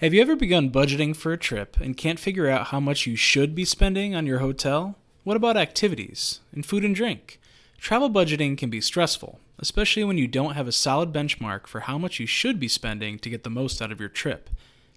Have 0.00 0.12
you 0.12 0.20
ever 0.20 0.36
begun 0.36 0.70
budgeting 0.70 1.16
for 1.16 1.32
a 1.32 1.38
trip 1.38 1.78
and 1.80 1.96
can't 1.96 2.20
figure 2.20 2.50
out 2.50 2.66
how 2.66 2.78
much 2.78 3.06
you 3.06 3.16
should 3.16 3.54
be 3.54 3.64
spending 3.64 4.14
on 4.14 4.26
your 4.26 4.40
hotel? 4.40 4.94
What 5.24 5.38
about 5.38 5.56
activities 5.56 6.40
and 6.52 6.66
food 6.66 6.84
and 6.84 6.94
drink? 6.94 7.40
Travel 7.78 8.10
budgeting 8.10 8.58
can 8.58 8.68
be 8.68 8.82
stressful, 8.82 9.40
especially 9.58 10.04
when 10.04 10.18
you 10.18 10.28
don't 10.28 10.52
have 10.52 10.68
a 10.68 10.72
solid 10.72 11.14
benchmark 11.14 11.66
for 11.66 11.80
how 11.80 11.96
much 11.96 12.20
you 12.20 12.26
should 12.26 12.60
be 12.60 12.68
spending 12.68 13.18
to 13.20 13.30
get 13.30 13.42
the 13.42 13.48
most 13.48 13.80
out 13.80 13.90
of 13.90 13.98
your 13.98 14.10
trip. 14.10 14.50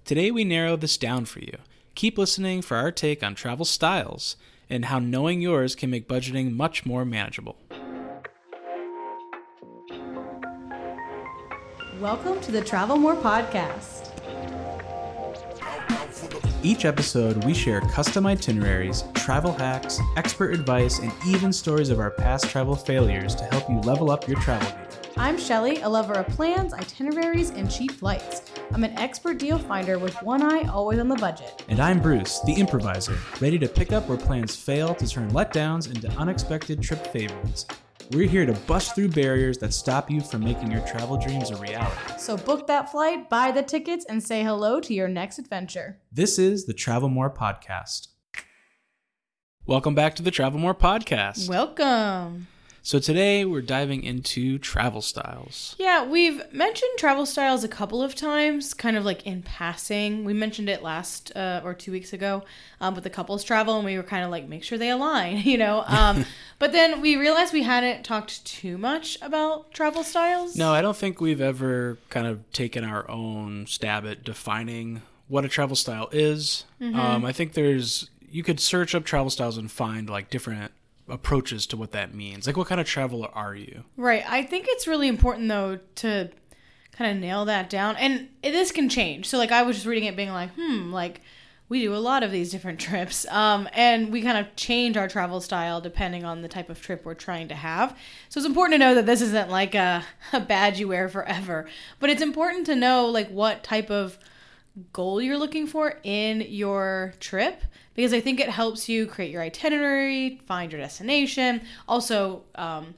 Today 0.04 0.30
we 0.30 0.44
narrow 0.44 0.76
this 0.76 0.98
down 0.98 1.24
for 1.24 1.40
you. 1.40 1.56
Keep 1.94 2.18
listening 2.18 2.60
for 2.60 2.76
our 2.76 2.92
take 2.92 3.22
on 3.22 3.34
travel 3.34 3.64
styles 3.64 4.36
and 4.68 4.84
how 4.84 4.98
knowing 4.98 5.40
yours 5.40 5.74
can 5.74 5.88
make 5.88 6.08
budgeting 6.08 6.52
much 6.52 6.84
more 6.84 7.06
manageable. 7.06 7.56
Welcome 11.98 12.38
to 12.42 12.52
the 12.52 12.62
Travel 12.62 12.98
More 12.98 13.16
podcast. 13.16 13.99
Each 16.62 16.84
episode, 16.84 17.42
we 17.44 17.54
share 17.54 17.80
custom 17.80 18.26
itineraries, 18.26 19.04
travel 19.14 19.52
hacks, 19.52 19.98
expert 20.18 20.52
advice, 20.52 20.98
and 20.98 21.10
even 21.26 21.54
stories 21.54 21.88
of 21.88 21.98
our 21.98 22.10
past 22.10 22.50
travel 22.50 22.76
failures 22.76 23.34
to 23.36 23.44
help 23.44 23.66
you 23.70 23.80
level 23.80 24.10
up 24.10 24.28
your 24.28 24.38
travel 24.40 24.70
game. 24.70 25.14
I'm 25.16 25.38
Shelly, 25.38 25.80
a 25.80 25.88
lover 25.88 26.12
of 26.12 26.26
plans, 26.28 26.74
itineraries, 26.74 27.48
and 27.48 27.70
cheap 27.70 27.92
flights. 27.92 28.42
I'm 28.72 28.84
an 28.84 28.98
expert 28.98 29.38
deal 29.38 29.58
finder 29.58 29.98
with 29.98 30.14
one 30.22 30.42
eye 30.42 30.68
always 30.68 30.98
on 30.98 31.08
the 31.08 31.16
budget. 31.16 31.64
And 31.68 31.80
I'm 31.80 31.98
Bruce, 31.98 32.40
the 32.40 32.52
improviser, 32.52 33.16
ready 33.40 33.58
to 33.58 33.66
pick 33.66 33.92
up 33.92 34.06
where 34.06 34.18
plans 34.18 34.54
fail 34.54 34.94
to 34.96 35.06
turn 35.06 35.30
letdowns 35.30 35.88
into 35.88 36.10
unexpected 36.18 36.82
trip 36.82 37.06
favorites. 37.06 37.64
We're 38.08 38.28
here 38.28 38.44
to 38.44 38.52
bust 38.66 38.94
through 38.94 39.10
barriers 39.10 39.58
that 39.58 39.72
stop 39.72 40.10
you 40.10 40.20
from 40.20 40.42
making 40.42 40.70
your 40.70 40.80
travel 40.86 41.16
dreams 41.16 41.50
a 41.50 41.56
reality. 41.56 41.96
So 42.18 42.36
book 42.36 42.66
that 42.66 42.90
flight, 42.90 43.28
buy 43.28 43.52
the 43.52 43.62
tickets, 43.62 44.04
and 44.08 44.22
say 44.22 44.42
hello 44.42 44.80
to 44.80 44.92
your 44.92 45.06
next 45.06 45.38
adventure. 45.38 46.00
This 46.10 46.38
is 46.38 46.66
the 46.66 46.74
Travel 46.74 47.08
More 47.08 47.30
Podcast. 47.30 48.08
Welcome 49.64 49.94
back 49.94 50.16
to 50.16 50.22
the 50.22 50.32
Travel 50.32 50.58
More 50.58 50.74
Podcast. 50.74 51.48
Welcome. 51.48 52.48
So 52.82 52.98
today 52.98 53.44
we're 53.44 53.60
diving 53.60 54.02
into 54.04 54.58
travel 54.58 55.02
styles. 55.02 55.76
Yeah, 55.78 56.04
we've 56.04 56.42
mentioned 56.50 56.90
travel 56.96 57.26
styles 57.26 57.62
a 57.62 57.68
couple 57.68 58.02
of 58.02 58.14
times, 58.14 58.72
kind 58.72 58.96
of 58.96 59.04
like 59.04 59.26
in 59.26 59.42
passing. 59.42 60.24
We 60.24 60.32
mentioned 60.32 60.70
it 60.70 60.82
last 60.82 61.34
uh, 61.36 61.60
or 61.62 61.74
two 61.74 61.92
weeks 61.92 62.12
ago 62.14 62.42
um, 62.80 62.94
with 62.94 63.04
the 63.04 63.10
couples 63.10 63.44
travel, 63.44 63.76
and 63.76 63.84
we 63.84 63.96
were 63.96 64.02
kind 64.02 64.24
of 64.24 64.30
like, 64.30 64.48
make 64.48 64.64
sure 64.64 64.78
they 64.78 64.88
align, 64.90 65.38
you 65.44 65.58
know? 65.58 65.84
Um, 65.86 66.24
but 66.58 66.72
then 66.72 67.02
we 67.02 67.16
realized 67.16 67.52
we 67.52 67.64
hadn't 67.64 68.02
talked 68.02 68.44
too 68.46 68.78
much 68.78 69.18
about 69.20 69.72
travel 69.72 70.02
styles. 70.02 70.56
No, 70.56 70.72
I 70.72 70.80
don't 70.80 70.96
think 70.96 71.20
we've 71.20 71.40
ever 71.40 71.98
kind 72.08 72.26
of 72.26 72.50
taken 72.52 72.82
our 72.82 73.08
own 73.10 73.66
stab 73.66 74.06
at 74.06 74.24
defining 74.24 75.02
what 75.28 75.44
a 75.44 75.48
travel 75.48 75.76
style 75.76 76.08
is. 76.12 76.64
Um, 76.80 77.24
I 77.24 77.32
think 77.32 77.52
there's, 77.52 78.08
you 78.30 78.42
could 78.42 78.58
search 78.58 78.94
up 78.94 79.04
travel 79.04 79.30
styles 79.30 79.58
and 79.58 79.70
find 79.70 80.08
like 80.08 80.30
different 80.30 80.72
approaches 81.10 81.66
to 81.66 81.76
what 81.76 81.92
that 81.92 82.14
means. 82.14 82.46
Like, 82.46 82.56
what 82.56 82.68
kind 82.68 82.80
of 82.80 82.86
traveler 82.86 83.28
are 83.34 83.54
you? 83.54 83.84
Right. 83.96 84.24
I 84.26 84.42
think 84.42 84.66
it's 84.68 84.86
really 84.86 85.08
important 85.08 85.48
though 85.48 85.78
to 85.96 86.30
kind 86.92 87.10
of 87.10 87.16
nail 87.20 87.44
that 87.46 87.70
down. 87.70 87.96
And 87.96 88.28
this 88.42 88.72
can 88.72 88.88
change. 88.88 89.26
So 89.26 89.38
like 89.38 89.52
I 89.52 89.62
was 89.62 89.76
just 89.76 89.86
reading 89.86 90.04
it 90.04 90.16
being 90.16 90.32
like, 90.32 90.50
hmm, 90.54 90.92
like 90.92 91.22
we 91.70 91.80
do 91.80 91.94
a 91.94 91.96
lot 91.96 92.22
of 92.22 92.30
these 92.30 92.50
different 92.50 92.78
trips. 92.88 93.26
Um, 93.28 93.68
and 93.72 94.12
we 94.12 94.20
kind 94.20 94.36
of 94.36 94.54
change 94.56 94.96
our 94.96 95.08
travel 95.08 95.40
style 95.40 95.80
depending 95.80 96.24
on 96.24 96.42
the 96.42 96.48
type 96.48 96.68
of 96.68 96.82
trip 96.82 97.04
we're 97.04 97.14
trying 97.14 97.48
to 97.48 97.54
have. 97.54 97.96
So 98.28 98.38
it's 98.38 98.46
important 98.46 98.74
to 98.74 98.86
know 98.86 98.94
that 98.94 99.06
this 99.06 99.22
isn't 99.22 99.48
like 99.50 99.74
a, 99.74 100.04
a 100.32 100.40
badge 100.40 100.78
you 100.78 100.88
wear 100.88 101.08
forever. 101.08 101.66
But 102.00 102.10
it's 102.10 102.22
important 102.22 102.66
to 102.66 102.76
know 102.76 103.06
like 103.06 103.30
what 103.30 103.64
type 103.64 103.90
of 103.90 104.18
goal 104.92 105.22
you're 105.22 105.38
looking 105.38 105.66
for 105.66 105.98
in 106.02 106.42
your 106.42 107.14
trip 107.18 107.62
because 108.00 108.14
I 108.14 108.20
think 108.20 108.40
it 108.40 108.48
helps 108.48 108.88
you 108.88 109.04
create 109.04 109.30
your 109.30 109.42
itinerary, 109.42 110.40
find 110.46 110.72
your 110.72 110.80
destination, 110.80 111.60
also 111.86 112.44
um, 112.54 112.94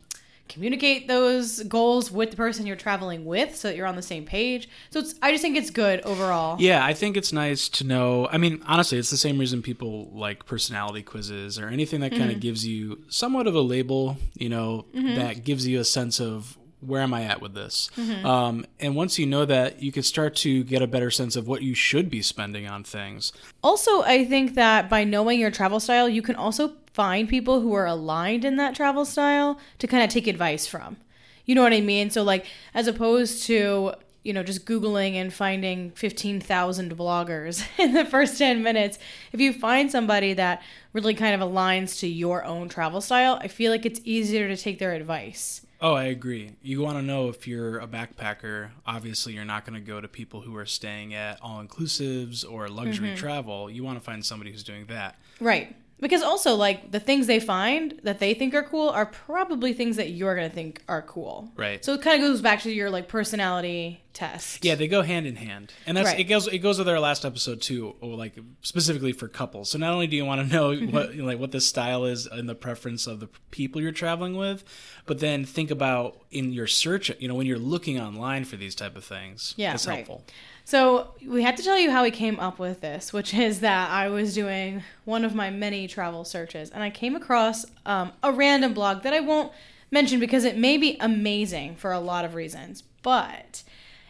communicate 0.48 1.08
those 1.08 1.60
goals 1.64 2.12
with 2.12 2.30
the 2.30 2.36
person 2.36 2.66
you're 2.66 2.76
traveling 2.76 3.24
with 3.24 3.56
so 3.56 3.66
that 3.66 3.76
you're 3.76 3.88
on 3.88 3.96
the 3.96 4.02
same 4.02 4.24
page. 4.24 4.68
So 4.90 5.00
it's, 5.00 5.16
I 5.20 5.32
just 5.32 5.42
think 5.42 5.56
it's 5.56 5.70
good 5.70 6.02
overall. 6.02 6.56
Yeah, 6.60 6.84
I 6.84 6.94
think 6.94 7.16
it's 7.16 7.32
nice 7.32 7.68
to 7.70 7.84
know. 7.84 8.28
I 8.30 8.38
mean, 8.38 8.62
honestly, 8.64 8.96
it's 8.96 9.10
the 9.10 9.16
same 9.16 9.38
reason 9.38 9.60
people 9.60 10.08
like 10.12 10.46
personality 10.46 11.02
quizzes 11.02 11.58
or 11.58 11.66
anything 11.66 11.98
that 12.02 12.12
kind 12.12 12.30
of 12.30 12.38
gives 12.38 12.64
you 12.64 13.02
somewhat 13.08 13.48
of 13.48 13.56
a 13.56 13.60
label, 13.60 14.18
you 14.34 14.50
know, 14.50 14.86
that 14.94 15.42
gives 15.42 15.66
you 15.66 15.80
a 15.80 15.84
sense 15.84 16.20
of 16.20 16.56
where 16.84 17.00
am 17.00 17.14
I 17.14 17.22
at 17.24 17.40
with 17.40 17.54
this? 17.54 17.90
Um, 18.24 18.66
and 18.80 18.96
once 18.96 19.18
you 19.18 19.26
know 19.26 19.44
that, 19.44 19.82
you 19.82 19.92
can 19.92 20.02
start 20.02 20.34
to 20.36 20.64
get 20.64 20.82
a 20.82 20.86
better 20.86 21.10
sense 21.10 21.36
of 21.36 21.46
what 21.46 21.62
you 21.62 21.74
should 21.74 22.10
be 22.10 22.22
spending 22.22 22.68
on 22.68 22.84
things. 22.84 23.32
Also, 23.62 24.02
I 24.02 24.24
think 24.24 24.54
that 24.54 24.90
by 24.90 25.04
knowing 25.04 25.38
your 25.40 25.50
travel 25.50 25.80
style, 25.80 26.08
you 26.08 26.22
can 26.22 26.34
also 26.36 26.72
find 26.92 27.28
people 27.28 27.60
who 27.60 27.72
are 27.72 27.86
aligned 27.86 28.44
in 28.44 28.56
that 28.56 28.74
travel 28.74 29.04
style 29.04 29.58
to 29.78 29.86
kind 29.86 30.02
of 30.02 30.10
take 30.10 30.26
advice 30.26 30.66
from. 30.66 30.96
You 31.44 31.54
know 31.54 31.62
what 31.62 31.72
I 31.72 31.80
mean? 31.80 32.10
So, 32.10 32.22
like, 32.22 32.46
as 32.74 32.86
opposed 32.86 33.44
to, 33.44 33.92
you 34.22 34.32
know, 34.32 34.42
just 34.42 34.64
Googling 34.66 35.14
and 35.14 35.32
finding 35.32 35.90
15,000 35.92 36.96
bloggers 36.96 37.66
in 37.78 37.92
the 37.94 38.04
first 38.04 38.38
10 38.38 38.62
minutes, 38.62 38.98
if 39.32 39.40
you 39.40 39.52
find 39.52 39.90
somebody 39.90 40.34
that 40.34 40.62
really 40.92 41.14
kind 41.14 41.40
of 41.40 41.48
aligns 41.48 41.98
to 42.00 42.06
your 42.06 42.44
own 42.44 42.68
travel 42.68 43.00
style, 43.00 43.38
I 43.40 43.48
feel 43.48 43.72
like 43.72 43.86
it's 43.86 44.00
easier 44.04 44.48
to 44.48 44.56
take 44.56 44.78
their 44.78 44.92
advice. 44.92 45.61
Oh, 45.82 45.94
I 45.94 46.04
agree. 46.04 46.52
You 46.62 46.80
want 46.80 46.96
to 46.98 47.02
know 47.02 47.28
if 47.28 47.48
you're 47.48 47.80
a 47.80 47.88
backpacker, 47.88 48.70
obviously 48.86 49.32
you're 49.32 49.44
not 49.44 49.66
going 49.66 49.74
to 49.74 49.84
go 49.84 50.00
to 50.00 50.06
people 50.06 50.42
who 50.42 50.56
are 50.56 50.64
staying 50.64 51.12
at 51.12 51.40
all 51.42 51.60
inclusives 51.60 52.48
or 52.48 52.68
luxury 52.68 53.08
mm-hmm. 53.08 53.16
travel. 53.16 53.68
You 53.68 53.82
want 53.82 53.98
to 53.98 54.04
find 54.04 54.24
somebody 54.24 54.52
who's 54.52 54.62
doing 54.62 54.86
that. 54.86 55.16
Right. 55.40 55.74
Because 56.00 56.22
also, 56.22 56.54
like, 56.56 56.90
the 56.90 56.98
things 56.98 57.28
they 57.28 57.38
find 57.38 58.00
that 58.02 58.18
they 58.18 58.34
think 58.34 58.54
are 58.54 58.64
cool 58.64 58.88
are 58.88 59.06
probably 59.06 59.72
things 59.72 59.96
that 59.96 60.10
you're 60.10 60.34
going 60.34 60.48
to 60.48 60.54
think 60.54 60.82
are 60.88 61.02
cool. 61.02 61.52
Right. 61.56 61.84
So 61.84 61.92
it 61.94 62.02
kind 62.02 62.20
of 62.20 62.28
goes 62.28 62.40
back 62.40 62.62
to 62.62 62.72
your, 62.72 62.90
like, 62.90 63.06
personality 63.06 64.02
test. 64.12 64.64
Yeah, 64.64 64.74
they 64.74 64.88
go 64.88 65.02
hand 65.02 65.26
in 65.26 65.36
hand, 65.36 65.72
and 65.86 65.96
that's 65.96 66.08
Right. 66.10 66.20
it. 66.20 66.24
goes 66.24 66.46
it 66.46 66.58
goes 66.58 66.78
with 66.78 66.88
our 66.88 67.00
last 67.00 67.24
episode 67.24 67.62
too, 67.62 67.94
or 68.02 68.14
like 68.14 68.34
specifically 68.60 69.12
for 69.12 69.26
couples. 69.26 69.70
So 69.70 69.78
not 69.78 69.92
only 69.94 70.06
do 70.06 70.16
you 70.16 70.24
want 70.26 70.46
to 70.46 70.54
know 70.54 70.74
what 70.90 71.16
like 71.16 71.38
what 71.38 71.50
the 71.52 71.60
style 71.62 72.04
is 72.04 72.26
and 72.26 72.46
the 72.48 72.54
preference 72.54 73.06
of 73.06 73.20
the 73.20 73.28
people 73.50 73.80
you're 73.80 73.90
traveling 73.92 74.36
with, 74.36 74.64
but 75.06 75.20
then 75.20 75.46
think 75.46 75.70
about 75.70 76.18
in 76.30 76.52
your 76.52 76.66
search. 76.66 77.10
You 77.20 77.28
know, 77.28 77.34
when 77.34 77.46
you're 77.46 77.58
looking 77.58 77.98
online 77.98 78.44
for 78.44 78.56
these 78.56 78.74
type 78.74 78.96
of 78.96 79.04
things, 79.04 79.54
Yeah, 79.56 79.72
it's 79.72 79.86
right. 79.86 79.94
helpful. 80.06 80.24
So 80.64 81.14
we 81.26 81.42
had 81.42 81.56
to 81.56 81.62
tell 81.62 81.78
you 81.78 81.90
how 81.90 82.02
we 82.02 82.10
came 82.10 82.38
up 82.38 82.58
with 82.58 82.80
this, 82.80 83.12
which 83.12 83.34
is 83.34 83.60
that 83.60 83.90
I 83.90 84.08
was 84.08 84.34
doing 84.34 84.82
one 85.04 85.24
of 85.24 85.34
my 85.34 85.50
many 85.50 85.88
travel 85.88 86.24
searches, 86.24 86.70
and 86.70 86.82
I 86.82 86.90
came 86.90 87.16
across 87.16 87.66
um, 87.84 88.12
a 88.22 88.32
random 88.32 88.72
blog 88.72 89.02
that 89.02 89.12
I 89.12 89.20
won't 89.20 89.52
mention 89.90 90.20
because 90.20 90.44
it 90.44 90.56
may 90.56 90.76
be 90.78 90.96
amazing 91.00 91.76
for 91.76 91.92
a 91.92 92.00
lot 92.00 92.24
of 92.24 92.34
reasons, 92.34 92.82
but 93.02 93.62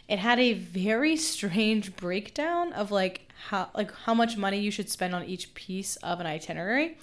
it 0.09 0.19
had 0.19 0.39
a 0.39 0.53
very 0.53 1.17
strange 1.17 1.97
breakdown 1.97 2.73
of 2.75 2.91
like 2.91 3.29
how 3.49 3.71
like 3.75 3.93
how 3.93 4.15
much 4.15 4.37
money 4.37 4.61
you 4.61 4.71
should 4.71 4.91
spend 4.91 5.15
on 5.15 5.25
each 5.25 5.55
piece 5.55 5.97
of 5.97 6.21
an 6.21 6.27
itinerary. 6.27 6.99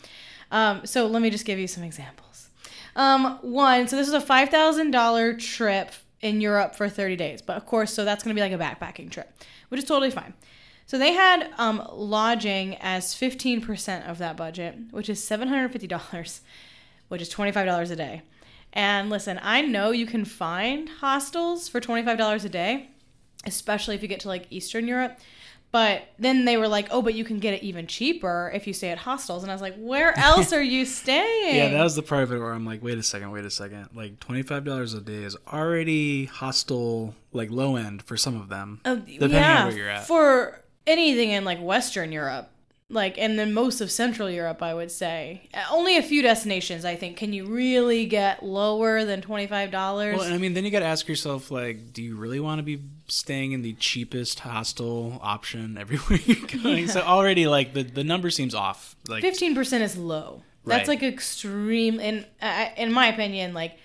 Um, 0.51 0.85
so 0.85 1.07
let 1.07 1.21
me 1.21 1.29
just 1.29 1.45
give 1.45 1.59
you 1.59 1.67
some 1.67 1.83
examples. 1.83 2.49
Um, 2.95 3.39
one, 3.41 3.87
so 3.87 3.95
this 3.95 4.07
is 4.07 4.13
a 4.13 4.21
five 4.21 4.49
thousand 4.49 4.91
dollar 4.91 5.33
trip 5.33 5.91
in 6.21 6.41
Europe 6.41 6.75
for 6.75 6.89
thirty 6.89 7.15
days, 7.15 7.41
but 7.41 7.57
of 7.57 7.65
course, 7.65 7.93
so 7.93 8.05
that's 8.05 8.23
going 8.23 8.35
to 8.35 8.41
be 8.41 8.47
like 8.47 8.51
a 8.51 8.63
backpacking 8.63 9.09
trip, 9.09 9.31
which 9.69 9.79
is 9.79 9.87
totally 9.87 10.11
fine. 10.11 10.33
So 10.85 10.97
they 10.97 11.13
had 11.13 11.49
um, 11.57 11.87
lodging 11.93 12.75
as 12.77 13.13
fifteen 13.13 13.61
percent 13.61 14.05
of 14.07 14.17
that 14.17 14.35
budget, 14.35 14.75
which 14.91 15.09
is 15.09 15.23
seven 15.23 15.47
hundred 15.47 15.71
fifty 15.71 15.87
dollars, 15.87 16.41
which 17.07 17.21
is 17.21 17.29
twenty 17.29 17.51
five 17.51 17.65
dollars 17.65 17.91
a 17.91 17.95
day. 17.95 18.23
And 18.73 19.09
listen, 19.09 19.39
I 19.41 19.61
know 19.61 19.91
you 19.91 20.05
can 20.05 20.25
find 20.25 20.89
hostels 20.89 21.67
for 21.67 21.79
twenty 21.79 22.03
five 22.03 22.17
dollars 22.17 22.43
a 22.45 22.49
day, 22.49 22.89
especially 23.45 23.95
if 23.95 24.01
you 24.01 24.07
get 24.07 24.19
to 24.21 24.27
like 24.27 24.47
Eastern 24.49 24.87
Europe. 24.87 25.19
But 25.71 26.07
then 26.17 26.45
they 26.45 26.57
were 26.57 26.67
like, 26.67 26.87
"Oh, 26.89 27.01
but 27.03 27.13
you 27.13 27.23
can 27.23 27.37
get 27.37 27.53
it 27.53 27.61
even 27.61 27.85
cheaper 27.85 28.51
if 28.55 28.65
you 28.65 28.73
stay 28.73 28.89
at 28.89 28.97
hostels." 28.97 29.43
And 29.43 29.51
I 29.51 29.55
was 29.55 29.61
like, 29.61 29.75
"Where 29.77 30.17
else 30.17 30.51
are 30.51 30.63
you 30.63 30.83
staying?" 31.01 31.55
Yeah, 31.55 31.69
that 31.69 31.83
was 31.83 31.95
the 31.95 32.01
part 32.01 32.23
of 32.23 32.31
it 32.31 32.39
where 32.39 32.51
I'm 32.53 32.65
like, 32.65 32.81
wait 32.81 32.97
a 32.97 33.03
second, 33.03 33.29
wait 33.31 33.45
a 33.45 33.51
second. 33.51 33.89
Like 33.93 34.19
twenty 34.19 34.41
five 34.41 34.65
dollars 34.65 34.93
a 34.95 35.01
day 35.01 35.23
is 35.23 35.37
already 35.51 36.25
hostel 36.25 37.13
like 37.33 37.51
low 37.51 37.75
end 37.75 38.01
for 38.01 38.17
some 38.17 38.35
of 38.41 38.49
them, 38.49 38.81
Uh, 38.83 38.95
depending 38.95 39.31
yeah, 39.31 39.61
on 39.61 39.67
where 39.67 39.77
you're 39.77 39.89
at. 39.89 40.07
for 40.07 40.59
anything 40.87 41.29
in 41.29 41.45
like 41.45 41.61
Western 41.61 42.11
Europe, 42.11 42.49
like 42.89 43.17
and 43.17 43.37
then 43.37 43.53
most 43.53 43.81
of 43.81 43.91
Central 43.91 44.29
Europe, 44.29 44.61
I 44.63 44.73
would 44.73 44.89
say. 44.91 45.47
Only 45.71 45.97
a 45.97 46.01
few 46.01 46.21
destinations, 46.21 46.85
I 46.85 46.95
think, 46.95 47.17
can 47.17 47.33
you 47.33 47.45
really 47.45 48.05
get 48.05 48.43
lower 48.43 49.05
than 49.05 49.21
twenty 49.21 49.47
five 49.47 49.71
dollars. 49.71 50.17
Well, 50.17 50.25
and 50.25 50.33
I 50.33 50.37
mean, 50.37 50.53
then 50.53 50.65
you 50.65 50.71
got 50.71 50.79
to 50.79 50.85
ask 50.85 51.07
yourself, 51.07 51.51
like, 51.51 51.93
do 51.93 52.01
you 52.01 52.15
really 52.15 52.39
want 52.39 52.59
to 52.59 52.63
be 52.63 52.81
staying 53.07 53.51
in 53.51 53.61
the 53.61 53.73
cheapest 53.73 54.39
hostel 54.39 55.19
option 55.21 55.77
everywhere 55.77 56.19
you're 56.25 56.47
going? 56.63 56.87
So 56.87 57.01
already, 57.01 57.47
like, 57.47 57.73
the 57.73 57.83
the 57.83 58.03
number 58.03 58.29
seems 58.29 58.55
off. 58.55 58.95
Like, 59.07 59.21
Fifteen 59.21 59.53
percent 59.55 59.83
is 59.83 59.95
low. 59.97 60.41
That's 60.65 60.87
Right. 60.87 60.99
like 61.01 61.03
extreme, 61.13 61.99
in 61.99 62.25
uh, 62.41 62.67
in 62.75 62.91
my 62.91 63.07
opinion, 63.07 63.53
like 63.53 63.77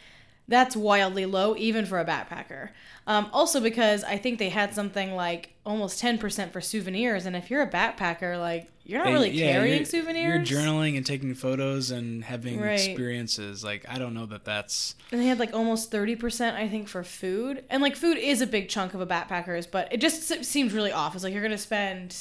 That's 0.47 0.77
wildly 0.77 1.25
low, 1.25 1.57
even 1.57 1.87
for 1.87 1.99
a 1.99 2.05
backpacker. 2.05 2.69
Um, 3.07 3.29
also, 3.33 3.61
because 3.61 4.05
I 4.05 4.19
think 4.19 4.39
they 4.39 4.51
had 4.51 4.75
something 4.75 5.15
like 5.15 5.55
almost 5.65 6.03
10% 6.03 6.51
for 6.53 6.61
souvenirs. 6.61 7.25
And 7.25 7.35
if 7.35 7.51
you're 7.51 7.63
a 7.63 7.71
backpacker, 7.71 8.39
like, 8.39 8.71
you're 8.85 9.03
not 9.03 9.11
really 9.13 9.31
yeah, 9.31 9.53
carrying 9.53 9.73
you're- 9.77 9.85
souvenirs. 9.87 10.51
You're 10.51 10.61
journaling 10.61 10.99
and 10.99 11.07
taking 11.07 11.35
photos 11.35 11.91
and 11.91 12.23
having 12.25 12.61
Right. 12.61 12.73
experiences. 12.79 13.65
Like 13.65 13.87
I 13.89 13.99
don't 13.99 14.13
know 14.13 14.27
that 14.27 14.45
that's 14.45 14.95
And 15.11 15.19
they 15.19 15.27
had 15.27 15.39
like 15.39 15.55
almost 15.55 15.91
30%, 15.91 16.55
I 16.55 16.69
think, 16.69 16.89
for 16.89 17.03
food. 17.03 17.65
And 17.71 17.83
like 17.83 17.97
food 17.97 18.19
is 18.19 18.43
a 18.43 18.47
big 18.47 18.69
chunk 18.69 18.93
of 18.93 19.01
a 19.01 19.07
backpacker's, 19.07 19.67
but 19.67 19.91
it 19.91 20.03
just 20.03 20.25
se- 20.25 20.43
seems 20.43 20.75
really 20.75 20.93
off. 20.93 21.15
It's 21.15 21.25
like 21.25 21.33
you're 21.33 21.41
going 21.43 21.53
to 21.53 21.57
spend 21.59 22.15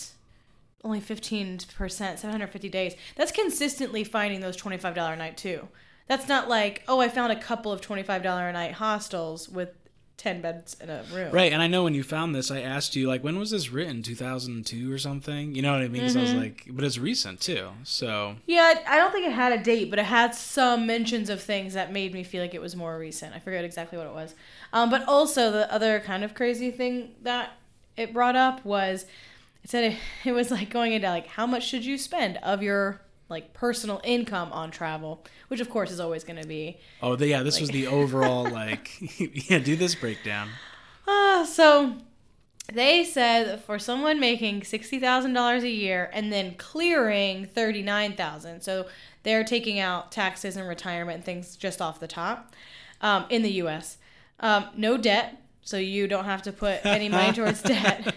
only 0.85 1.01
15%, 1.01 1.59
750 2.19 2.69
days. 2.69 2.95
That's 3.17 3.31
consistently 3.33 4.05
finding 4.05 4.39
those 4.39 4.55
$25 4.55 5.13
a 5.13 5.15
night 5.17 5.35
too. 5.37 5.67
That's 6.07 6.27
not 6.27 6.50
like, 6.50 6.83
oh, 6.88 7.00
I 7.00 7.09
found 7.09 7.31
a 7.31 7.39
couple 7.39 7.71
of 7.71 7.81
$25 7.81 8.50
a 8.50 8.53
night 8.53 8.73
hostels 8.73 9.47
with 9.50 9.69
10 10.17 10.41
beds 10.41 10.77
in 10.79 10.89
a 10.89 11.03
room. 11.11 11.31
right. 11.33 11.51
And 11.51 11.61
I 11.61 11.67
know 11.67 11.83
when 11.83 11.94
you 11.95 12.03
found 12.03 12.33
this, 12.35 12.51
I 12.51 12.61
asked 12.61 12.95
you 12.95 13.07
like, 13.07 13.23
when 13.23 13.38
was 13.39 13.51
this 13.51 13.71
written? 13.71 14.03
2002 14.03 14.91
or 14.94 14.97
something? 14.97 15.55
You 15.55 15.61
know 15.61 15.73
what 15.73 15.81
I 15.81 15.88
mean? 15.88 16.03
I 16.03 16.07
Mm-hmm. 16.07 16.19
was 16.21 16.33
like, 16.33 16.67
but 16.69 16.85
it's 16.85 16.97
recent 16.97 17.41
too. 17.41 17.69
So 17.83 18.35
Yeah, 18.45 18.75
I 18.88 18.97
don't 18.97 19.11
think 19.11 19.25
it 19.25 19.33
had 19.33 19.51
a 19.53 19.61
date, 19.61 19.89
but 19.89 20.00
it 20.00 20.05
had 20.05 20.35
some 20.35 20.85
mentions 20.85 21.29
of 21.29 21.41
things 21.41 21.73
that 21.73 21.91
made 21.91 22.13
me 22.13 22.23
feel 22.23 22.41
like 22.41 22.53
it 22.53 22.61
was 22.61 22.75
more 22.75 22.97
recent. 22.97 23.33
I 23.35 23.39
forget 23.39 23.65
exactly 23.65 23.97
what 23.97 24.07
it 24.07 24.13
was. 24.13 24.35
Um, 24.71 24.89
but 24.89 25.03
also, 25.07 25.51
the 25.51 25.71
other 25.73 25.99
kind 25.99 26.23
of 26.23 26.35
crazy 26.35 26.69
thing 26.71 27.15
that 27.23 27.53
it 27.97 28.13
brought 28.13 28.35
up 28.35 28.63
was 28.63 29.06
it 29.63 29.69
said 29.69 29.83
it, 29.94 29.97
it 30.25 30.31
was 30.31 30.51
like 30.51 30.69
going 30.69 30.94
into 30.94 31.09
like 31.09 31.27
how 31.27 31.47
much 31.47 31.67
should 31.67 31.83
you 31.85 31.97
spend 31.97 32.38
of 32.44 32.61
your 32.61 33.01
like 33.33 33.53
personal 33.53 34.00
income 34.03 34.53
on 34.53 34.71
travel, 34.71 35.24
which 35.50 35.59
of 35.59 35.69
course 35.69 35.91
is 35.91 36.00
always 36.00 36.24
going 36.24 36.41
to 36.41 36.47
be. 36.47 36.77
oh 37.01 37.15
the, 37.15 37.27
yeah, 37.27 37.44
this 37.44 37.59
was 37.59 37.69
the 37.69 37.88
overall 38.00 38.50
like 38.50 39.19
yeah. 39.50 39.59
Do 39.59 39.75
this 39.75 39.95
breakdown. 39.95 40.50
Ah, 41.07 41.45
so 41.50 41.97
they 42.71 43.03
said 43.03 43.47
that 43.47 43.65
for 43.65 43.77
someone 43.77 44.19
making 44.19 44.63
sixty 44.63 45.00
thousand 45.00 45.33
dollars 45.33 45.63
a 45.63 45.69
year 45.69 46.09
and 46.13 46.31
then 46.31 46.56
clearing 46.56 47.45
thirty 47.45 47.81
nine 47.81 48.15
thousand, 48.15 48.62
so 48.62 48.85
they're 49.24 49.44
taking 49.44 49.80
out 49.80 50.12
taxes 50.12 50.56
and 50.56 50.68
retirement 50.68 51.15
and 51.15 51.25
things 51.25 51.56
just 51.56 51.81
off 51.81 52.00
the 52.00 52.07
top 52.07 52.53
um, 53.01 53.25
in 53.30 53.41
the 53.41 53.51
U.S. 53.53 53.97
Um, 54.39 54.68
no 54.75 54.97
debt, 54.97 55.41
so 55.62 55.77
you 55.77 56.07
don't 56.07 56.25
have 56.25 56.41
to 56.44 56.51
put 56.51 56.85
any 56.85 57.09
money 57.09 57.33
towards 57.33 57.62
debt. 57.63 58.15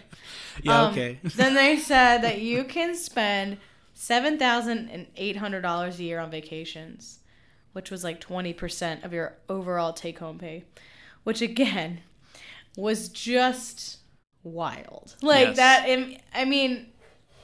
Yeah. 0.62 0.82
Um, 0.82 0.92
okay. 0.92 1.18
then 1.22 1.54
they 1.54 1.76
said 1.76 2.22
that 2.22 2.40
you 2.40 2.64
can 2.64 2.94
spend 2.94 3.58
seven 3.98 4.38
thousand 4.38 4.88
and 4.90 5.06
eight 5.16 5.36
hundred 5.36 5.62
dollars 5.62 5.98
a 5.98 6.04
year 6.04 6.20
on 6.20 6.30
vacations, 6.30 7.20
which 7.72 7.90
was 7.90 8.04
like 8.04 8.20
twenty 8.20 8.52
percent 8.52 9.02
of 9.04 9.12
your 9.12 9.36
overall 9.48 9.92
take 9.92 10.18
home 10.18 10.38
pay, 10.38 10.64
which 11.24 11.40
again 11.42 12.00
was 12.76 13.08
just 13.08 13.98
wild. 14.44 15.16
Like 15.22 15.48
Yes. 15.48 15.56
that. 15.56 16.18
I 16.34 16.44
mean, 16.44 16.86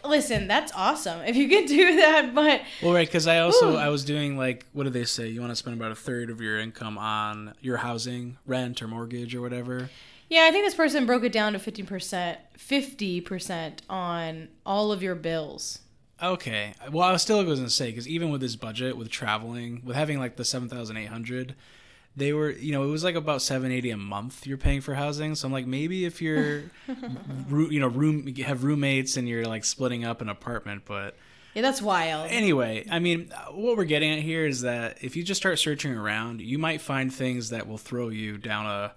listen, 0.04 0.46
that's 0.46 0.70
awesome 0.74 1.20
if 1.22 1.36
you 1.36 1.48
could 1.48 1.66
do 1.68 1.96
that, 1.96 2.34
but 2.34 2.60
Well, 2.82 2.92
right, 2.92 3.08
because 3.08 3.26
I 3.26 3.38
also 3.38 3.72
Ooh. 3.72 3.76
I 3.76 3.88
was 3.88 4.04
doing 4.04 4.36
like 4.36 4.66
what 4.72 4.84
do 4.84 4.90
they 4.90 5.04
say? 5.04 5.28
You 5.28 5.40
want 5.40 5.52
to 5.52 5.56
spend 5.56 5.76
about 5.80 5.90
a 5.90 5.96
third 5.96 6.28
of 6.30 6.40
your 6.40 6.58
income 6.58 6.98
on 6.98 7.54
your 7.60 7.78
housing, 7.78 8.36
rent, 8.46 8.82
or 8.82 8.88
mortgage, 8.88 9.34
or 9.34 9.40
whatever. 9.40 9.88
yeah, 10.28 10.44
I 10.46 10.50
think 10.50 10.64
this 10.66 10.74
person 10.74 11.06
broke 11.06 11.24
it 11.24 11.32
down 11.32 11.54
to 11.54 11.58
fifty 11.58 11.82
percent, 11.82 12.38
fifty 12.58 13.20
percent 13.22 13.82
on 13.88 14.48
all 14.66 14.92
of 14.92 15.02
your 15.02 15.14
bills. 15.14 15.78
Okay. 16.22 16.74
Well, 16.90 17.02
I 17.08 17.12
was 17.12 17.22
still 17.22 17.42
going 17.44 17.56
to 17.64 17.70
say 17.70 17.90
because 17.90 18.06
even 18.08 18.30
with 18.30 18.40
this 18.40 18.54
budget, 18.56 18.96
with 18.96 19.10
traveling, 19.10 19.82
with 19.84 19.96
having 19.96 20.18
like 20.18 20.36
the 20.36 20.44
seven 20.44 20.68
thousand 20.68 20.96
eight 20.96 21.08
hundred, 21.08 21.54
they 22.16 22.32
were 22.32 22.50
you 22.50 22.72
know 22.72 22.84
it 22.84 22.88
was 22.88 23.02
like 23.02 23.14
about 23.16 23.42
seven 23.42 23.72
eighty 23.72 23.90
a 23.90 23.96
month 23.96 24.46
you're 24.46 24.56
paying 24.58 24.80
for 24.80 24.94
housing. 24.94 25.34
So 25.34 25.46
I'm 25.48 25.52
like 25.52 25.66
maybe 25.66 26.04
if 26.04 26.22
you're, 26.22 26.62
you 27.50 27.80
know, 27.80 27.88
room 27.88 28.28
you 28.28 28.44
have 28.44 28.62
roommates 28.64 29.16
and 29.16 29.28
you're 29.28 29.44
like 29.46 29.64
splitting 29.64 30.04
up 30.04 30.20
an 30.20 30.28
apartment, 30.28 30.82
but 30.86 31.16
Yeah, 31.54 31.62
that's 31.62 31.82
wild. 31.82 32.30
anyway, 32.30 32.86
I 32.90 32.98
mean, 33.00 33.32
what 33.50 33.76
we're 33.76 33.84
getting 33.84 34.12
at 34.12 34.20
here 34.20 34.46
is 34.46 34.60
that 34.60 34.98
if 35.02 35.16
you 35.16 35.24
just 35.24 35.40
start 35.40 35.58
searching 35.58 35.92
around, 35.96 36.40
you 36.40 36.58
might 36.58 36.80
find 36.80 37.12
things 37.12 37.50
that 37.50 37.66
will 37.66 37.78
throw 37.78 38.10
you 38.10 38.38
down 38.38 38.66
a 38.66 38.92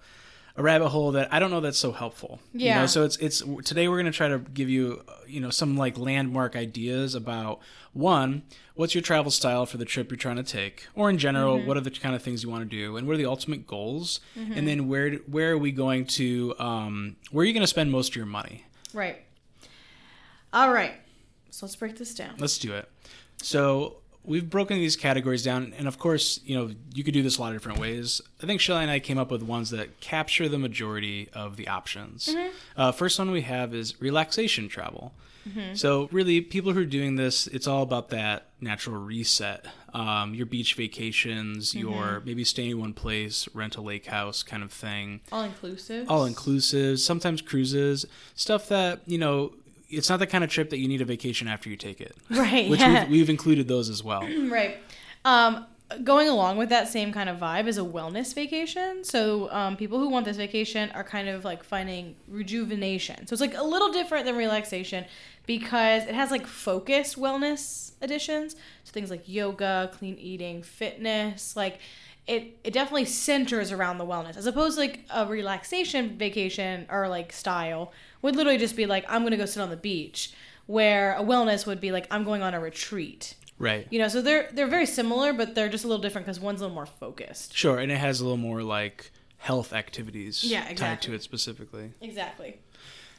a 0.58 0.62
rabbit 0.62 0.88
hole 0.88 1.12
that 1.12 1.32
I 1.32 1.38
don't 1.38 1.50
know 1.50 1.60
that's 1.60 1.78
so 1.78 1.92
helpful. 1.92 2.40
You 2.52 2.66
Yeah. 2.70 2.80
know, 2.80 2.86
so 2.86 3.04
it's 3.04 3.16
it's 3.18 3.42
today 3.64 3.88
we're 3.88 3.96
going 4.00 4.10
to 4.12 4.16
try 4.16 4.28
to 4.28 4.38
give 4.38 4.68
you 4.70 5.02
uh, 5.08 5.12
you 5.26 5.40
know 5.40 5.50
some 5.50 5.76
like 5.76 5.98
landmark 5.98 6.56
ideas 6.56 7.14
about 7.14 7.60
one, 7.92 8.42
what's 8.74 8.94
your 8.94 9.02
travel 9.02 9.30
style 9.30 9.66
for 9.66 9.76
the 9.76 9.84
trip 9.84 10.10
you're 10.10 10.16
trying 10.18 10.36
to 10.36 10.42
take, 10.42 10.86
or 10.94 11.08
in 11.10 11.18
general, 11.18 11.60
what 11.60 11.76
are 11.76 11.80
the 11.80 11.90
kind 11.90 12.14
of 12.14 12.22
things 12.22 12.42
you 12.42 12.48
want 12.50 12.62
to 12.68 12.76
do, 12.76 12.96
and 12.96 13.06
what 13.06 13.14
are 13.14 13.18
the 13.18 13.26
ultimate 13.26 13.66
goals, 13.66 14.20
and 14.34 14.66
then 14.66 14.88
where 14.88 15.12
where 15.26 15.52
are 15.52 15.58
we 15.58 15.72
going 15.72 16.06
to 16.06 16.54
um, 16.58 17.16
where 17.30 17.42
are 17.42 17.46
you 17.46 17.52
going 17.52 17.62
to 17.62 17.66
spend 17.66 17.90
most 17.92 18.10
of 18.10 18.16
your 18.16 18.26
money? 18.26 18.64
Right. 18.94 19.18
All 20.52 20.72
right. 20.72 20.94
So 21.50 21.66
let's 21.66 21.76
break 21.76 21.96
this 21.96 22.14
down. 22.14 22.34
Let's 22.38 22.58
do 22.58 22.72
it. 22.74 22.88
So 23.42 23.98
we've 24.26 24.48
broken 24.50 24.76
these 24.78 24.96
categories 24.96 25.42
down, 25.42 25.72
and 25.78 25.86
of 25.88 25.98
course, 25.98 26.40
you 26.44 26.56
know, 26.56 26.74
you 26.94 27.04
could 27.04 27.14
do 27.14 27.22
this 27.22 27.38
a 27.38 27.40
lot 27.40 27.48
of 27.52 27.54
different 27.54 27.78
ways. 27.78 28.20
I 28.42 28.46
think 28.46 28.60
Shelly 28.60 28.82
and 28.82 28.90
I 28.90 28.98
came 28.98 29.18
up 29.18 29.30
with 29.30 29.42
ones 29.42 29.70
that 29.70 30.00
capture 30.00 30.48
the 30.48 30.58
majority 30.58 31.28
of 31.32 31.56
the 31.56 31.68
options. 31.68 32.28
Uh, 32.76 32.92
first 32.92 33.18
one 33.18 33.30
we 33.30 33.42
have 33.42 33.72
is 33.74 34.00
relaxation 34.00 34.68
travel. 34.68 35.12
So 35.74 36.08
really, 36.10 36.40
people 36.40 36.72
who 36.72 36.80
are 36.80 36.84
doing 36.84 37.14
this, 37.14 37.46
it's 37.46 37.68
all 37.68 37.82
about 37.84 38.08
that 38.08 38.46
natural 38.60 38.96
reset. 38.96 39.64
Um, 39.94 40.34
your 40.34 40.44
beach 40.44 40.74
vacations, 40.74 41.72
your 41.72 42.20
maybe 42.24 42.42
staying 42.42 42.72
in 42.72 42.80
one 42.80 42.92
place, 42.94 43.48
rent 43.54 43.76
a 43.76 43.80
lake 43.80 44.06
house 44.06 44.42
kind 44.42 44.64
of 44.64 44.72
thing 44.72 45.20
All 45.30 45.44
inclusive. 45.44 46.10
all 46.10 46.24
inclusive, 46.24 46.98
sometimes 46.98 47.42
cruises, 47.42 48.06
stuff 48.34 48.66
that, 48.70 49.02
you 49.06 49.18
know, 49.18 49.52
it's 49.88 50.08
not 50.08 50.18
the 50.18 50.26
kind 50.26 50.44
of 50.44 50.50
trip 50.50 50.70
that 50.70 50.78
you 50.78 50.88
need 50.88 51.00
a 51.00 51.04
vacation 51.04 51.48
after 51.48 51.68
you 51.68 51.76
take 51.76 52.00
it. 52.00 52.16
Right, 52.30 52.68
Which 52.68 52.80
yeah. 52.80 53.02
we've, 53.04 53.10
we've 53.10 53.30
included 53.30 53.68
those 53.68 53.88
as 53.88 54.02
well. 54.02 54.26
Right. 54.50 54.78
Um, 55.24 55.66
going 56.02 56.28
along 56.28 56.56
with 56.56 56.68
that 56.70 56.88
same 56.88 57.12
kind 57.12 57.28
of 57.28 57.38
vibe 57.38 57.66
is 57.66 57.78
a 57.78 57.82
wellness 57.82 58.34
vacation. 58.34 59.04
So 59.04 59.50
um, 59.52 59.76
people 59.76 59.98
who 59.98 60.08
want 60.08 60.24
this 60.24 60.36
vacation 60.36 60.90
are 60.90 61.04
kind 61.04 61.28
of 61.28 61.44
like 61.44 61.62
finding 61.62 62.16
rejuvenation. 62.28 63.26
So 63.26 63.34
it's 63.34 63.40
like 63.40 63.56
a 63.56 63.62
little 63.62 63.92
different 63.92 64.26
than 64.26 64.36
relaxation 64.36 65.04
because 65.46 66.02
it 66.04 66.14
has 66.14 66.30
like 66.30 66.46
focus 66.46 67.14
wellness 67.14 67.92
additions. 68.02 68.56
So 68.84 68.92
things 68.92 69.10
like 69.10 69.28
yoga, 69.28 69.90
clean 69.94 70.16
eating, 70.18 70.62
fitness, 70.62 71.54
like 71.54 71.78
it, 72.26 72.58
it 72.64 72.72
definitely 72.72 73.04
centers 73.04 73.70
around 73.70 73.98
the 73.98 74.04
wellness 74.06 74.36
as 74.36 74.46
opposed 74.46 74.74
to 74.74 74.80
like 74.80 75.00
a 75.10 75.26
relaxation 75.26 76.18
vacation 76.18 76.86
or 76.90 77.08
like 77.08 77.32
style 77.32 77.92
would 78.22 78.36
literally 78.36 78.58
just 78.58 78.76
be 78.76 78.86
like 78.86 79.04
I'm 79.08 79.22
gonna 79.22 79.36
go 79.36 79.46
sit 79.46 79.60
on 79.60 79.70
the 79.70 79.76
beach 79.76 80.32
where 80.66 81.14
a 81.14 81.22
wellness 81.22 81.66
would 81.66 81.80
be 81.80 81.92
like 81.92 82.06
I'm 82.10 82.24
going 82.24 82.42
on 82.42 82.54
a 82.54 82.60
retreat. 82.60 83.34
Right. 83.58 83.86
You 83.90 83.98
know, 83.98 84.08
so 84.08 84.20
they're 84.20 84.48
they're 84.52 84.66
very 84.66 84.86
similar, 84.86 85.32
but 85.32 85.54
they're 85.54 85.68
just 85.68 85.84
a 85.84 85.88
little 85.88 86.02
different 86.02 86.26
because 86.26 86.38
one's 86.40 86.60
a 86.60 86.64
little 86.64 86.74
more 86.74 86.86
focused. 86.86 87.56
Sure. 87.56 87.78
And 87.78 87.90
it 87.90 87.96
has 87.98 88.20
a 88.20 88.24
little 88.24 88.36
more 88.36 88.62
like 88.62 89.10
health 89.38 89.72
activities 89.72 90.42
Yeah, 90.44 90.72
tied 90.74 91.00
to 91.02 91.14
it 91.14 91.22
specifically. 91.22 91.92
Exactly. 92.00 92.58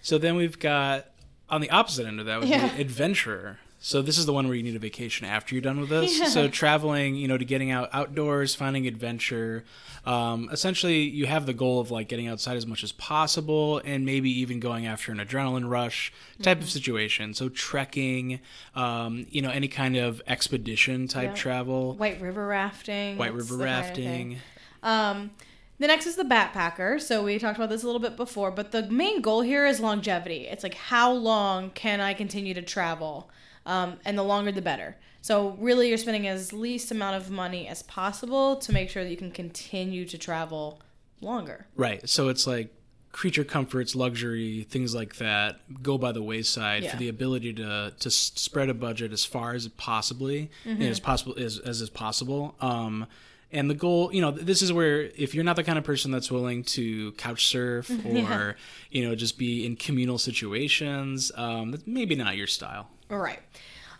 So 0.02 0.18
then 0.18 0.36
we've 0.36 0.60
got 0.60 1.06
on 1.50 1.62
the 1.62 1.70
opposite 1.70 2.06
end 2.06 2.20
of 2.20 2.26
that 2.26 2.40
would 2.40 2.50
Yeah. 2.50 2.76
be 2.76 2.82
adventurer. 2.82 3.60
So 3.80 4.02
this 4.02 4.18
is 4.18 4.26
the 4.26 4.34
one 4.34 4.48
where 4.48 4.56
you 4.56 4.64
need 4.64 4.76
a 4.76 4.80
vacation 4.80 5.28
after 5.28 5.54
you're 5.54 5.62
done 5.62 5.80
with 5.80 5.90
this. 5.90 6.18
Yeah. 6.20 6.26
So 6.30 6.48
traveling, 6.48 7.16
you 7.16 7.28
know, 7.28 7.38
to 7.38 7.46
getting 7.46 7.70
out 7.72 7.90
outdoors, 7.94 8.56
finding 8.56 8.88
adventure. 8.88 9.64
Um, 10.06 10.50
essentially, 10.52 11.02
you 11.02 11.26
have 11.28 11.46
the 11.46 11.54
goal 11.54 11.80
of 11.80 11.92
like 11.92 12.08
getting 12.08 12.28
outside 12.28 12.58
as 12.58 12.66
much 12.66 12.84
as 12.84 12.92
possible, 12.94 13.80
and 13.86 14.06
maybe 14.06 14.30
even 14.40 14.60
going 14.60 14.86
after 14.88 15.12
an 15.12 15.20
adrenaline 15.20 15.70
rush 15.70 16.12
type 16.42 16.58
Mm-hmm. 16.58 16.64
of 16.64 16.70
situation. 16.72 17.34
So 17.34 17.50
trekking, 17.50 18.40
um, 18.76 19.28
you 19.30 19.42
know, 19.42 19.50
any 19.52 19.68
kind 19.68 19.96
of 19.96 20.22
expedition 20.28 21.08
type 21.08 21.30
Yeah. 21.32 21.36
travel, 21.36 21.94
White 21.96 22.20
river 22.22 22.48
rafting. 22.48 23.18
white 23.18 23.34
river 23.34 23.56
the 23.58 23.64
kind 23.66 23.80
of 23.80 23.86
rafting. 23.86 24.38
Um, 24.82 25.32
the 25.80 25.88
next 25.88 26.08
is 26.08 26.16
the 26.16 26.24
backpacker. 26.24 27.00
So 27.00 27.24
we 27.24 27.38
talked 27.38 27.58
about 27.58 27.70
this 27.70 27.84
a 27.84 27.86
little 27.86 28.02
bit 28.02 28.16
before, 28.18 28.50
but 28.50 28.72
the 28.72 28.84
main 28.90 29.22
goal 29.22 29.42
here 29.42 29.66
is 29.68 29.80
longevity. 29.80 30.48
It's 30.48 30.64
like 30.64 30.74
how 30.76 31.12
long 31.12 31.70
can 31.72 32.00
I 32.02 32.14
continue 32.16 32.54
to 32.56 32.62
travel, 32.64 33.30
um, 33.68 34.00
and 34.06 34.18
the 34.18 34.24
longer 34.24 34.52
the 34.52 34.62
better. 34.64 34.96
So 35.22 35.56
really, 35.60 35.90
you're 35.90 35.98
spending 35.98 36.28
as 36.28 36.54
least 36.54 36.90
amount 36.90 37.18
of 37.18 37.30
money 37.30 37.68
as 37.68 37.84
possible 37.84 38.56
to 38.58 38.72
make 38.72 38.90
sure 38.90 39.04
that 39.04 39.10
you 39.12 39.18
can 39.18 39.32
continue 39.32 40.06
to 40.06 40.18
travel 40.18 40.82
longer. 41.22 41.68
Right. 41.76 42.08
So 42.10 42.30
it's 42.30 42.48
like 42.48 42.74
creature 43.12 43.44
comforts, 43.44 43.96
luxury, 43.96 44.66
things 44.70 44.94
like 44.96 45.16
that 45.18 45.60
go 45.84 45.98
by 45.98 46.12
the 46.12 46.22
wayside 46.22 46.84
Yeah. 46.84 46.92
for 46.92 46.98
the 46.98 47.10
ability 47.10 47.54
to 47.54 47.94
to 48.00 48.10
spread 48.12 48.70
a 48.70 48.74
budget 48.74 49.12
as 49.12 49.26
far 49.26 49.54
as 49.54 49.68
possibly 49.70 50.50
Mm-hmm. 50.66 50.82
and 50.82 50.90
as 50.90 51.00
possible 51.00 51.36
as, 51.38 51.60
as 51.60 51.82
is 51.82 51.90
possible. 51.90 52.56
Um, 52.62 53.08
and 53.52 53.70
the 53.70 53.74
goal, 53.76 54.14
you 54.14 54.22
know, 54.22 54.32
this 54.32 54.62
is 54.62 54.72
where 54.74 55.04
if 55.18 55.34
you're 55.34 55.44
not 55.46 55.56
the 55.56 55.64
kind 55.64 55.78
of 55.78 55.84
person 55.86 56.12
that's 56.12 56.30
willing 56.30 56.64
to 56.66 57.12
couch 57.14 57.48
surf 57.48 57.90
or 58.06 58.12
Yeah. 58.12 58.54
you 58.92 59.08
know 59.08 59.16
just 59.16 59.38
be 59.38 59.66
in 59.66 59.76
communal 59.76 60.18
situations, 60.20 61.32
um, 61.36 61.72
that's 61.72 61.88
maybe 61.88 62.16
not 62.16 62.36
your 62.38 62.48
style. 62.48 62.90
Right. 63.10 63.40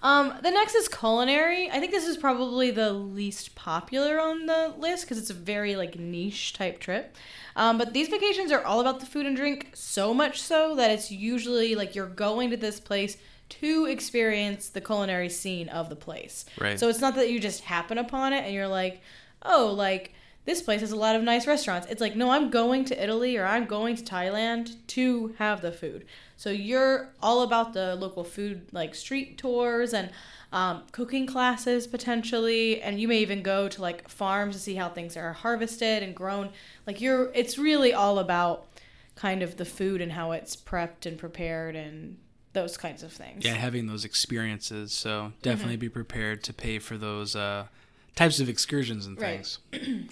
Um, 0.04 0.34
the 0.44 0.52
next 0.52 0.76
is 0.76 0.88
culinary. 0.88 1.70
I 1.72 1.80
think 1.80 1.92
this 1.92 2.06
is 2.06 2.18
probably 2.18 2.70
the 2.72 2.94
least 2.94 3.56
popular 3.56 4.20
on 4.20 4.46
the 4.46 4.74
list 4.78 5.04
because 5.04 5.18
it's 5.18 5.30
a 5.30 5.36
very 5.36 5.76
like 5.76 5.98
niche 5.98 6.54
type 6.54 6.80
trip. 6.80 7.16
Um, 7.56 7.78
but 7.78 7.94
these 7.94 8.08
vacations 8.08 8.52
are 8.52 8.64
all 8.64 8.80
about 8.80 9.00
the 9.00 9.08
food 9.08 9.26
and 9.26 9.36
drink, 9.36 9.72
so 9.74 10.14
much 10.14 10.40
so 10.40 10.76
that 10.76 10.92
it's 10.92 11.12
usually 11.12 11.74
like 11.74 11.96
you're 11.96 12.06
going 12.06 12.52
to 12.52 12.58
this 12.58 12.80
place 12.80 13.18
to 13.50 13.86
experience 13.86 14.70
the 14.70 14.82
culinary 14.82 15.30
scene 15.30 15.70
of 15.70 15.90
the 15.90 15.96
place. 15.96 16.46
Right. 16.60 16.80
So 16.80 16.90
it's 16.90 17.02
not 17.02 17.16
that 17.16 17.32
you 17.32 17.40
just 17.40 17.62
happen 17.62 17.98
upon 17.98 18.34
it 18.34 18.44
and 18.44 18.54
you're 18.54 18.68
like, 18.68 19.02
oh, 19.42 19.74
like 19.76 20.14
this 20.48 20.62
place 20.62 20.80
has 20.80 20.94
a 20.94 20.96
lot 20.96 21.14
of 21.14 21.24
nice 21.24 21.46
restaurants. 21.46 21.88
It's 21.90 22.00
like, 22.00 22.16
no, 22.16 22.30
I'm 22.30 22.50
going 22.50 22.86
to 22.86 23.04
Italy 23.04 23.36
or 23.36 23.46
I'm 23.46 23.66
going 23.66 23.98
to 23.98 24.04
Thailand 24.04 24.78
to 24.88 25.36
have 25.40 25.62
the 25.62 25.74
food. 25.74 26.06
So 26.38 26.50
you're 26.50 27.10
all 27.22 27.42
about 27.42 27.74
the 27.74 27.96
local 27.96 28.24
food, 28.24 28.66
like 28.72 28.96
street 28.96 29.38
tours 29.38 29.94
and 29.94 30.10
um, 30.54 30.84
cooking 30.94 31.28
classes 31.28 31.86
potentially, 31.86 32.82
and 32.82 32.98
you 32.98 33.10
may 33.10 33.18
even 33.18 33.42
go 33.42 33.68
to 33.68 33.82
like 33.82 34.08
farms 34.08 34.56
to 34.56 34.62
see 34.62 34.76
how 34.76 34.88
things 34.88 35.18
are 35.18 35.34
harvested 35.34 36.02
and 36.02 36.16
grown. 36.16 36.52
Like 36.88 37.02
you're, 37.02 37.30
it's 37.36 37.58
really 37.58 37.94
all 37.94 38.18
about 38.18 38.68
kind 39.16 39.44
of 39.44 39.58
the 39.58 39.66
food 39.66 40.00
and 40.00 40.14
how 40.14 40.32
it's 40.32 40.56
prepped 40.56 41.06
and 41.06 41.18
prepared 41.18 41.76
and 41.76 42.16
those 42.54 42.78
kinds 42.78 43.04
of 43.04 43.12
things. 43.12 43.44
Yeah, 43.44 43.56
having 43.56 43.88
those 43.88 44.06
experiences. 44.06 44.94
So 44.94 45.34
definitely 45.42 45.76
be 45.76 45.90
prepared 45.90 46.42
to 46.46 46.54
pay 46.54 46.80
for 46.80 46.98
those 46.98 47.36
uh, 47.36 47.66
types 48.16 48.40
of 48.40 48.48
excursions 48.48 49.06
and 49.06 49.22
Right. 49.22 49.58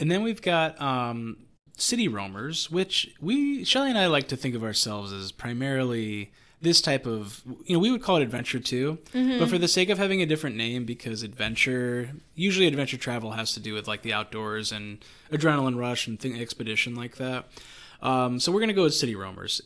and 0.00 0.10
then 0.10 0.22
we've 0.22 0.42
got 0.42 0.80
um, 0.80 1.36
city 1.76 2.08
roamers, 2.08 2.70
which 2.70 3.14
we 3.20 3.64
Shelly 3.64 3.90
and 3.90 3.98
I 3.98 4.06
like 4.06 4.28
to 4.28 4.36
think 4.36 4.54
of 4.54 4.62
ourselves 4.64 5.12
as 5.12 5.32
primarily 5.32 6.30
this 6.60 6.80
type 6.80 7.06
of 7.06 7.42
you 7.66 7.74
know 7.74 7.78
we 7.78 7.90
would 7.90 8.02
call 8.02 8.16
it 8.16 8.22
adventure 8.22 8.58
too. 8.58 8.98
But 9.38 9.48
for 9.48 9.58
the 9.58 9.68
sake 9.68 9.90
of 9.90 9.98
having 9.98 10.20
a 10.22 10.26
different 10.26 10.56
name 10.56 10.84
because 10.84 11.22
adventure 11.22 12.10
usually 12.34 12.66
adventure 12.66 12.96
travel 12.96 13.32
has 13.32 13.52
to 13.54 13.60
do 13.60 13.74
with 13.74 13.86
like 13.86 14.02
the 14.02 14.12
outdoors 14.12 14.72
and 14.72 14.98
adrenaline 15.30 15.78
rush 15.78 16.06
and 16.08 16.18
thing 16.18 16.40
expedition 16.40 16.94
like 16.96 17.16
that. 17.16 17.46
Um, 18.02 18.38
so 18.40 18.52
we're 18.52 18.60
gonna 18.60 18.72
go 18.72 18.84
with 18.84 18.94
city 18.94 19.14
roamers 19.14 19.60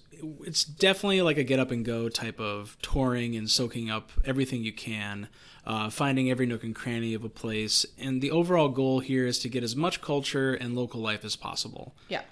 it's 0.44 0.64
definitely 0.64 1.22
like 1.22 1.36
a 1.36 1.44
get 1.44 1.58
up 1.58 1.70
and 1.70 1.84
go 1.84 2.08
type 2.08 2.40
of 2.40 2.76
touring 2.82 3.36
and 3.36 3.50
soaking 3.50 3.90
up 3.90 4.10
everything 4.24 4.62
you 4.62 4.72
can 4.72 5.28
uh, 5.66 5.88
finding 5.90 6.30
every 6.30 6.46
nook 6.46 6.64
and 6.64 6.74
cranny 6.74 7.14
of 7.14 7.24
a 7.24 7.28
place 7.28 7.86
and 7.98 8.20
the 8.20 8.30
overall 8.30 8.68
goal 8.68 9.00
here 9.00 9.26
is 9.26 9.38
to 9.38 9.48
get 9.48 9.62
as 9.62 9.76
much 9.76 10.00
culture 10.00 10.54
and 10.54 10.74
local 10.74 11.00
life 11.00 11.24
as 11.24 11.36
possible 11.36 11.94
Yeah. 12.08 12.22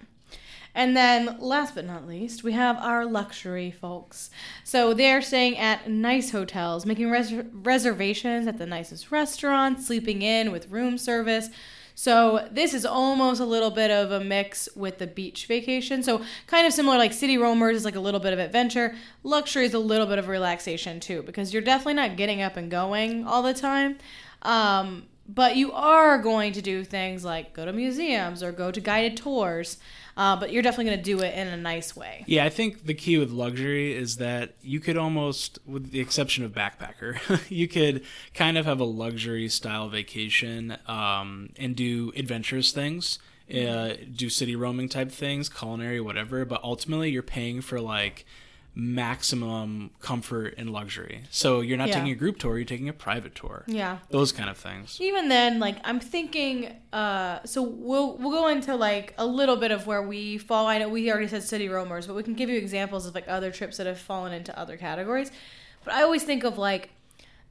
And 0.75 0.97
then, 0.97 1.37
last 1.40 1.75
but 1.75 1.85
not 1.85 2.06
least, 2.06 2.44
we 2.44 2.52
have 2.52 2.76
our 2.78 3.04
luxury 3.04 3.73
folks. 3.73 4.30
So 4.62 4.94
they're 4.94 5.20
staying 5.20 5.59
at 5.59 5.90
nice 5.90 6.30
hotels, 6.30 6.87
making 6.87 7.11
res- 7.11 7.32
reservations 7.52 8.47
at 8.47 8.59
the 8.59 8.66
nicest 8.66 9.11
restaurants, 9.11 9.87
sleeping 9.87 10.23
in 10.23 10.52
with 10.52 10.68
room 10.68 10.97
service. 10.97 11.49
So 12.00 12.49
this 12.50 12.73
is 12.73 12.87
almost 12.87 13.42
a 13.42 13.45
little 13.45 13.71
bit 13.71 13.90
of 13.90 14.11
a 14.11 14.25
mix 14.25 14.71
with 14.75 14.97
the 14.97 15.07
beach 15.07 15.45
vacation. 15.45 16.02
So 16.02 16.23
kind 16.47 16.66
of 16.66 16.73
similar, 16.73 16.97
like 16.97 17.12
city 17.12 17.37
roamers 17.37 17.76
is 17.76 17.85
like 17.85 17.95
a 17.95 18.00
little 18.00 18.21
bit 18.21 18.33
of 18.33 18.38
adventure. 18.38 18.95
Luxury 19.23 19.66
is 19.66 19.75
a 19.75 19.78
little 19.78 20.07
bit 20.07 20.19
of 20.19 20.26
relaxation 20.26 20.99
too, 20.99 21.21
because 21.25 21.52
you're 21.52 21.61
definitely 21.61 21.92
not 21.92 22.16
getting 22.16 22.40
up 22.40 22.57
and 22.57 22.71
going 22.71 23.26
all 23.26 23.42
the 23.42 23.52
time. 23.52 23.99
Um, 24.40 25.09
but 25.28 25.57
you 25.57 25.73
are 25.73 26.16
going 26.16 26.54
to 26.54 26.62
do 26.62 26.85
things 26.85 27.23
like 27.23 27.52
go 27.52 27.66
to 27.66 27.73
museums 27.75 28.42
or 28.42 28.50
go 28.50 28.71
to 28.71 28.80
guided 28.80 29.19
tours. 29.19 29.76
Uh, 30.17 30.37
but 30.37 30.52
you're 30.52 30.62
definitely 30.62 30.87
going 30.87 30.99
to 30.99 31.05
do 31.05 31.21
it 31.21 31.35
in 31.35 31.49
a 31.49 31.57
nice 31.57 31.97
way. 31.97 32.25
Yeah, 32.26 32.45
I 32.45 32.50
think 32.50 32.87
the 32.87 32.95
key 32.95 33.19
with 33.19 33.31
luxury 33.31 33.93
is 33.93 34.17
that 34.17 34.55
you 34.62 34.81
could 34.81 34.97
almost, 34.97 35.59
with 35.67 35.90
the 35.90 36.00
exception 36.00 36.45
of 36.45 36.52
backpacker, 36.52 37.19
you 37.49 37.69
could 37.69 38.05
kind 38.35 38.59
of 38.59 38.67
have 38.67 38.81
a 38.81 38.85
luxury 38.85 39.49
style 39.49 39.88
vacation 39.88 40.76
um, 40.87 41.50
and 41.59 41.76
do 41.76 42.12
adventurous 42.17 42.73
things, 42.73 43.19
uh, 43.55 43.95
do 44.14 44.29
city 44.29 44.55
roaming 44.57 44.88
type 44.88 45.11
things, 45.11 45.49
culinary, 45.49 46.00
whatever. 46.00 46.45
But 46.45 46.62
ultimately, 46.62 47.11
you're 47.11 47.23
paying 47.23 47.61
for 47.61 47.81
like 47.81 48.25
maximum 48.75 49.91
comfort 50.00 50.55
and 50.59 50.71
luxury. 50.71 51.23
So 51.31 51.61
you're 51.61 51.77
not 51.79 51.89
Yeah. 51.89 51.95
taking 51.95 52.11
a 52.12 52.15
group 52.15 52.39
tour; 52.39 52.57
you're 52.59 52.65
taking 52.65 52.89
a 52.89 52.93
private 52.93 53.35
tour. 53.35 53.65
Yeah. 53.67 53.99
Those 54.11 54.33
kind 54.33 54.49
of 54.50 54.57
things. 54.57 54.99
Even 55.00 55.29
then, 55.29 55.59
like 55.59 55.77
I'm 55.85 56.00
thinking, 56.00 56.77
uh, 56.93 57.41
so 57.45 57.62
we'll 57.62 58.17
we'll 58.19 58.31
go 58.31 58.49
into 58.49 58.75
like 58.77 59.15
a 59.19 59.27
little 59.27 59.57
bit 59.57 59.71
of 59.71 59.87
where 59.87 60.03
we 60.03 60.39
fall. 60.39 60.67
I 60.67 60.79
know 60.79 60.89
we 60.89 61.11
already 61.11 61.29
said 61.29 61.43
city 61.43 61.69
roamers, 61.69 62.07
but 62.07 62.15
we 62.15 62.23
can 62.23 62.35
give 62.35 62.49
you 62.49 62.59
examples 62.59 63.07
of 63.07 63.15
like 63.15 63.29
other 63.29 63.50
trips 63.50 63.77
that 63.79 63.87
have 63.87 63.99
fallen 63.99 64.33
into 64.33 64.57
other 64.59 64.77
categories. 64.77 65.31
But 65.85 65.95
I 65.95 66.03
always 66.03 66.23
think 66.25 66.45
of 66.45 66.59
like 66.59 66.91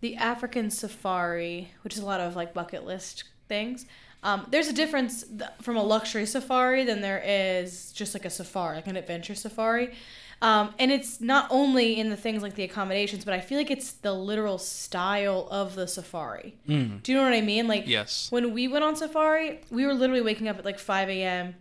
the 0.02 0.16
African 0.16 0.70
safari, 0.70 1.72
which 1.84 1.96
is 1.96 2.00
a 2.00 2.06
lot 2.06 2.22
of 2.22 2.36
like 2.36 2.54
bucket 2.54 2.86
list 2.86 3.24
things. 3.48 3.86
Um, 4.22 4.48
there's 4.52 4.68
a 4.68 4.74
difference 4.74 5.24
th- 5.24 5.50
from 5.62 5.78
a 5.78 5.84
luxury 5.84 6.26
safari 6.26 6.84
than 6.84 7.00
there 7.02 7.24
is 7.26 7.94
just 7.94 8.14
like 8.14 8.26
a 8.26 8.30
safari, 8.30 8.76
like 8.76 8.88
an 8.88 8.98
adventure 8.98 9.34
safari. 9.34 9.94
Um, 10.42 10.74
and 10.80 10.90
it's 10.92 11.20
not 11.20 11.48
only 11.50 12.00
in 12.00 12.10
the 12.10 12.16
things 12.16 12.42
like 12.42 12.56
the 12.56 12.64
accommodations, 12.64 13.26
but 13.26 13.34
I 13.34 13.42
feel 13.42 13.58
like 13.58 13.70
it's 13.72 13.92
the 13.92 14.14
literal 14.14 14.58
style 14.58 15.48
of 15.52 15.76
the 15.76 15.86
safari. 15.88 16.56
Mm. 16.68 17.04
Do 17.04 17.12
you 17.12 17.18
know 17.18 17.24
what 17.26 17.34
I 17.34 17.42
mean? 17.42 17.68
Like 17.68 17.88
Yes. 17.88 18.32
when 18.32 18.54
we 18.54 18.68
went 18.70 18.84
on 18.86 18.96
safari, 18.96 19.60
we 19.70 19.86
were 19.86 19.94
literally 19.94 20.22
waking 20.22 20.48
up 20.48 20.58
at 20.58 20.64
like 20.66 20.80
5 20.80 21.10
a.m. 21.10 21.56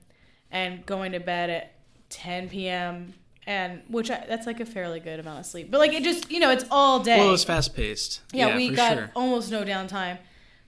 and 0.53 0.87
going 0.87 1.13
to 1.13 1.19
bed 1.21 1.51
at 1.51 1.73
10 2.11 2.49
p.m. 2.51 3.15
and 3.47 3.83
which 3.89 4.11
I, 4.11 4.25
that's 4.29 4.47
like 4.47 4.61
a 4.61 4.67
fairly 4.67 5.01
good 5.01 5.19
amount 5.19 5.41
of 5.41 5.47
sleep. 5.47 5.71
But 5.73 5.79
like 5.79 5.93
it 5.93 6.05
just 6.05 6.31
you 6.31 6.39
know 6.39 6.51
it's 6.51 6.65
all 6.71 7.01
day. 7.01 7.19
Well, 7.19 7.29
it 7.31 7.33
was 7.33 7.45
fast 7.45 7.75
paced. 7.75 8.21
yeah, 8.33 8.55
we 8.57 8.71
for 8.71 8.77
got 8.77 8.93
sure. 8.97 9.11
almost 9.17 9.51
no 9.51 9.65
downtime 9.65 10.19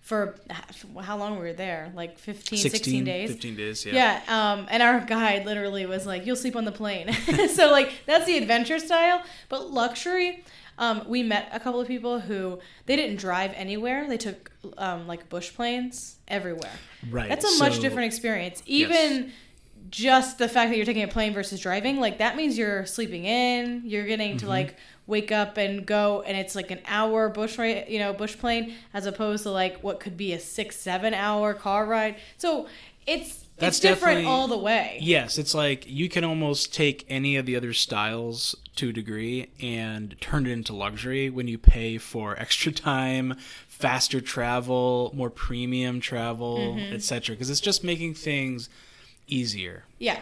for 0.01 0.35
how 1.03 1.17
long 1.17 1.37
were 1.37 1.45
we 1.45 1.53
there? 1.53 1.93
Like 1.95 2.19
15, 2.19 2.59
16, 2.59 3.05
days. 3.05 3.31
15 3.31 3.57
days, 3.57 3.87
yeah. 3.87 4.21
Yeah, 4.27 4.53
um, 4.53 4.67
and 4.71 4.83
our 4.83 5.01
guide 5.01 5.45
literally 5.47 5.87
was 5.87 6.07
like, 6.07 6.27
"You'll 6.27 6.37
sleep 6.37 6.57
on 6.57 6.65
the 6.65 6.73
plane." 6.73 7.13
so 7.55 7.71
like 7.71 7.93
that's 8.07 8.27
the 8.27 8.37
adventure 8.39 8.79
style, 8.79 9.23
but 9.49 9.71
luxury. 9.71 10.45
Um, 10.79 11.03
we 11.07 11.23
met 11.23 11.51
a 11.53 11.61
couple 11.61 11.79
of 11.79 11.87
people 11.87 12.21
who 12.21 12.59
they 12.87 12.97
didn't 12.97 13.17
drive 13.17 13.53
anywhere. 13.55 14.09
They 14.09 14.17
took 14.17 14.51
um, 14.79 15.07
like 15.07 15.29
bush 15.29 15.53
planes 15.53 16.17
everywhere. 16.27 16.73
Right. 17.11 17.29
That's 17.29 17.45
a 17.45 17.59
much 17.59 17.81
different 17.81 18.07
experience. 18.07 18.63
Even 18.65 19.33
just 19.91 20.39
the 20.39 20.49
fact 20.49 20.71
that 20.71 20.77
you're 20.77 20.87
taking 20.87 21.03
a 21.03 21.09
plane 21.09 21.35
versus 21.35 21.61
driving, 21.61 22.01
like 22.01 22.19
that 22.19 22.35
means 22.35 22.57
you're 22.57 22.87
sleeping 22.87 23.27
in. 23.27 23.83
You're 23.85 24.07
getting 24.07 24.31
Mm-hmm. 24.31 24.39
to 24.39 24.49
like 24.49 24.77
wake 25.11 25.31
up 25.33 25.59
and 25.59 25.85
go, 25.85 26.23
and 26.23 26.37
it's 26.37 26.55
like 26.55 26.71
an 26.71 26.81
hour 26.87 27.29
bush 27.29 27.59
ride, 27.59 27.85
you 27.89 27.99
know, 27.99 28.13
bush 28.15 28.39
plane, 28.39 28.75
as 28.95 29.05
opposed 29.05 29.43
to 29.43 29.51
like 29.51 29.83
what 29.83 30.01
could 30.01 30.17
be 30.17 30.33
a 30.33 30.41
six, 30.41 30.77
seven 30.77 31.13
hour 31.13 31.53
car 31.53 31.85
ride. 31.85 32.17
So 32.39 32.67
it's 33.07 33.45
That's 33.59 33.77
it's 33.77 33.81
different 33.81 34.27
all 34.27 34.49
the 34.49 34.57
way. 34.57 34.99
Yes, 35.03 35.37
it's 35.37 35.55
like 35.55 35.85
you 35.87 36.09
can 36.09 36.25
almost 36.25 36.73
take 36.73 37.05
any 37.09 37.37
of 37.37 37.45
the 37.45 37.57
other 37.57 37.73
styles 37.75 38.55
to 38.77 38.89
a 38.91 38.93
degree 38.93 39.51
and 39.61 40.15
turn 40.21 40.47
it 40.47 40.53
into 40.53 40.75
luxury 40.75 41.29
when 41.29 41.47
you 41.49 41.59
pay 41.59 41.99
for 41.99 42.39
extra 42.39 42.73
time, 42.93 43.37
faster 43.69 44.21
travel, 44.21 45.11
more 45.15 45.29
premium 45.31 46.01
travel, 46.01 46.59
Mm-hmm. 46.59 46.95
etc. 46.95 47.35
Because 47.35 47.51
it's 47.51 47.61
just 47.61 47.83
making 47.85 48.15
things 48.15 48.69
easier, 49.27 49.85
Yeah. 49.99 50.21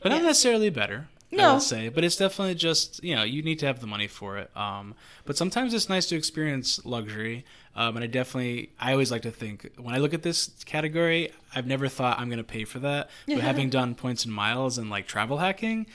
but 0.00 0.08
not 0.10 0.22
Yeah. 0.22 0.28
necessarily 0.28 0.70
better. 0.70 1.08
I 1.32 1.36
No. 1.36 1.54
would 1.54 1.62
say, 1.62 1.88
but 1.90 2.04
it's 2.04 2.16
definitely 2.16 2.54
just 2.54 3.02
you 3.04 3.14
know 3.14 3.22
you 3.22 3.42
need 3.42 3.58
to 3.58 3.66
have 3.66 3.80
the 3.80 3.86
money 3.86 4.06
for 4.06 4.38
it. 4.38 4.50
Um, 4.56 4.94
but 5.26 5.36
sometimes 5.36 5.74
it's 5.74 5.88
nice 5.88 6.06
to 6.06 6.16
experience 6.16 6.84
luxury. 6.86 7.44
Um, 7.76 7.96
and 7.96 8.02
I 8.02 8.08
definitely, 8.08 8.70
I 8.80 8.90
always 8.92 9.12
like 9.12 9.22
to 9.22 9.30
think 9.30 9.70
when 9.78 9.94
I 9.94 9.98
look 9.98 10.12
at 10.12 10.22
this 10.22 10.50
category, 10.64 11.30
I've 11.54 11.66
never 11.66 11.86
thought 11.86 12.18
I'm 12.18 12.28
going 12.28 12.38
to 12.38 12.44
pay 12.44 12.64
for 12.64 12.80
that. 12.80 13.08
But 13.28 13.38
having 13.40 13.70
done 13.70 13.94
points 13.94 14.24
and 14.24 14.34
miles 14.34 14.78
and 14.78 14.90
like 14.90 15.06
travel 15.06 15.36
hacking, 15.38 15.86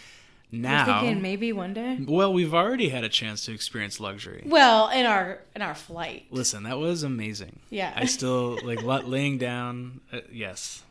now, 0.52 0.86
thinking 1.02 1.22
maybe 1.22 1.52
one 1.52 1.74
day. 1.74 1.98
well, 2.08 2.32
we've 2.32 2.54
already 2.54 2.90
had 2.90 3.04
a 3.04 3.10
chance 3.10 3.44
to 3.46 3.54
experience 3.54 4.00
luxury. 4.00 4.44
Well, 4.46 4.90
in 4.90 5.06
our 5.08 5.40
in 5.56 5.62
our 5.64 5.74
flight. 5.76 6.28
Listen, 6.30 6.64
that 6.64 6.78
was 6.78 7.02
amazing. 7.04 7.60
Yeah. 7.72 7.92
I 7.96 8.06
still 8.06 8.60
like 8.64 8.84
laying 8.84 9.40
down. 9.40 10.00
Uh, 10.12 10.20
yes, 10.32 10.84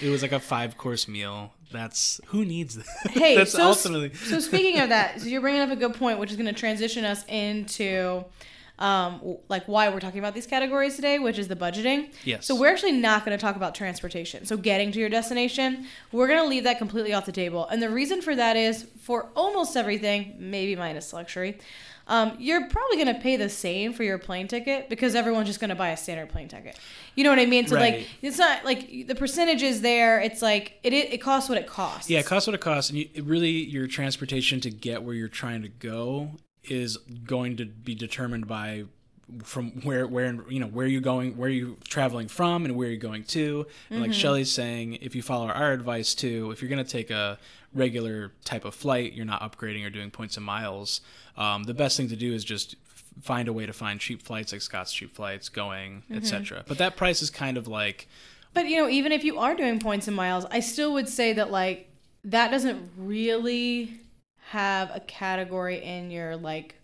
it 0.00 0.08
was 0.08 0.22
like 0.22 0.32
a 0.32 0.40
five 0.40 0.78
course 0.78 1.06
meal. 1.06 1.52
That's 1.72 2.20
who 2.26 2.44
needs 2.44 2.76
that. 2.76 2.86
Hey, 3.10 3.36
that's 3.36 3.52
so, 3.52 3.68
ultimately. 3.68 4.14
so 4.14 4.40
speaking 4.40 4.80
of 4.80 4.88
that, 4.90 5.20
so 5.20 5.26
you're 5.26 5.40
bringing 5.40 5.60
up 5.60 5.70
a 5.70 5.76
good 5.76 5.94
point, 5.94 6.18
which 6.18 6.30
is 6.30 6.36
going 6.36 6.52
to 6.52 6.58
transition 6.58 7.04
us 7.04 7.24
into 7.26 8.24
um, 8.78 9.38
like 9.48 9.66
why 9.66 9.88
we're 9.88 10.00
talking 10.00 10.18
about 10.18 10.34
these 10.34 10.46
categories 10.46 10.96
today, 10.96 11.18
which 11.18 11.38
is 11.38 11.48
the 11.48 11.56
budgeting. 11.56 12.12
Yes. 12.24 12.46
So 12.46 12.58
we're 12.58 12.68
actually 12.70 12.92
not 12.92 13.24
going 13.24 13.36
to 13.36 13.40
talk 13.40 13.54
about 13.56 13.74
transportation. 13.74 14.44
So 14.44 14.56
getting 14.56 14.90
to 14.92 14.98
your 14.98 15.08
destination, 15.08 15.86
we're 16.10 16.26
going 16.26 16.40
to 16.40 16.48
leave 16.48 16.64
that 16.64 16.78
completely 16.78 17.12
off 17.12 17.26
the 17.26 17.32
table. 17.32 17.66
And 17.68 17.80
the 17.82 17.90
reason 17.90 18.22
for 18.22 18.34
that 18.34 18.56
is 18.56 18.86
for 19.00 19.28
almost 19.36 19.76
everything, 19.76 20.34
maybe 20.38 20.74
minus 20.74 21.12
luxury. 21.12 21.58
Um, 22.12 22.36
you're 22.38 22.68
probably 22.68 23.02
going 23.02 23.14
to 23.14 23.20
pay 23.22 23.36
the 23.38 23.48
same 23.48 23.94
for 23.94 24.02
your 24.02 24.18
plane 24.18 24.46
ticket 24.46 24.90
because 24.90 25.14
everyone's 25.14 25.48
just 25.48 25.60
going 25.60 25.70
to 25.70 25.74
buy 25.74 25.88
a 25.88 25.96
standard 25.96 26.28
plane 26.28 26.46
ticket. 26.46 26.78
You 27.14 27.24
know 27.24 27.30
what 27.30 27.38
I 27.38 27.46
mean? 27.46 27.66
So 27.66 27.76
Right. 27.76 27.94
like, 28.00 28.08
it's 28.20 28.36
not 28.36 28.66
like 28.66 29.06
the 29.08 29.14
percentage 29.14 29.62
is 29.62 29.80
there. 29.80 30.20
It's 30.20 30.42
like 30.42 30.78
it 30.82 30.92
it, 30.92 31.14
it 31.14 31.18
costs 31.22 31.48
what 31.48 31.56
it 31.56 31.66
costs. 31.66 32.10
Yeah, 32.10 32.18
it 32.18 32.26
costs 32.26 32.46
what 32.46 32.52
it 32.54 32.60
costs, 32.60 32.90
and 32.90 32.98
you, 32.98 33.08
really 33.22 33.48
your 33.50 33.86
transportation 33.86 34.60
to 34.60 34.68
get 34.70 35.02
where 35.02 35.14
you're 35.14 35.28
trying 35.28 35.62
to 35.62 35.68
go 35.70 36.32
is 36.64 36.98
going 37.24 37.56
to 37.56 37.64
be 37.64 37.94
determined 37.94 38.46
by 38.46 38.84
from 39.42 39.70
where 39.82 40.06
where 40.06 40.36
you 40.48 40.60
know 40.60 40.66
where 40.66 40.86
you're 40.86 41.00
going 41.00 41.36
where 41.36 41.48
you're 41.48 41.76
traveling 41.88 42.28
from 42.28 42.64
and 42.64 42.76
where 42.76 42.88
you're 42.88 42.96
going 42.96 43.24
to. 43.24 43.66
And 43.90 44.00
like 44.00 44.12
Shelly's 44.12 44.50
saying 44.50 44.94
if 45.00 45.14
you 45.14 45.22
follow 45.22 45.48
our 45.48 45.72
advice 45.72 46.14
too 46.14 46.50
if 46.50 46.62
you're 46.62 46.68
going 46.68 46.84
to 46.84 46.90
take 46.90 47.10
a 47.10 47.38
regular 47.74 48.32
type 48.44 48.64
of 48.64 48.74
flight 48.74 49.14
you're 49.14 49.24
not 49.24 49.40
upgrading 49.40 49.86
or 49.86 49.90
doing 49.90 50.10
points 50.10 50.36
and 50.36 50.44
miles 50.44 51.00
um, 51.36 51.64
the 51.64 51.74
best 51.74 51.96
thing 51.96 52.08
to 52.08 52.16
do 52.16 52.34
is 52.34 52.44
just 52.44 52.76
find 53.22 53.48
a 53.48 53.52
way 53.52 53.64
to 53.64 53.72
find 53.72 53.98
cheap 53.98 54.20
flights 54.22 54.52
like 54.52 54.60
Scott's 54.60 54.92
cheap 54.92 55.14
flights 55.14 55.48
going 55.48 56.02
etc 56.12 56.64
but 56.66 56.78
that 56.78 56.96
price 56.96 57.22
is 57.22 57.30
kind 57.30 57.56
of 57.56 57.66
like 57.66 58.08
But 58.54 58.68
you 58.68 58.76
know, 58.76 58.88
even 58.88 59.12
if 59.12 59.24
you 59.24 59.38
are 59.38 59.54
doing 59.54 59.78
points 59.80 60.06
and 60.08 60.16
miles, 60.16 60.44
I 60.50 60.60
still 60.60 60.92
would 60.92 61.08
say 61.08 61.32
that 61.34 61.50
like 61.50 61.88
that 62.24 62.50
doesn't 62.50 62.90
really 62.96 64.00
have 64.48 64.90
a 64.94 65.00
category 65.00 65.82
in 65.82 66.10
your 66.10 66.36
like 66.36 66.74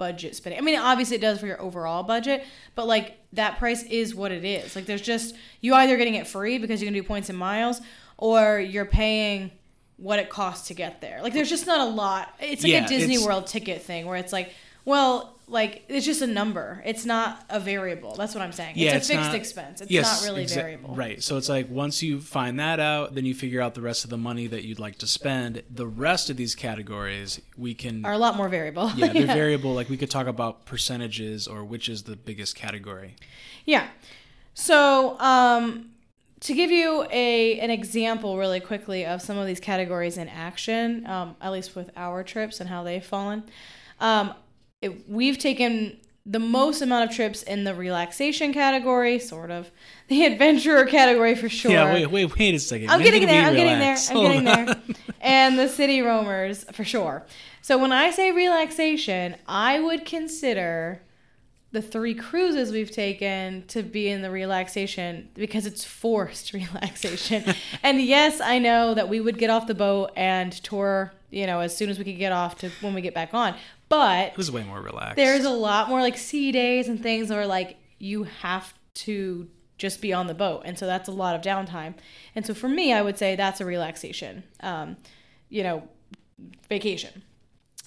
budget 0.00 0.34
spending. 0.34 0.58
I 0.58 0.62
mean, 0.64 0.78
obviously 0.78 1.16
it 1.16 1.20
does 1.20 1.38
for 1.38 1.46
your 1.46 1.60
overall 1.60 2.02
budget, 2.02 2.42
but 2.74 2.86
like 2.86 3.18
that 3.34 3.58
price 3.58 3.82
is 3.84 4.14
what 4.14 4.32
it 4.32 4.44
is. 4.46 4.74
Like 4.74 4.86
there's 4.86 5.02
just 5.02 5.36
you 5.60 5.74
either 5.74 5.96
getting 5.98 6.14
it 6.14 6.26
free 6.26 6.56
because 6.56 6.80
you 6.80 6.86
can 6.86 6.94
do 6.94 7.02
points 7.02 7.28
and 7.28 7.38
miles 7.38 7.82
or 8.16 8.58
you're 8.58 8.86
paying 8.86 9.50
what 9.98 10.18
it 10.18 10.30
costs 10.30 10.68
to 10.68 10.74
get 10.74 11.02
there. 11.02 11.20
Like 11.22 11.34
there's 11.34 11.50
just 11.50 11.66
not 11.66 11.80
a 11.86 11.90
lot. 11.90 12.34
It's 12.40 12.62
like 12.62 12.72
Yeah, 12.72 12.86
a 12.86 12.88
Disney 12.88 13.18
World 13.18 13.46
ticket 13.46 13.82
thing 13.82 14.06
where 14.06 14.16
it's 14.16 14.32
like, 14.32 14.54
well, 14.90 15.36
like 15.46 15.84
it's 15.88 16.04
just 16.06 16.20
a 16.22 16.26
number. 16.26 16.82
It's 16.84 17.04
not 17.04 17.44
a 17.48 17.58
variable. 17.58 18.14
That's 18.14 18.34
what 18.34 18.42
I'm 18.42 18.52
saying. 18.52 18.74
Yeah, 18.76 18.96
it's 18.96 19.08
a 19.08 19.14
fixed 19.14 19.26
not- 19.28 19.34
expense. 19.34 19.80
It's 19.80 19.90
yes, 19.90 20.20
not 20.22 20.28
really 20.28 20.44
exa- 20.44 20.54
variable. 20.54 20.94
Right. 20.94 21.22
So 21.22 21.36
it's 21.36 21.48
like 21.48 21.68
once 21.70 22.02
you 22.02 22.20
find 22.20 22.58
that 22.60 22.78
out, 22.80 23.14
then 23.14 23.24
you 23.24 23.34
figure 23.34 23.60
out 23.60 23.74
the 23.74 23.80
rest 23.80 24.04
of 24.04 24.10
the 24.10 24.16
money 24.18 24.46
that 24.48 24.64
you'd 24.64 24.78
like 24.78 24.98
to 24.98 25.06
spend. 25.06 25.62
The 25.70 25.86
rest 25.86 26.30
of 26.30 26.36
these 26.36 26.54
categories, 26.54 27.40
we 27.56 27.74
can. 27.74 28.04
Are 28.04 28.12
a 28.12 28.18
lot 28.18 28.36
more 28.36 28.48
variable. 28.48 28.90
yeah, 28.96 29.12
they're 29.12 29.26
variable. 29.44 29.74
Like 29.74 29.88
we 29.88 29.96
could 29.96 30.10
talk 30.10 30.26
about 30.26 30.66
percentages 30.66 31.48
or 31.48 31.64
which 31.64 31.88
is 31.88 32.02
the 32.04 32.16
biggest 32.16 32.54
category. 32.56 33.16
Yeah. 33.64 33.88
So, 34.54 35.18
um, 35.20 35.90
to 36.40 36.54
give 36.54 36.70
you 36.70 37.06
a 37.10 37.58
an 37.60 37.70
example 37.70 38.38
really 38.38 38.60
quickly 38.60 39.04
of 39.04 39.20
some 39.20 39.36
of 39.36 39.46
these 39.46 39.60
categories 39.60 40.16
in 40.16 40.28
action, 40.28 41.06
um, 41.06 41.36
at 41.40 41.52
least 41.52 41.76
with 41.76 41.90
our 41.96 42.22
trips 42.24 42.60
and 42.60 42.68
how 42.68 42.82
they've 42.82 43.04
fallen, 43.04 43.44
um, 44.00 44.32
it, 44.82 45.08
we've 45.08 45.38
taken 45.38 45.98
the 46.26 46.38
most 46.38 46.82
amount 46.82 47.10
of 47.10 47.16
trips 47.16 47.42
in 47.42 47.64
the 47.64 47.74
relaxation 47.74 48.52
category, 48.52 49.18
sort 49.18 49.50
of, 49.50 49.70
the 50.08 50.24
adventurer 50.24 50.84
category 50.84 51.34
for 51.34 51.48
sure. 51.48 51.72
Yeah. 51.72 51.92
Wait. 51.92 52.06
Wait. 52.06 52.38
Wait 52.38 52.54
a 52.54 52.58
second. 52.58 52.90
I'm 52.90 53.02
getting 53.02 53.26
there. 53.26 53.44
I'm 53.44 53.54
getting 53.54 53.78
there. 53.78 53.96
I'm 53.96 54.16
Hold 54.16 54.26
getting 54.26 54.48
on. 54.48 54.66
there. 54.66 54.76
And 55.22 55.58
the 55.58 55.68
city 55.68 56.00
roamers 56.00 56.64
for 56.72 56.82
sure. 56.82 57.26
So 57.60 57.76
when 57.76 57.92
I 57.92 58.10
say 58.10 58.32
relaxation, 58.32 59.36
I 59.46 59.78
would 59.78 60.06
consider 60.06 61.02
the 61.72 61.82
three 61.82 62.14
cruises 62.14 62.72
we've 62.72 62.90
taken 62.90 63.64
to 63.68 63.82
be 63.82 64.08
in 64.08 64.22
the 64.22 64.30
relaxation 64.30 65.28
because 65.34 65.66
it's 65.66 65.84
forced 65.84 66.52
relaxation. 66.54 67.44
and 67.82 68.00
yes, 68.00 68.40
I 68.40 68.58
know 68.58 68.94
that 68.94 69.10
we 69.10 69.20
would 69.20 69.38
get 69.38 69.50
off 69.50 69.66
the 69.66 69.74
boat 69.74 70.10
and 70.16 70.52
tour, 70.52 71.12
you 71.30 71.46
know, 71.46 71.60
as 71.60 71.76
soon 71.76 71.90
as 71.90 71.98
we 71.98 72.04
could 72.04 72.18
get 72.18 72.32
off 72.32 72.56
to 72.60 72.70
when 72.80 72.94
we 72.94 73.02
get 73.02 73.14
back 73.14 73.34
on. 73.34 73.54
But 73.90 74.28
It 74.28 74.36
was 74.38 74.50
way 74.50 74.62
more 74.64 74.80
relaxed. 74.80 75.16
there's 75.16 75.44
a 75.44 75.50
lot 75.50 75.88
more 75.90 76.00
like 76.00 76.16
sea 76.16 76.50
days 76.52 76.88
and 76.88 77.02
things 77.02 77.28
where 77.28 77.46
like 77.46 77.76
you 77.98 78.22
have 78.40 78.72
to 78.94 79.48
just 79.76 80.00
be 80.00 80.12
on 80.12 80.26
the 80.26 80.34
boat 80.34 80.62
and 80.64 80.78
so 80.78 80.86
that's 80.86 81.08
a 81.08 81.12
lot 81.12 81.34
of 81.36 81.42
downtime. 81.42 81.94
And 82.34 82.46
so 82.46 82.54
for 82.54 82.68
me 82.68 82.92
i 82.94 83.02
would 83.02 83.18
say 83.18 83.36
that's 83.36 83.60
a 83.60 83.64
relaxation 83.66 84.44
um, 84.60 84.96
you 85.50 85.62
know 85.62 85.86
vacation. 86.68 87.22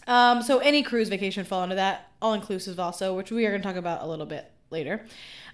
Um, 0.05 0.41
so 0.43 0.59
any 0.59 0.83
cruise 0.83 1.07
vacation 1.09 1.45
fall 1.45 1.63
into 1.63 1.75
that 1.75 2.11
all 2.21 2.33
inclusive 2.33 2.79
also 2.79 3.15
which 3.15 3.31
we 3.31 3.45
are 3.45 3.49
going 3.49 3.61
to 3.61 3.67
talk 3.67 3.77
about 3.77 4.03
a 4.03 4.07
little 4.07 4.25
bit 4.25 4.51
later. 4.69 5.05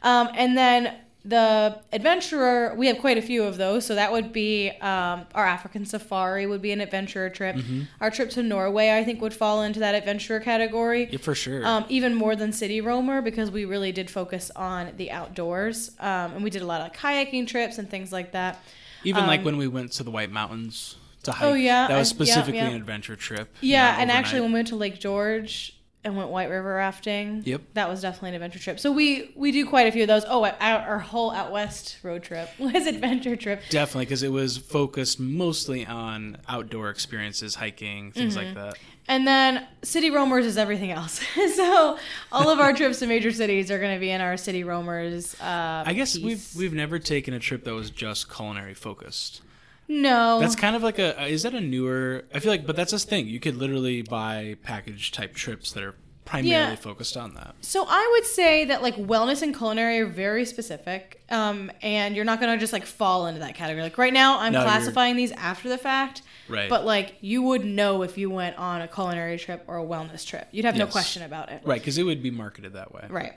Um, 0.02 0.30
and 0.34 0.58
then 0.58 0.96
the 1.26 1.78
adventurer 1.92 2.74
we 2.76 2.88
have 2.88 2.98
quite 3.00 3.18
a 3.18 3.22
few 3.22 3.44
of 3.44 3.58
those 3.58 3.86
so 3.86 3.94
that 3.94 4.10
would 4.12 4.32
be 4.32 4.70
um, 4.82 5.26
our 5.36 5.46
african 5.46 5.86
safari 5.86 6.46
would 6.48 6.62
be 6.62 6.72
an 6.72 6.80
adventurer 6.80 7.30
trip 7.30 7.58
our 8.00 8.10
trip 8.10 8.30
to 8.30 8.42
norway 8.42 8.92
i 8.98 9.04
think 9.04 9.22
would 9.22 9.34
fall 9.34 9.62
into 9.62 9.80
that 9.82 9.94
adventurer 9.96 10.40
category 10.40 11.10
Yeah, 11.12 11.18
for 11.20 11.36
sure. 11.36 11.66
um, 11.66 11.86
even 11.90 12.16
more 12.16 12.36
than 12.38 12.54
City 12.54 12.80
Roamer 12.80 13.22
because 13.22 13.52
we 13.52 13.66
really 13.66 13.92
did 13.92 14.10
focus 14.10 14.50
on 14.56 14.92
the 14.96 15.12
outdoors 15.12 15.92
um, 16.00 16.34
and 16.34 16.44
we 16.44 16.50
did 16.50 16.62
a 16.62 16.66
lot 16.66 16.82
of 16.82 16.94
kayaking 16.94 17.48
trips 17.48 17.78
and 17.78 17.90
things 17.90 18.12
like 18.14 18.32
that. 18.32 18.60
Even 19.04 19.28
like 19.28 19.40
um, 19.40 19.46
when 19.46 19.58
we 19.58 19.68
went 19.68 19.92
to 19.94 20.04
the 20.04 20.12
White 20.12 20.32
Mountains 20.32 20.96
to 21.24 21.32
hike. 21.32 21.48
Oh, 21.50 21.54
yeah, 21.54 21.88
That 21.88 21.98
was 21.98 22.12
I- 22.12 22.16
yeah, 22.16 22.24
specifically 22.26 22.60
yeah. 22.60 22.68
an 22.70 22.76
adventure 22.76 23.16
trip. 23.16 23.54
Yeah, 23.62 23.96
and 24.00 24.10
actually 24.12 24.42
when 24.42 24.52
we 24.52 24.56
went 24.60 24.68
to 24.70 24.76
Lake 24.76 25.00
George 25.00 25.76
and 26.04 26.16
went 26.16 26.30
white 26.30 26.50
river 26.50 26.76
rafting, 26.76 27.42
Yep. 27.46 27.62
that 27.74 27.90
was 27.90 28.02
definitely 28.02 28.30
an 28.30 28.36
adventure 28.36 28.60
trip. 28.60 28.80
So 28.80 28.92
we 28.92 29.32
we 29.36 29.52
do 29.52 29.66
quite 29.66 29.88
a 29.88 29.92
few 29.92 30.04
of 30.04 30.08
those. 30.08 30.24
Oh, 30.28 30.46
our, 30.46 31.00
whole 31.00 31.32
out 31.32 31.52
west 31.52 31.98
road 32.04 32.24
trip 32.24 32.50
was 32.60 32.88
adventure 32.88 33.36
trip. 33.36 33.62
Definitely, 33.70 34.06
because 34.06 34.24
it 34.24 34.32
was 34.32 34.58
focused 34.58 35.20
mostly 35.20 35.86
on 35.86 36.38
outdoor 36.48 36.90
experiences, 36.90 37.56
hiking, 37.56 38.12
things 38.12 38.36
Mm-hmm. 38.38 38.46
like 38.46 38.56
that. 38.74 38.78
And 39.10 39.26
then 39.28 39.66
City 39.82 40.12
Roamers 40.12 40.46
is 40.46 40.56
everything 40.58 40.92
else. 40.92 41.20
so 41.56 41.98
all 42.32 42.50
of 42.50 42.60
our 42.60 42.74
trips 42.74 43.00
to 43.00 43.08
major 43.08 43.32
cities 43.32 43.72
are 43.72 43.80
going 43.80 43.96
to 43.96 44.00
be 44.00 44.12
in 44.12 44.22
our 44.22 44.38
City 44.38 44.64
Roamers. 44.64 45.34
Uh, 45.42 45.84
I 45.86 45.94
guess 45.94 46.14
piece. 46.16 46.24
we've 46.24 46.50
we've 46.56 46.74
never 46.74 47.00
taken 47.00 47.34
a 47.34 47.40
trip 47.40 47.64
that 47.64 47.74
was 47.74 47.90
just 47.90 48.34
culinary 48.34 48.76
focused. 48.76 49.42
No. 49.90 50.40
That's 50.40 50.56
kind 50.56 50.76
of 50.78 50.84
like 50.84 51.00
a 51.00 51.26
is 51.28 51.44
that 51.44 51.54
a 51.54 51.60
newer? 51.60 52.24
I 52.34 52.40
feel 52.40 52.52
like, 52.52 52.66
but 52.66 52.78
that's 52.78 52.94
a 52.94 53.00
thing. 53.00 53.28
You 53.28 53.40
could 53.42 53.58
literally 53.58 54.02
buy 54.04 54.56
package 54.64 55.12
type 55.12 55.34
trips 55.36 55.74
that 55.74 55.84
are 55.84 55.96
primarily 56.26 56.52
Yeah. 56.52 56.76
focused 56.76 57.18
on 57.18 57.34
that. 57.34 57.56
So 57.62 57.86
I 57.90 58.08
would 58.14 58.26
say 58.26 58.66
that 58.66 58.84
like 58.84 58.96
wellness 58.98 59.42
and 59.42 59.56
culinary 59.58 60.00
are 60.00 60.06
very 60.06 60.46
specific, 60.46 61.24
um, 61.30 61.72
and 61.82 62.16
you're 62.16 62.24
not 62.24 62.40
gonna 62.40 62.58
just 62.58 62.72
like 62.72 62.86
fall 62.86 63.26
into 63.26 63.40
that 63.40 63.56
category. 63.56 63.82
Like 63.82 63.98
right 63.98 64.14
now, 64.14 64.38
I'm 64.40 64.54
No, 64.54 64.60
you're- 64.60 64.70
classifying 64.72 65.16
these 65.16 65.32
after 65.34 65.68
the 65.70 65.78
fact, 65.78 66.22
Right. 66.48 66.68
But 66.68 66.84
like 66.84 67.16
you 67.22 67.44
would 67.44 67.64
know 67.64 68.02
if 68.02 68.18
you 68.18 68.28
went 68.32 68.58
on 68.58 68.82
a 68.82 68.88
culinary 68.88 69.38
trip 69.38 69.64
or 69.68 69.78
a 69.78 69.84
wellness 69.84 70.26
trip. 70.26 70.48
You'd 70.52 70.66
have 70.66 70.76
no 70.78 70.88
question 70.88 71.22
about 71.22 71.52
it. 71.52 71.62
Right, 71.64 71.80
because 71.80 72.00
it 72.00 72.04
would 72.04 72.24
be 72.24 72.32
marketed 72.32 72.74
that 72.74 72.92
way. 72.92 73.06
Right. 73.08 73.34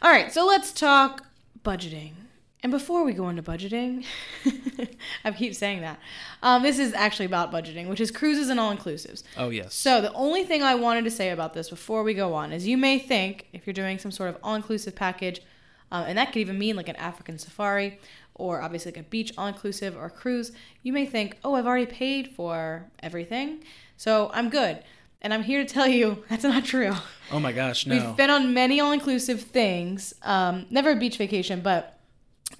All 0.00 0.10
right. 0.10 0.32
So 0.32 0.46
let's 0.46 0.72
talk 0.72 1.26
budgeting. 1.62 2.12
And 2.64 2.70
before 2.70 3.04
we 3.04 3.12
go 3.12 3.28
into 3.28 3.42
budgeting, 3.42 4.06
I 5.24 5.32
keep 5.32 5.54
saying 5.54 5.82
that. 5.82 6.00
Um, 6.42 6.62
this 6.62 6.78
is 6.78 6.94
actually 6.94 7.26
about 7.26 7.52
budgeting, 7.52 7.88
which 7.88 8.00
is 8.00 8.10
cruises 8.10 8.48
and 8.48 8.58
all 8.58 8.74
inclusives. 8.74 9.22
Oh 9.36 9.50
yes. 9.50 9.74
So 9.74 10.00
the 10.00 10.10
only 10.14 10.44
thing 10.44 10.62
I 10.62 10.74
wanted 10.74 11.04
to 11.04 11.10
say 11.10 11.28
about 11.28 11.52
this 11.52 11.68
before 11.68 12.02
we 12.02 12.14
go 12.14 12.32
on 12.32 12.52
is 12.52 12.66
you 12.66 12.78
may 12.78 12.98
think 12.98 13.48
if 13.52 13.66
you're 13.66 13.74
doing 13.74 13.98
some 13.98 14.10
sort 14.10 14.30
of 14.30 14.38
all-inclusive 14.42 14.94
package, 14.94 15.42
um, 15.92 16.06
and 16.08 16.16
that 16.16 16.28
could 16.28 16.38
even 16.38 16.58
mean 16.58 16.74
like 16.74 16.88
an 16.88 16.96
African 16.96 17.38
safari 17.38 18.00
or 18.34 18.62
obviously 18.62 18.92
like 18.92 19.00
a 19.00 19.08
beach 19.10 19.30
all-inclusive 19.36 19.94
or 19.94 20.08
cruise, 20.08 20.50
you 20.82 20.90
may 20.94 21.04
think, 21.04 21.36
oh, 21.44 21.56
I've 21.56 21.66
already 21.66 21.84
paid 21.84 22.28
for 22.28 22.86
everything, 23.02 23.62
so 23.98 24.30
I'm 24.32 24.48
good. 24.48 24.82
And 25.20 25.34
I'm 25.34 25.42
here 25.42 25.62
to 25.62 25.70
tell 25.70 25.86
you 25.86 26.24
that's 26.30 26.44
not 26.44 26.64
true. 26.64 26.94
oh 27.30 27.40
my 27.40 27.52
gosh, 27.52 27.86
no. 27.86 27.94
We've 27.94 28.16
been 28.16 28.30
on 28.30 28.54
many 28.54 28.80
all-inclusive 28.80 29.42
things, 29.42 30.14
um, 30.22 30.64
never 30.70 30.92
a 30.92 30.96
beach 30.96 31.18
vacation, 31.18 31.60
but 31.60 31.93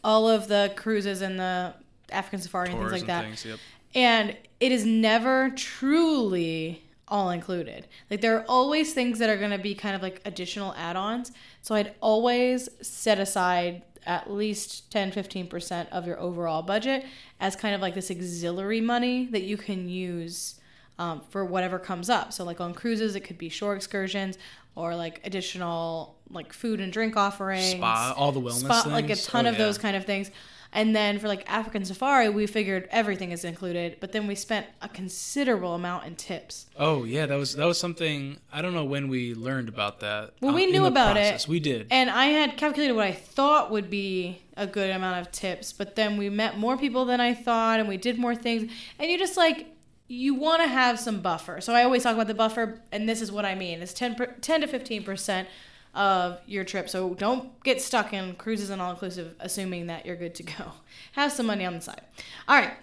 all 0.03 0.29
of 0.29 0.49
the 0.49 0.73
cruises 0.77 1.21
and 1.21 1.39
the 1.39 1.75
African 2.11 2.41
safari 2.41 2.71
and 2.71 2.79
things 2.79 2.93
like 2.93 3.07
that. 3.07 3.25
things, 3.25 3.45
yep. 3.45 3.59
And 3.95 4.37
it 4.61 4.73
is 4.73 4.85
never 4.85 5.51
truly 5.51 6.83
all 7.09 7.31
included. 7.31 7.87
Like 8.11 8.21
there 8.21 8.37
are 8.37 8.45
always 8.49 8.93
things 8.93 9.19
that 9.19 9.31
are 9.31 9.37
going 9.37 9.51
to 9.51 9.59
be 9.59 9.75
kind 9.75 9.95
of 9.95 10.03
like 10.03 10.21
additional 10.25 10.75
add-ons. 10.75 11.33
So 11.63 11.75
I'd 11.75 11.95
always 12.01 12.69
set 12.83 13.19
aside 13.19 13.83
at 14.07 14.31
least 14.31 14.91
10 14.91 15.13
15% 15.13 15.89
of 15.91 16.07
your 16.07 16.19
overall 16.21 16.63
budget 16.63 17.07
as 17.41 17.57
kind 17.57 17.75
of 17.75 17.81
like 17.81 17.95
this 17.95 18.11
auxiliary 18.11 18.81
money 18.81 19.27
that 19.27 19.43
you 19.43 19.57
can 19.57 19.89
use 19.89 20.61
um, 20.99 21.23
for 21.31 21.45
whatever 21.45 21.79
comes 21.79 22.11
up. 22.11 22.33
So 22.33 22.45
like 22.45 22.61
on 22.61 22.75
cruises 22.75 23.15
it 23.17 23.21
could 23.21 23.39
be 23.39 23.49
shore 23.49 23.75
excursions 23.75 24.39
or 24.75 24.95
like 24.95 25.21
additional 25.25 26.14
like 26.31 26.53
food 26.53 26.81
and 26.81 26.93
drink 26.93 27.17
offerings 27.17 27.73
Spa, 27.73 28.15
all 28.17 28.33
the 28.33 28.41
wellness 28.41 28.61
spot 28.65 28.87
like 28.89 29.11
a 29.11 29.17
ton 29.17 29.47
Oh, 29.47 29.51
of 29.51 29.55
yeah. 29.59 29.65
those 29.65 29.79
kind 29.79 29.97
of 29.97 30.05
things. 30.05 30.31
And 30.77 30.95
then 30.97 31.21
for 31.21 31.29
like 31.29 31.49
African 31.49 31.85
safari, 31.85 32.29
we 32.29 32.49
figured 32.49 32.89
everything 32.91 33.31
is 33.31 33.45
included, 33.45 33.99
but 34.01 34.11
then 34.11 34.27
we 34.27 34.35
spent 34.35 34.67
a 34.83 34.89
considerable 34.89 35.75
amount 35.75 36.05
in 36.07 36.17
tips. 36.17 36.67
Oh 36.77 37.05
yeah, 37.05 37.27
that 37.27 37.37
was 37.37 37.55
that 37.55 37.65
was 37.65 37.79
something. 37.79 38.39
I 38.53 38.61
don't 38.61 38.75
know 38.75 38.85
when 38.85 39.07
we 39.07 39.35
learned 39.35 39.69
about 39.69 40.01
that. 40.01 40.33
Well, 40.41 40.51
uh, 40.51 40.55
we 40.57 40.65
in 40.65 40.73
knew 40.73 40.87
about 40.87 41.13
process. 41.15 41.45
it. 41.45 41.49
We 41.49 41.61
did. 41.61 41.87
And 41.93 42.11
I 42.11 42.27
had 42.27 42.57
calculated 42.57 42.95
what 42.95 43.05
I 43.07 43.13
thought 43.13 43.71
would 43.71 43.89
be 43.89 44.43
a 44.57 44.67
good 44.67 44.91
amount 44.91 45.25
of 45.25 45.31
tips, 45.31 45.73
but 45.73 45.95
then 45.95 46.17
we 46.17 46.29
met 46.29 46.59
more 46.59 46.77
people 46.77 47.05
than 47.05 47.21
I 47.21 47.35
thought 47.35 47.79
and 47.79 47.89
we 47.89 47.97
did 47.97 48.19
more 48.19 48.35
things. 48.35 48.73
And 48.99 49.09
you 49.09 49.17
just 49.17 49.37
like 49.37 49.69
you 50.09 50.35
want 50.35 50.61
to 50.61 50.67
have 50.69 50.99
some 50.99 51.21
buffer. 51.21 51.61
So 51.61 51.73
I 51.73 51.85
always 51.85 52.03
talk 52.03 52.15
about 52.15 52.27
the 52.27 52.35
buffer 52.35 52.81
and 52.91 53.09
this 53.09 53.21
is 53.23 53.31
what 53.31 53.45
I 53.45 53.55
mean. 53.55 53.81
It's 53.81 53.93
10 53.93 54.17
10 54.41 54.61
to 54.63 54.67
15% 54.67 55.47
of 55.95 56.41
your 56.47 56.65
trip. 56.65 56.89
So 56.89 57.15
don't 57.15 57.63
get 57.63 57.81
stuck 57.81 58.13
in 58.13 58.35
cruises 58.35 58.71
and 58.71 58.83
all 58.83 58.91
inclusive 58.91 59.35
assuming 59.41 59.87
that 59.87 60.05
you're 60.05 60.17
good 60.17 60.35
to 60.37 60.43
go. 60.43 60.73
Have 61.13 61.33
some 61.33 61.47
money 61.47 61.65
on 61.65 61.75
the 61.75 61.81
side. 61.81 62.03
All 62.49 62.57
right. 62.57 62.75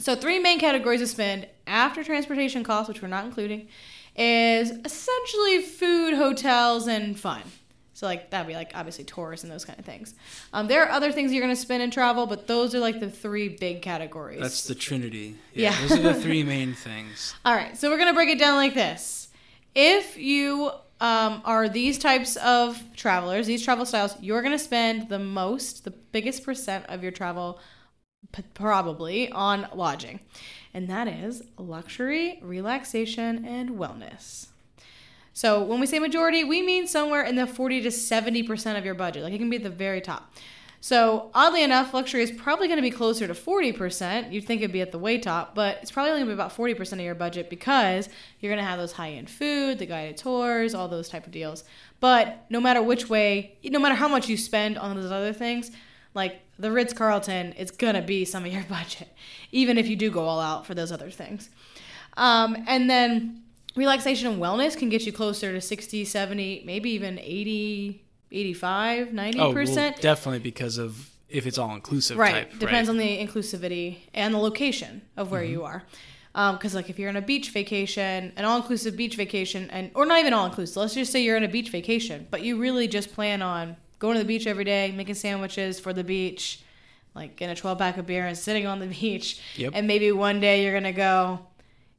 So 0.00 0.14
three 0.14 0.38
main 0.38 0.58
categories 0.58 1.02
of 1.02 1.08
spend 1.08 1.46
after 1.66 2.02
transportation 2.02 2.64
costs, 2.64 2.88
which 2.88 3.02
we're 3.02 3.08
not 3.08 3.24
including, 3.24 3.68
is 4.16 4.70
essentially 4.84 5.62
food, 5.62 6.14
hotels, 6.14 6.86
and 6.86 7.18
fun. 7.18 7.42
So 7.94 8.06
like 8.06 8.30
that'd 8.30 8.48
be 8.48 8.54
like 8.54 8.72
obviously 8.74 9.04
tours 9.04 9.44
and 9.44 9.52
those 9.52 9.64
kind 9.64 9.78
of 9.78 9.84
things. 9.84 10.14
Um, 10.52 10.66
there 10.66 10.84
are 10.84 10.90
other 10.90 11.12
things 11.12 11.32
you're 11.32 11.42
gonna 11.42 11.54
spend 11.54 11.82
in 11.82 11.92
travel, 11.92 12.26
but 12.26 12.48
those 12.48 12.74
are 12.74 12.80
like 12.80 12.98
the 12.98 13.08
three 13.08 13.48
big 13.48 13.82
categories. 13.82 14.40
That's 14.40 14.64
the 14.66 14.74
trinity. 14.74 15.36
Yeah. 15.52 15.80
Those 15.82 15.98
are 15.98 16.02
the 16.02 16.14
three 16.14 16.42
main 16.54 16.74
things. 16.74 17.34
All 17.44 17.54
right, 17.54 17.76
so 17.76 17.88
we're 17.90 17.98
gonna 17.98 18.12
break 18.12 18.30
it 18.30 18.38
down 18.38 18.56
like 18.56 18.74
this. 18.74 19.28
If 19.76 20.16
you 20.18 20.72
um, 21.04 21.42
are 21.44 21.68
these 21.68 21.98
types 21.98 22.36
of 22.36 22.82
travelers, 22.96 23.46
these 23.46 23.62
travel 23.62 23.84
styles, 23.84 24.16
you're 24.22 24.40
gonna 24.40 24.58
spend 24.58 25.10
the 25.10 25.18
most, 25.18 25.84
the 25.84 25.90
biggest 25.90 26.42
percent 26.42 26.86
of 26.88 27.02
your 27.02 27.12
travel, 27.12 27.60
p- 28.32 28.42
probably 28.54 29.30
on 29.30 29.68
lodging, 29.74 30.20
and 30.72 30.88
that 30.88 31.06
is 31.06 31.42
luxury, 31.58 32.38
relaxation, 32.40 33.44
and 33.44 33.72
wellness. 33.72 34.46
So 35.34 35.62
when 35.62 35.78
we 35.78 35.86
say 35.86 35.98
majority, 35.98 36.42
we 36.42 36.62
mean 36.62 36.86
somewhere 36.86 37.22
in 37.22 37.36
the 37.36 37.46
40 37.46 37.82
to 37.82 37.88
70% 37.88 38.78
of 38.78 38.86
your 38.86 38.94
budget. 38.94 39.24
Like 39.24 39.34
it 39.34 39.38
can 39.38 39.50
be 39.50 39.56
at 39.56 39.62
the 39.62 39.68
very 39.68 40.00
top. 40.00 40.32
So 40.84 41.30
oddly 41.32 41.62
enough, 41.62 41.94
luxury 41.94 42.20
is 42.20 42.30
probably 42.30 42.68
going 42.68 42.76
to 42.76 42.82
be 42.82 42.90
closer 42.90 43.26
to 43.26 43.32
40%. 43.32 44.30
You'd 44.30 44.44
think 44.44 44.60
it'd 44.60 44.70
be 44.70 44.82
at 44.82 44.92
the 44.92 44.98
way 44.98 45.16
top, 45.16 45.54
but 45.54 45.78
it's 45.80 45.90
probably 45.90 46.10
going 46.10 46.24
to 46.24 46.26
be 46.26 46.34
about 46.34 46.54
40% 46.54 46.92
of 46.92 47.00
your 47.00 47.14
budget 47.14 47.48
because 47.48 48.10
you're 48.38 48.52
going 48.52 48.62
to 48.62 48.68
have 48.68 48.78
those 48.78 48.92
high-end 48.92 49.30
food, 49.30 49.78
the 49.78 49.86
guided 49.86 50.18
tours, 50.18 50.74
all 50.74 50.86
those 50.86 51.08
type 51.08 51.24
of 51.24 51.32
deals. 51.32 51.64
But 52.00 52.44
no 52.50 52.60
matter 52.60 52.82
which 52.82 53.08
way, 53.08 53.56
no 53.64 53.78
matter 53.78 53.94
how 53.94 54.08
much 54.08 54.28
you 54.28 54.36
spend 54.36 54.76
on 54.76 54.94
those 54.94 55.10
other 55.10 55.32
things, 55.32 55.70
like 56.12 56.42
the 56.58 56.70
Ritz 56.70 56.92
Carlton, 56.92 57.54
it's 57.56 57.70
going 57.70 57.94
to 57.94 58.02
be 58.02 58.26
some 58.26 58.44
of 58.44 58.52
your 58.52 58.64
budget, 58.68 59.08
even 59.52 59.78
if 59.78 59.88
you 59.88 59.96
do 59.96 60.10
go 60.10 60.26
all 60.26 60.38
out 60.38 60.66
for 60.66 60.74
those 60.74 60.92
other 60.92 61.08
things. 61.08 61.48
Um, 62.18 62.62
and 62.66 62.90
then 62.90 63.42
relaxation 63.74 64.30
and 64.30 64.38
wellness 64.38 64.76
can 64.76 64.90
get 64.90 65.06
you 65.06 65.12
closer 65.12 65.50
to 65.50 65.62
60 65.62 66.04
70 66.04 66.62
maybe 66.66 66.90
even 66.90 67.18
80 67.18 68.03
85 68.34 69.12
90 69.12 69.38
Oh, 69.38 69.42
well, 69.44 69.52
percent 69.52 70.00
definitely 70.00 70.40
because 70.40 70.78
of 70.78 71.10
if 71.28 71.46
it's 71.46 71.58
all 71.58 71.74
inclusive. 71.74 72.16
right 72.16 72.50
Type, 72.50 72.58
depends 72.58 72.88
right. 72.88 72.94
on 72.94 72.98
the 72.98 73.18
inclusivity 73.26 73.98
and 74.12 74.32
the 74.34 74.38
location 74.38 75.02
of 75.16 75.30
where 75.30 75.42
mm-hmm. 75.42 75.52
you 75.52 75.64
are 75.64 75.82
um, 76.34 76.56
because 76.56 76.74
like 76.74 76.90
if 76.90 76.98
you're 76.98 77.08
on 77.08 77.16
a 77.16 77.22
beach 77.22 77.50
vacation 77.50 78.32
an 78.36 78.44
all-inclusive 78.44 78.96
beach 78.96 79.16
vacation 79.16 79.70
and 79.70 79.90
or 79.94 80.04
not 80.06 80.18
even 80.20 80.32
all-inclusive 80.32 80.76
let's 80.76 80.94
just 80.94 81.10
say 81.12 81.22
you're 81.22 81.36
on 81.36 81.44
a 81.44 81.48
beach 81.48 81.70
vacation 81.70 82.26
but 82.30 82.42
you 82.42 82.58
really 82.58 82.86
just 82.88 83.12
plan 83.14 83.40
on 83.42 83.76
going 83.98 84.14
to 84.14 84.18
the 84.20 84.26
beach 84.26 84.46
every 84.46 84.64
day 84.64 84.92
making 84.92 85.14
sandwiches 85.14 85.80
for 85.80 85.92
the 85.92 86.04
beach 86.04 86.60
like 87.14 87.36
getting 87.36 87.52
a 87.52 87.56
12 87.56 87.78
pack 87.78 87.96
of 87.96 88.06
beer 88.06 88.26
and 88.26 88.36
sitting 88.36 88.66
on 88.66 88.78
the 88.80 88.86
beach 89.00 89.40
Yep. 89.56 89.72
and 89.74 89.86
maybe 89.86 90.10
one 90.12 90.40
day 90.40 90.62
you're 90.64 90.74
gonna 90.74 90.92
go 90.92 91.40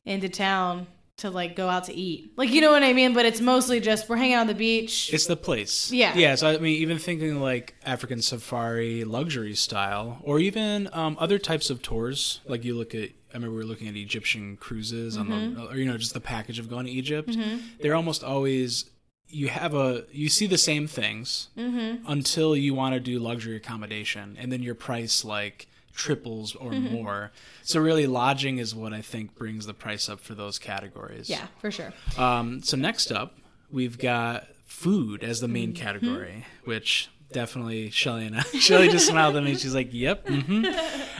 into 0.06 0.30
town 0.30 0.86
to 1.18 1.30
like 1.30 1.56
go 1.56 1.70
out 1.70 1.86
to 1.86 1.94
eat 1.94 2.32
like 2.36 2.50
you 2.50 2.60
know 2.60 2.72
what 2.72 2.84
i 2.84 2.92
mean 2.92 3.14
but 3.14 3.26
it's 3.26 3.40
mostly 3.40 3.80
just 3.80 4.10
we're 4.10 4.18
hanging 4.18 4.34
out 4.34 4.42
on 4.42 4.48
the 4.48 4.54
beach 4.54 5.14
It's 5.14 5.26
the 5.28 5.38
place. 5.38 5.90
Yeah. 5.92 6.14
Yeah. 6.16 6.36
So 6.36 6.50
I 6.50 6.58
mean, 6.58 6.82
even 6.82 6.98
thinking 6.98 7.40
like 7.40 7.76
African 7.86 8.22
safari 8.22 9.04
luxury 9.06 9.56
style, 9.56 10.20
or 10.24 10.40
even 10.40 10.90
um, 10.92 11.16
other 11.20 11.40
types 11.40 11.70
of 11.70 11.82
tours. 11.82 12.42
Like 12.46 12.64
you 12.66 12.76
look 12.76 12.94
at, 12.94 13.10
I 13.32 13.34
remember 13.36 13.52
we 13.56 13.58
were 13.64 13.68
looking 13.68 13.88
at 13.88 13.96
Egyptian 13.96 14.58
cruises 14.58 15.16
on 15.18 15.28
Mm-hmm. 15.28 15.56
the, 15.56 15.68
or 15.70 15.76
you 15.78 15.86
know, 15.86 15.98
just 15.98 16.14
the 16.14 16.20
package 16.20 16.60
of 16.60 16.70
going 16.70 16.86
to 16.86 16.92
Egypt. 16.92 17.36
They're 17.80 17.96
almost 17.96 18.24
always 18.24 18.86
you 19.28 19.48
have 19.48 19.74
a 19.74 20.04
you 20.12 20.28
see 20.30 20.48
the 20.48 20.58
same 20.58 20.86
things 20.88 21.48
Mm-hmm. 21.58 22.06
until 22.12 22.56
you 22.58 22.74
want 22.74 22.94
to 22.94 23.00
do 23.00 23.20
luxury 23.20 23.56
accommodation, 23.56 24.36
and 24.40 24.52
then 24.52 24.62
your 24.62 24.76
price 24.76 25.24
like 25.24 25.68
triples 25.96 26.56
or 26.56 26.72
Mm-hmm. 26.72 26.94
more. 26.94 27.32
So 27.64 27.80
really, 27.80 28.06
lodging 28.08 28.58
is 28.58 28.76
what 28.76 28.94
I 28.94 29.02
think 29.02 29.36
brings 29.36 29.66
the 29.66 29.74
price 29.74 30.10
up 30.10 30.20
for 30.20 30.36
those 30.36 30.60
categories. 30.60 31.30
yeah 31.30 31.48
for 31.62 31.72
sure 31.72 31.94
Um, 32.18 32.62
so 32.62 32.76
next 32.78 33.12
up, 33.12 33.38
we've 33.72 33.98
got 33.98 34.48
food 34.66 35.24
as 35.24 35.40
the 35.40 35.48
Mm-hmm. 35.48 35.54
main 35.54 35.74
category, 35.74 36.46
which 36.66 37.10
definitely 37.32 37.90
Shelly 37.90 38.26
and 38.28 38.38
I. 38.38 38.42
Shelly 38.60 38.88
just 38.88 39.08
smiled 39.08 39.36
at 39.36 39.44
me. 39.44 39.56
She's 39.56 39.74
like, 39.76 39.90
"Yep." 39.94 40.28
hmm 40.30 40.66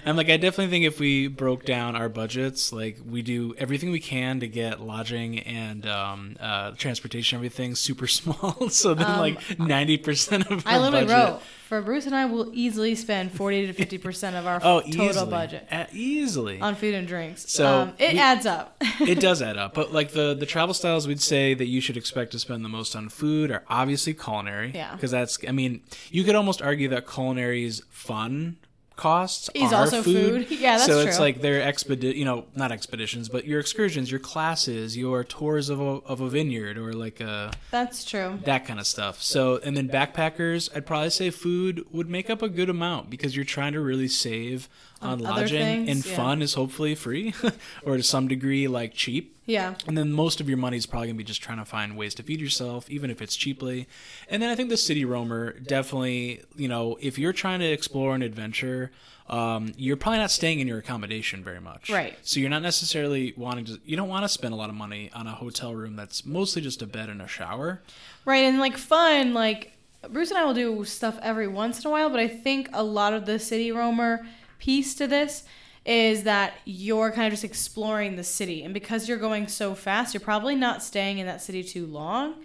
I'm 0.06 0.16
like, 0.16 0.30
I 0.30 0.38
definitely 0.38 0.68
think 0.70 0.86
if 0.86 1.00
we 1.00 1.28
broke 1.28 1.66
down 1.66 1.96
our 1.96 2.10
budgets, 2.10 2.72
like 2.72 3.00
we 3.10 3.22
do 3.24 3.56
everything 3.58 3.90
we 3.92 4.00
can 4.00 4.40
to 4.42 4.48
get 4.48 4.80
lodging 4.80 5.40
and 5.40 5.88
um, 5.88 6.36
uh, 6.40 6.72
transportation, 6.72 7.38
everything 7.38 7.74
super 7.76 8.06
small. 8.20 8.70
so 8.70 8.94
then, 8.94 9.18
like 9.18 9.60
ninety 9.60 9.98
percent 9.98 10.46
of 10.52 10.66
our 10.68 10.74
Um, 10.76 10.82
I 10.82 10.86
literally 10.86 11.06
budget, 11.08 11.34
wrote 11.34 11.42
for 11.68 11.82
Bruce 11.82 12.06
and 12.06 12.16
I 12.16 12.26
we'll 12.26 12.52
easily 12.54 12.96
spend 12.96 13.32
forty 13.32 13.66
to 13.68 13.74
fifty 13.74 13.98
percent 13.98 14.36
of 14.36 14.46
our 14.48 14.60
oh, 14.64 14.82
total 14.82 15.06
easily, 15.06 15.30
budget 15.32 15.68
Uh, 15.72 15.86
easily. 15.92 16.60
on 16.62 16.76
food 16.76 16.94
and 16.94 17.08
drinks. 17.08 17.52
So, 17.52 17.68
um, 17.68 17.94
it 17.98 18.14
we- 18.14 18.20
adds 18.20 18.46
up. 18.46 18.78
it 19.02 19.20
does 19.20 19.42
add 19.42 19.58
up. 19.58 19.74
But 19.74 19.92
like 19.94 20.12
the 20.12 20.34
the 20.34 20.46
travel 20.46 20.74
styles 20.74 21.08
we'd 21.08 21.22
say 21.22 21.54
that 21.54 21.66
you 21.68 21.82
should 21.82 21.98
expect 21.98 22.32
to 22.34 22.40
spend 22.40 22.64
the 22.64 22.70
most 22.70 22.96
on 22.96 23.10
food 23.10 23.52
are 23.52 23.64
obviously 23.70 24.14
culinary. 24.14 24.72
Yeah. 24.74 24.94
Because 24.94 25.12
that's 25.12 25.38
I 25.48 25.52
mean, 25.52 25.82
you 26.12 26.24
could 26.24 26.36
almost 26.36 26.62
argue 26.62 26.88
that 26.90 27.08
culinary 27.08 27.64
is 27.66 27.82
fun 27.90 28.58
costs 28.96 29.50
Is 29.54 29.72
are 29.74 29.82
also 29.82 30.02
food. 30.02 30.48
Yeah, 30.52 30.78
that's 30.78 30.86
so 30.86 31.00
it's 31.00 31.18
true. 31.18 31.26
like 31.26 31.42
their 31.42 31.62
expedi 31.62 32.16
you 32.16 32.24
know 32.26 32.46
not 32.56 32.72
expeditions 32.72 33.30
but 33.30 33.46
your 33.46 33.60
excursions 33.60 34.10
your 34.10 34.20
classes 34.20 34.96
your 34.96 35.24
tours 35.24 35.70
of 35.70 35.80
a, 35.82 35.84
of 35.84 36.22
a 36.22 36.30
vineyard 36.30 36.78
or 36.78 36.94
like 36.94 37.20
a 37.20 37.52
That's 37.72 38.06
true. 38.06 38.40
that 38.46 38.66
kind 38.66 38.80
of 38.80 38.88
stuff 38.88 39.22
so 39.22 39.58
and 39.64 39.76
then 39.76 39.90
backpackers 39.90 40.70
i'd 40.76 40.86
probably 40.86 41.10
say 41.10 41.30
food 41.30 41.86
would 41.92 42.10
make 42.10 42.30
up 42.30 42.42
a 42.42 42.50
good 42.50 42.70
amount 42.70 43.10
because 43.10 43.36
you're 43.36 43.46
trying 43.46 43.74
to 43.74 43.80
really 43.82 44.08
save 44.08 44.70
on, 45.02 45.14
On 45.14 45.20
lodging 45.20 45.60
things, 45.60 45.90
and 45.90 46.06
yeah. 46.06 46.16
fun 46.16 46.42
is 46.42 46.54
hopefully 46.54 46.96
free 46.96 47.34
or 47.86 47.98
to 47.98 48.04
some 48.04 48.28
degree 48.28 48.68
like 48.68 48.94
cheap 48.94 49.35
Yeah. 49.46 49.76
and 49.88 49.96
then 49.98 50.12
most 50.12 50.42
of 50.42 50.50
your 50.50 50.58
money 50.58 50.78
is 50.78 50.86
probably 50.86 51.08
gonna 51.08 51.18
be 51.18 51.24
just 51.24 51.42
trying 51.42 51.60
to 51.60 51.66
find 51.66 51.96
ways 51.96 52.16
to 52.16 52.24
feed 52.24 52.42
yourself, 52.42 52.90
even 52.90 53.12
if 53.12 53.22
it's 53.22 53.36
cheaply. 53.36 53.88
And 54.28 54.42
then 54.42 54.50
I 54.50 54.56
think 54.56 54.70
the 54.70 54.78
city 54.78 55.06
roamer 55.06 55.54
definitely, 55.60 56.42
you 56.56 56.68
know, 56.68 56.98
if 57.00 57.20
you're 57.20 57.34
trying 57.34 57.60
to 57.60 57.66
explore 57.66 58.16
an 58.16 58.22
adventure, 58.22 58.92
um, 59.30 59.74
you're 59.78 59.98
probably 59.98 60.20
not 60.20 60.32
staying 60.32 60.60
in 60.60 60.68
your 60.68 60.78
accommodation 60.78 61.44
very 61.44 61.60
much. 61.60 61.90
Right. 61.90 62.18
So 62.22 62.40
you're 62.40 62.50
not 62.50 62.62
necessarily 62.62 63.34
wanting 63.36 63.66
to. 63.66 63.80
You 63.86 63.98
don't 63.98 64.10
want 64.10 64.24
to 64.24 64.30
spend 64.30 64.54
a 64.54 64.58
lot 64.58 64.70
of 64.70 64.76
money 64.76 65.10
on 65.14 65.28
a 65.28 65.32
hotel 65.32 65.74
room 65.74 65.96
that's 65.96 66.26
mostly 66.26 66.62
just 66.62 66.82
a 66.82 66.88
bed 66.88 67.10
and 67.10 67.22
a 67.22 67.28
shower. 67.28 67.82
Right, 68.24 68.44
and 68.44 68.60
like 68.60 68.78
fun, 68.78 69.34
like 69.34 69.74
Bruce 70.10 70.30
and 70.30 70.38
I 70.38 70.46
will 70.46 70.54
do 70.54 70.84
stuff 70.86 71.18
every 71.22 71.48
once 71.48 71.84
in 71.84 71.88
a 71.88 71.92
while, 71.92 72.10
but 72.10 72.20
I 72.20 72.28
think 72.28 72.70
a 72.74 72.84
lot 72.84 73.14
of 73.14 73.26
the 73.26 73.40
city 73.40 73.72
roamer 73.72 74.26
piece 74.60 74.96
to 74.96 75.08
this 75.08 75.44
is 75.86 76.24
that 76.24 76.56
you're 76.66 77.12
kind 77.12 77.28
of 77.28 77.34
just 77.34 77.44
exploring 77.44 78.16
the 78.16 78.24
city, 78.24 78.64
and 78.64 78.74
because 78.74 79.08
you're 79.08 79.20
going 79.20 79.48
so 79.48 79.76
fast, 79.76 80.14
you're 80.14 80.22
probably 80.22 80.56
not 80.56 80.82
staying 80.82 81.20
in 81.20 81.28
that 81.28 81.42
city 81.42 81.64
too 81.64 81.86
long, 81.86 82.36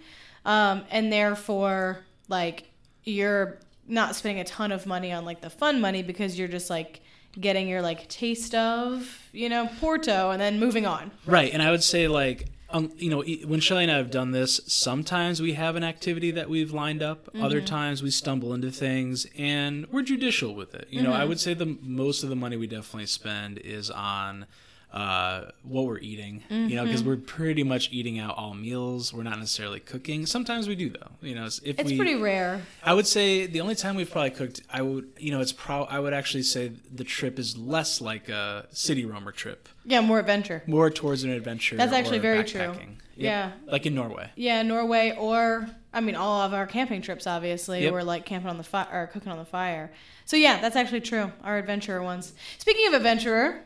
um, 0.45 0.83
and 0.91 1.11
therefore, 1.11 2.05
like 2.27 2.65
you're 3.03 3.59
not 3.87 4.15
spending 4.15 4.39
a 4.39 4.43
ton 4.43 4.71
of 4.71 4.85
money 4.85 5.11
on 5.11 5.25
like 5.25 5.41
the 5.41 5.49
fun 5.49 5.81
money 5.81 6.03
because 6.03 6.37
you're 6.37 6.47
just 6.47 6.69
like 6.69 7.01
getting 7.39 7.67
your 7.67 7.81
like 7.81 8.07
taste 8.09 8.53
of 8.53 9.29
you 9.31 9.49
know 9.49 9.69
Porto 9.79 10.31
and 10.31 10.39
then 10.39 10.59
moving 10.59 10.85
on. 10.85 11.11
Right, 11.25 11.51
and 11.51 11.61
I 11.61 11.71
would 11.71 11.83
say 11.83 12.07
like 12.07 12.47
um, 12.73 12.91
you 12.97 13.09
know 13.09 13.23
when 13.45 13.59
Shelly 13.59 13.83
and 13.83 13.91
I 13.91 13.97
have 13.97 14.11
done 14.11 14.31
this, 14.31 14.61
sometimes 14.67 15.41
we 15.41 15.53
have 15.53 15.75
an 15.75 15.83
activity 15.83 16.31
that 16.31 16.49
we've 16.49 16.71
lined 16.71 17.03
up. 17.03 17.29
Other 17.39 17.61
times 17.61 18.01
we 18.03 18.11
stumble 18.11 18.53
into 18.53 18.71
things, 18.71 19.27
and 19.37 19.87
we're 19.91 20.03
judicial 20.03 20.55
with 20.55 20.73
it. 20.75 20.87
You 20.89 21.01
know, 21.01 21.13
I 21.13 21.25
would 21.25 21.39
say 21.39 21.53
the 21.53 21.77
most 21.81 22.23
of 22.23 22.29
the 22.29 22.35
money 22.35 22.57
we 22.57 22.67
definitely 22.67 23.07
spend 23.07 23.57
is 23.59 23.89
on. 23.89 24.45
Uh, 24.91 25.45
what 25.63 25.85
we're 25.85 25.99
eating, 25.99 26.43
you 26.49 26.75
know, 26.75 26.83
because 26.83 27.01
we're 27.01 27.15
pretty 27.15 27.63
much 27.63 27.89
eating 27.93 28.19
out 28.19 28.35
all 28.37 28.53
meals. 28.53 29.13
We're 29.13 29.23
not 29.23 29.39
necessarily 29.39 29.79
cooking. 29.79 30.25
Sometimes 30.25 30.67
we 30.67 30.75
do 30.75 30.89
though. 30.89 31.11
You 31.21 31.33
know, 31.35 31.45
if 31.45 31.61
It's 31.63 31.83
we, 31.89 31.95
pretty 31.95 32.15
rare. 32.15 32.61
I 32.83 32.93
would 32.93 33.07
say 33.07 33.45
the 33.45 33.61
only 33.61 33.75
time 33.75 33.95
we've 33.95 34.11
probably 34.11 34.31
cooked, 34.31 34.61
I 34.69 34.81
would, 34.81 35.07
you 35.17 35.31
know, 35.31 35.39
it's 35.39 35.53
pro. 35.53 35.83
I 35.83 35.99
would 35.99 36.13
actually 36.13 36.43
say 36.43 36.73
the 36.93 37.05
trip 37.05 37.39
is 37.39 37.57
less 37.57 38.01
like 38.01 38.27
a 38.27 38.67
city 38.71 39.05
roamer 39.05 39.31
trip 39.31 39.69
Yeah, 39.85 40.01
more 40.01 40.19
adventure. 40.19 40.61
more 40.67 40.89
towards 40.89 41.23
an 41.23 41.29
adventure. 41.29 41.77
That's 41.77 41.93
actually 41.93 42.19
very 42.19 42.43
true. 42.43 42.59
Yep. 42.61 42.77
Yeah. 43.15 43.51
like 43.67 43.85
in 43.85 43.95
Norway. 43.95 44.29
Yeah, 44.35 44.61
Norway 44.63 45.15
or 45.17 45.69
I 45.93 46.01
mean 46.01 46.15
all 46.15 46.41
of 46.41 46.53
our 46.53 46.65
camping 46.67 47.01
trips 47.01 47.27
obviously 47.27 47.83
Yep. 47.83 47.93
were 47.93 48.03
like 48.03 48.25
camping 48.25 48.49
on 48.49 48.57
the 48.57 48.63
fire 48.63 48.87
or 48.91 49.07
cooking 49.07 49.31
on 49.31 49.37
the 49.37 49.45
fire. 49.45 49.91
So 50.25 50.35
yeah, 50.35 50.59
that's 50.59 50.75
actually 50.75 51.01
true. 51.01 51.31
Our 51.45 51.57
adventurer 51.59 52.01
ones. 52.03 52.33
Speaking 52.57 52.87
of 52.87 52.93
adventurer, 52.93 53.61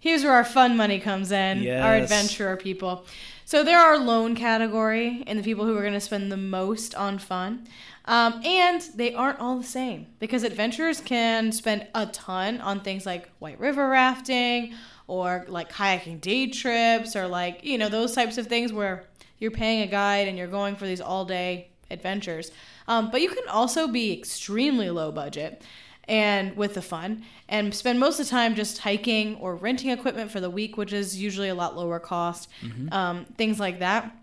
here's 0.00 0.24
where 0.24 0.32
our 0.32 0.44
fun 0.44 0.76
money 0.76 0.98
comes 0.98 1.30
in. 1.30 1.58
Our 1.58 1.98
Yes. 1.98 2.04
adventurer 2.10 2.56
people. 2.56 3.04
So 3.44 3.62
there 3.62 3.78
are 3.78 3.98
loan 3.98 4.34
category 4.34 5.22
and 5.26 5.38
the 5.38 5.42
people 5.42 5.64
who 5.66 5.76
are 5.76 5.80
going 5.82 5.92
to 5.92 6.00
spend 6.00 6.30
the 6.32 6.36
most 6.36 6.94
on 6.94 7.18
fun. 7.18 7.66
Um, 8.06 8.40
and 8.44 8.80
they 8.94 9.12
aren't 9.14 9.38
all 9.40 9.56
the 9.58 9.64
same 9.66 10.06
because 10.18 10.42
adventurers 10.42 11.00
can 11.00 11.52
spend 11.52 11.86
a 11.94 12.06
ton 12.06 12.60
on 12.60 12.80
things 12.80 13.04
like 13.06 13.28
white 13.38 13.60
river 13.60 13.88
rafting 13.88 14.74
or 15.06 15.44
like 15.48 15.70
kayaking 15.70 16.20
day 16.20 16.46
trips 16.46 17.14
or 17.14 17.28
like, 17.28 17.64
you 17.64 17.76
know, 17.76 17.88
those 17.88 18.14
types 18.14 18.38
of 18.38 18.46
things 18.46 18.72
where 18.72 19.04
you're 19.38 19.50
paying 19.50 19.82
a 19.82 19.86
guide 19.86 20.28
and 20.28 20.38
you're 20.38 20.46
going 20.46 20.76
for 20.76 20.86
these 20.86 21.00
all 21.00 21.24
day 21.24 21.68
adventures. 21.90 22.50
Um, 22.88 23.10
but 23.10 23.20
you 23.20 23.28
can 23.28 23.48
also 23.48 23.86
be 23.88 24.12
extremely 24.16 24.90
low 24.90 25.10
budget 25.12 25.62
and 26.10 26.56
with 26.56 26.74
the 26.74 26.82
fun 26.82 27.22
and 27.48 27.72
spend 27.72 28.00
most 28.00 28.18
of 28.18 28.26
the 28.26 28.30
time 28.30 28.54
just 28.56 28.78
hiking 28.78 29.36
or 29.36 29.54
renting 29.54 29.90
equipment 29.90 30.30
for 30.30 30.40
the 30.40 30.50
week, 30.50 30.76
which 30.76 30.92
is 30.92 31.16
usually 31.16 31.48
a 31.48 31.54
lot 31.54 31.76
lower 31.76 32.00
cost. 32.00 32.48
Um, 32.90 33.26
things 33.38 33.60
like 33.60 33.78
that. 33.78 34.14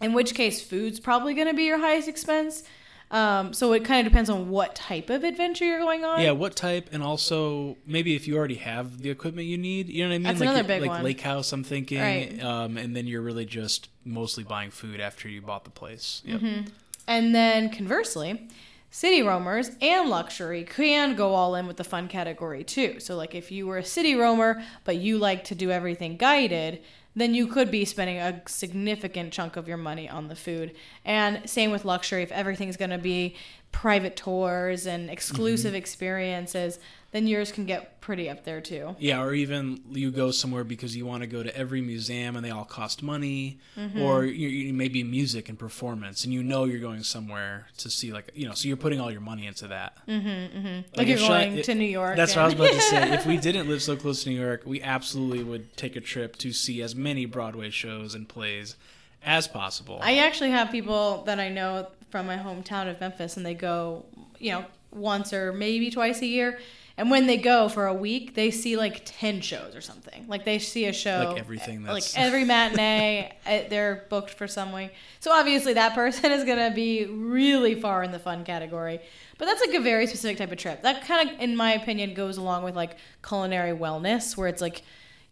In 0.00 0.12
which 0.12 0.34
case, 0.34 0.62
food's 0.62 1.00
probably 1.00 1.34
going 1.34 1.48
to 1.48 1.54
be 1.54 1.64
your 1.64 1.78
highest 1.78 2.08
expense. 2.08 2.62
Um, 3.10 3.52
so 3.52 3.72
it 3.74 3.84
kind 3.84 4.06
of 4.06 4.10
depends 4.10 4.30
on 4.30 4.48
what 4.48 4.74
type 4.74 5.10
of 5.10 5.22
adventure 5.22 5.66
you're 5.66 5.80
going 5.80 6.02
on. 6.04 6.22
Yeah, 6.22 6.30
what 6.30 6.56
type, 6.56 6.88
and 6.92 7.02
also 7.02 7.76
maybe 7.86 8.16
if 8.16 8.26
you 8.26 8.36
already 8.38 8.54
have 8.54 9.02
the 9.02 9.10
equipment 9.10 9.46
you 9.48 9.58
need, 9.58 9.88
you 9.90 10.02
know 10.02 10.08
what 10.08 10.14
I 10.14 10.18
mean? 10.18 10.22
That's 10.22 10.40
like 10.40 10.48
another 10.48 10.66
big 10.66 10.80
like 10.80 10.90
one. 10.90 11.02
lake 11.04 11.20
house, 11.20 11.52
I'm 11.52 11.62
thinking, 11.62 12.00
Right. 12.00 12.42
um, 12.42 12.78
and 12.78 12.96
then 12.96 13.06
you're 13.06 13.20
really 13.20 13.44
just 13.44 13.90
mostly 14.04 14.44
buying 14.44 14.70
food 14.70 14.98
after 14.98 15.28
you 15.28 15.42
bought 15.42 15.64
the 15.64 15.70
place. 15.70 16.22
Yep. 16.24 16.40
Mm-hmm. 16.40 16.68
And 17.06 17.34
then 17.34 17.68
conversely, 17.68 18.48
city 18.92 19.22
roamers 19.22 19.70
and 19.80 20.08
luxury 20.10 20.64
can 20.64 21.16
go 21.16 21.34
all 21.34 21.54
in 21.54 21.66
with 21.66 21.78
the 21.78 21.84
fun 21.84 22.06
category 22.06 22.62
too. 22.62 23.00
So, 23.00 23.16
like 23.16 23.34
if 23.34 23.50
you 23.50 23.66
were 23.66 23.78
a 23.78 23.84
city 23.84 24.14
roamer, 24.14 24.62
but 24.84 24.96
you 24.98 25.18
like 25.18 25.44
to 25.44 25.54
do 25.54 25.70
everything 25.70 26.18
guided, 26.18 26.82
then 27.16 27.34
you 27.34 27.46
could 27.46 27.70
be 27.70 27.84
spending 27.86 28.18
a 28.18 28.42
significant 28.46 29.32
chunk 29.32 29.56
of 29.56 29.66
your 29.66 29.78
money 29.78 30.08
on 30.08 30.28
the 30.28 30.36
food. 30.36 30.74
And 31.04 31.48
same 31.48 31.70
with 31.70 31.84
luxury. 31.84 32.22
If 32.22 32.32
everything's 32.32 32.76
going 32.76 32.90
to 32.90 32.98
be 32.98 33.34
private 33.72 34.14
tours 34.14 34.86
and 34.86 35.10
exclusive 35.10 35.70
mm-hmm. 35.70 35.76
experiences, 35.76 36.78
then 37.12 37.26
yours 37.26 37.52
can 37.52 37.66
get 37.66 38.00
pretty 38.00 38.28
up 38.28 38.44
there 38.44 38.60
too. 38.60 38.96
Yeah, 38.98 39.22
or 39.22 39.32
even 39.34 39.80
you 39.90 40.10
go 40.10 40.30
somewhere 40.32 40.64
because 40.64 40.96
you 40.96 41.06
want 41.06 41.22
to 41.22 41.26
go 41.28 41.42
to 41.42 41.56
every 41.56 41.80
museum 41.80 42.34
and 42.36 42.44
they 42.44 42.50
all 42.50 42.64
cost 42.64 43.02
money, 43.02 43.60
Mm-hmm. 43.78 44.02
or 44.02 44.24
you, 44.24 44.48
you 44.48 44.72
maybe 44.74 45.04
music 45.04 45.48
and 45.48 45.58
performance, 45.58 46.24
and 46.24 46.32
you 46.34 46.42
know 46.42 46.64
you're 46.64 46.80
going 46.80 47.02
somewhere 47.04 47.68
to 47.78 47.88
see 47.90 48.12
like 48.12 48.32
you 48.34 48.48
know, 48.48 48.54
so 48.54 48.66
you're 48.66 48.76
putting 48.76 48.98
all 49.00 49.10
your 49.10 49.20
money 49.20 49.46
into 49.46 49.68
that. 49.68 49.96
Mm-hmm, 50.08 50.80
Like, 50.96 51.06
you're 51.06 51.18
going 51.18 51.62
to 51.62 51.74
New 51.74 51.84
York. 51.84 52.16
That's 52.16 52.34
what 52.34 52.42
I 52.42 52.44
was 52.46 52.54
about 52.54 52.70
to 52.72 52.80
say. 52.80 53.12
If 53.14 53.26
we 53.26 53.36
didn't 53.36 53.68
live 53.68 53.82
so 53.82 53.94
close 53.96 54.24
to 54.24 54.30
New 54.30 54.40
York, 54.40 54.62
we 54.66 54.82
absolutely 54.82 55.44
would 55.44 55.76
take 55.76 55.96
a 55.96 56.00
trip 56.00 56.36
to 56.38 56.52
see 56.52 56.82
as 56.82 56.94
many 56.94 57.26
Broadway 57.26 57.70
shows 57.70 58.14
and 58.14 58.28
plays 58.28 58.76
as 59.24 59.46
possible. 59.46 60.00
I 60.02 60.16
actually 60.18 60.50
have 60.50 60.70
people 60.70 61.22
that 61.26 61.38
I 61.38 61.48
know 61.48 61.88
from 62.10 62.26
my 62.26 62.36
hometown 62.36 62.90
of 62.90 63.00
Memphis, 63.00 63.36
and 63.36 63.46
they 63.46 63.54
go, 63.54 64.04
you 64.38 64.52
know, 64.52 64.64
once 64.90 65.32
or 65.32 65.52
maybe 65.52 65.90
twice 65.90 66.20
a 66.20 66.26
year. 66.26 66.58
And 66.96 67.10
when 67.10 67.26
they 67.26 67.36
go 67.38 67.68
for 67.68 67.86
a 67.86 67.94
week, 67.94 68.34
they 68.34 68.50
see 68.50 68.76
like 68.76 69.02
ten 69.04 69.40
shows 69.40 69.74
or 69.74 69.80
something. 69.80 70.26
Like 70.28 70.44
they 70.44 70.58
see 70.58 70.84
a 70.86 70.92
show, 70.92 71.30
Like 71.30 71.38
everything 71.40 71.82
that's. 71.82 72.14
like 72.16 72.24
every 72.24 72.44
matinee, 72.52 73.32
eh, 73.46 73.68
they're 73.68 74.04
booked 74.10 74.30
for 74.34 74.46
some 74.46 74.72
week. 74.72 74.92
So 75.20 75.32
obviously, 75.32 75.72
that 75.74 75.94
person 75.94 76.30
is 76.32 76.44
gonna 76.44 76.70
be 76.74 77.06
really 77.06 77.74
far 77.74 78.02
in 78.02 78.12
the 78.12 78.18
fun 78.18 78.44
category. 78.44 79.00
But 79.38 79.46
that's 79.46 79.64
like 79.66 79.74
a 79.74 79.80
very 79.80 80.06
specific 80.06 80.36
type 80.38 80.52
of 80.52 80.58
trip. 80.58 80.82
That 80.82 81.04
kind 81.06 81.28
of, 81.30 81.40
in 81.40 81.56
my 81.56 81.72
opinion, 81.72 82.14
goes 82.14 82.36
along 82.36 82.62
with 82.62 82.76
like 82.76 82.96
culinary 83.26 83.76
wellness, 83.76 84.36
where 84.36 84.48
it's 84.48 84.60
like 84.62 84.82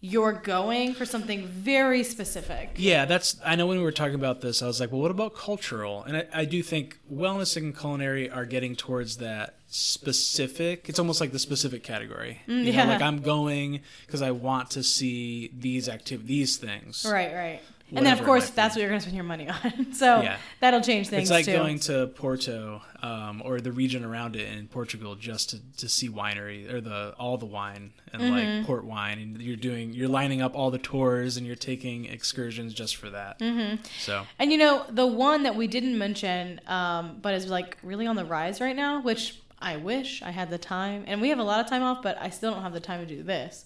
you're 0.02 0.32
going 0.32 0.94
for 0.94 1.04
something 1.04 1.46
very 1.46 2.02
specific. 2.02 2.70
Yeah, 2.76 3.04
that's. 3.04 3.36
I 3.44 3.54
know 3.54 3.66
when 3.66 3.78
we 3.78 3.84
were 3.84 3.92
talking 3.92 4.14
about 4.14 4.40
this, 4.40 4.62
I 4.62 4.66
was 4.66 4.80
like, 4.80 4.90
well, 4.90 5.00
what 5.02 5.10
about 5.10 5.34
cultural? 5.34 6.02
And 6.04 6.16
I, 6.16 6.26
I 6.32 6.44
do 6.46 6.62
think 6.62 6.98
wellness 7.12 7.56
and 7.56 7.76
culinary 7.78 8.30
are 8.30 8.46
getting 8.46 8.76
towards 8.76 9.18
that 9.18 9.56
specific. 9.68 10.88
It's 10.88 10.98
almost 10.98 11.20
like 11.20 11.32
the 11.32 11.38
specific 11.38 11.82
category. 11.82 12.40
you 12.46 12.56
know, 12.56 12.70
yeah. 12.70 12.84
like 12.84 13.02
I'm 13.02 13.20
going 13.20 13.80
because 14.06 14.22
I 14.22 14.30
want 14.30 14.70
to 14.70 14.82
see 14.82 15.52
these 15.56 15.88
active 15.88 16.26
these 16.26 16.56
things. 16.56 17.06
Right, 17.08 17.34
right. 17.34 17.60
And 17.92 18.06
then, 18.06 18.12
of 18.18 18.24
course, 18.24 18.50
that's 18.50 18.74
what 18.74 18.80
you're 18.80 18.88
going 18.90 19.00
to 19.00 19.02
spend 19.02 19.16
your 19.16 19.24
money 19.24 19.48
on. 19.64 19.92
so 19.92 20.20
Yeah. 20.22 20.36
that'll 20.60 20.80
change 20.80 21.08
things 21.08 21.22
It's 21.22 21.30
like 21.30 21.44
too. 21.44 21.52
going 21.52 21.78
to 21.80 22.06
Porto 22.08 22.82
um, 23.02 23.42
or 23.44 23.60
the 23.60 23.72
region 23.72 24.04
around 24.04 24.36
it 24.36 24.46
in 24.52 24.68
Portugal 24.68 25.14
just 25.16 25.50
to, 25.50 25.58
to 25.78 25.88
see 25.88 26.08
winery 26.08 26.72
or 26.72 26.80
the 26.80 27.14
all 27.18 27.36
the 27.38 27.46
wine 27.46 27.92
and 28.12 28.22
Mm-hmm. 28.22 28.58
like 28.58 28.66
port 28.66 28.84
wine 28.84 29.18
and 29.18 29.40
you're 29.40 29.56
doing 29.56 29.92
you're 29.92 30.08
lining 30.08 30.42
up 30.42 30.54
all 30.56 30.70
the 30.70 30.78
tours 30.78 31.36
and 31.36 31.46
you're 31.46 31.56
taking 31.56 32.04
excursions 32.06 32.74
just 32.74 32.96
for 32.96 33.10
that. 33.10 33.38
Mm-hmm. 33.38 33.82
So 33.98 34.26
and 34.38 34.50
you 34.52 34.58
know, 34.58 34.84
the 34.90 35.06
one 35.06 35.42
that 35.44 35.54
we 35.56 35.66
didn't 35.66 35.96
mention, 35.96 36.60
um, 36.66 37.18
but 37.22 37.34
is 37.34 37.46
like 37.46 37.76
really 37.82 38.06
on 38.06 38.16
the 38.16 38.24
rise 38.24 38.60
right 38.60 38.76
now, 38.76 39.00
which 39.00 39.40
I 39.62 39.76
wish 39.76 40.22
I 40.22 40.30
had 40.30 40.48
the 40.50 40.58
time, 40.58 41.04
and 41.06 41.20
we 41.20 41.28
have 41.28 41.38
a 41.38 41.42
lot 41.44 41.60
of 41.60 41.66
time 41.68 41.82
off, 41.82 42.02
but 42.02 42.16
I 42.20 42.30
still 42.30 42.50
don't 42.52 42.62
have 42.62 42.72
the 42.72 42.80
time 42.80 43.00
to 43.00 43.06
do 43.06 43.22
this, 43.22 43.64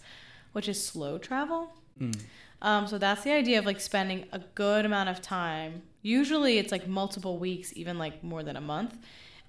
which 0.53 0.69
is 0.69 0.85
slow 0.85 1.19
travel. 1.19 1.73
Um, 2.65 2.87
so 2.87 2.97
that's 2.97 3.23
the 3.23 3.31
idea 3.31 3.59
of 3.59 3.67
like 3.67 3.79
spending 3.79 4.25
a 4.33 4.39
good 4.39 4.87
amount 4.87 5.11
of 5.11 5.21
time. 5.21 5.83
Usually 6.01 6.57
it's 6.57 6.73
like 6.73 6.89
multiple 6.89 7.39
weeks, 7.39 7.75
even 7.77 7.99
like 7.99 8.25
more 8.25 8.43
than 8.43 8.57
a 8.57 8.61
month, 8.61 8.97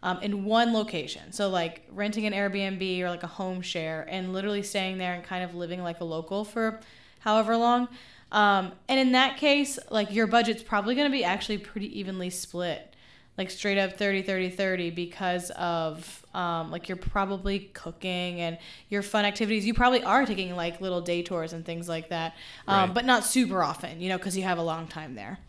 um, 0.04 0.20
in 0.22 0.44
one 0.44 0.74
location. 0.74 1.32
So 1.32 1.48
like 1.48 1.84
renting 1.90 2.26
an 2.26 2.34
Airbnb 2.34 3.00
or 3.00 3.10
like 3.10 3.24
a 3.24 3.28
home 3.28 3.62
share 3.62 4.06
and 4.10 4.34
literally 4.34 4.62
staying 4.62 4.98
there 4.98 5.14
and 5.14 5.24
kind 5.24 5.46
of 5.46 5.56
living 5.56 5.82
like 5.82 6.02
a 6.02 6.04
local 6.04 6.44
for 6.44 6.82
however 7.20 7.56
long. 7.56 7.88
Um, 8.34 8.74
and 8.90 9.00
in 9.00 9.14
that 9.14 9.38
case, 9.38 9.80
like 9.90 10.12
your 10.12 10.28
budget's 10.28 10.62
probably 10.62 10.94
going 10.94 11.10
to 11.10 11.18
be 11.18 11.24
actually 11.24 11.60
pretty 11.60 11.98
evenly 11.98 12.30
split 12.30 12.95
like 13.38 13.50
straight 13.52 13.78
up 13.78 13.94
30 13.98 14.22
30 14.22 14.50
30 14.50 14.90
because 14.92 15.50
of 15.52 16.26
um, 16.34 16.72
like 16.72 16.88
you're 16.90 16.96
probably 16.98 17.60
cooking 17.74 18.42
and 18.42 18.58
your 18.90 19.02
fun 19.02 19.26
activities 19.26 19.66
you 19.66 19.74
probably 19.74 20.04
are 20.04 20.26
taking 20.26 20.56
like 20.56 20.82
little 20.82 21.02
day 21.02 21.22
tours 21.22 21.54
and 21.54 21.66
things 21.66 21.88
like 21.90 22.10
that 22.10 22.34
um, 22.68 22.88
Right. 22.90 22.94
but 22.94 23.06
not 23.06 23.24
super 23.24 23.62
often 23.64 24.00
you 24.02 24.10
know 24.10 24.18
because 24.18 24.36
you 24.38 24.44
have 24.44 24.58
a 24.58 24.64
long 24.64 24.88
time 24.88 25.16
there 25.16 25.40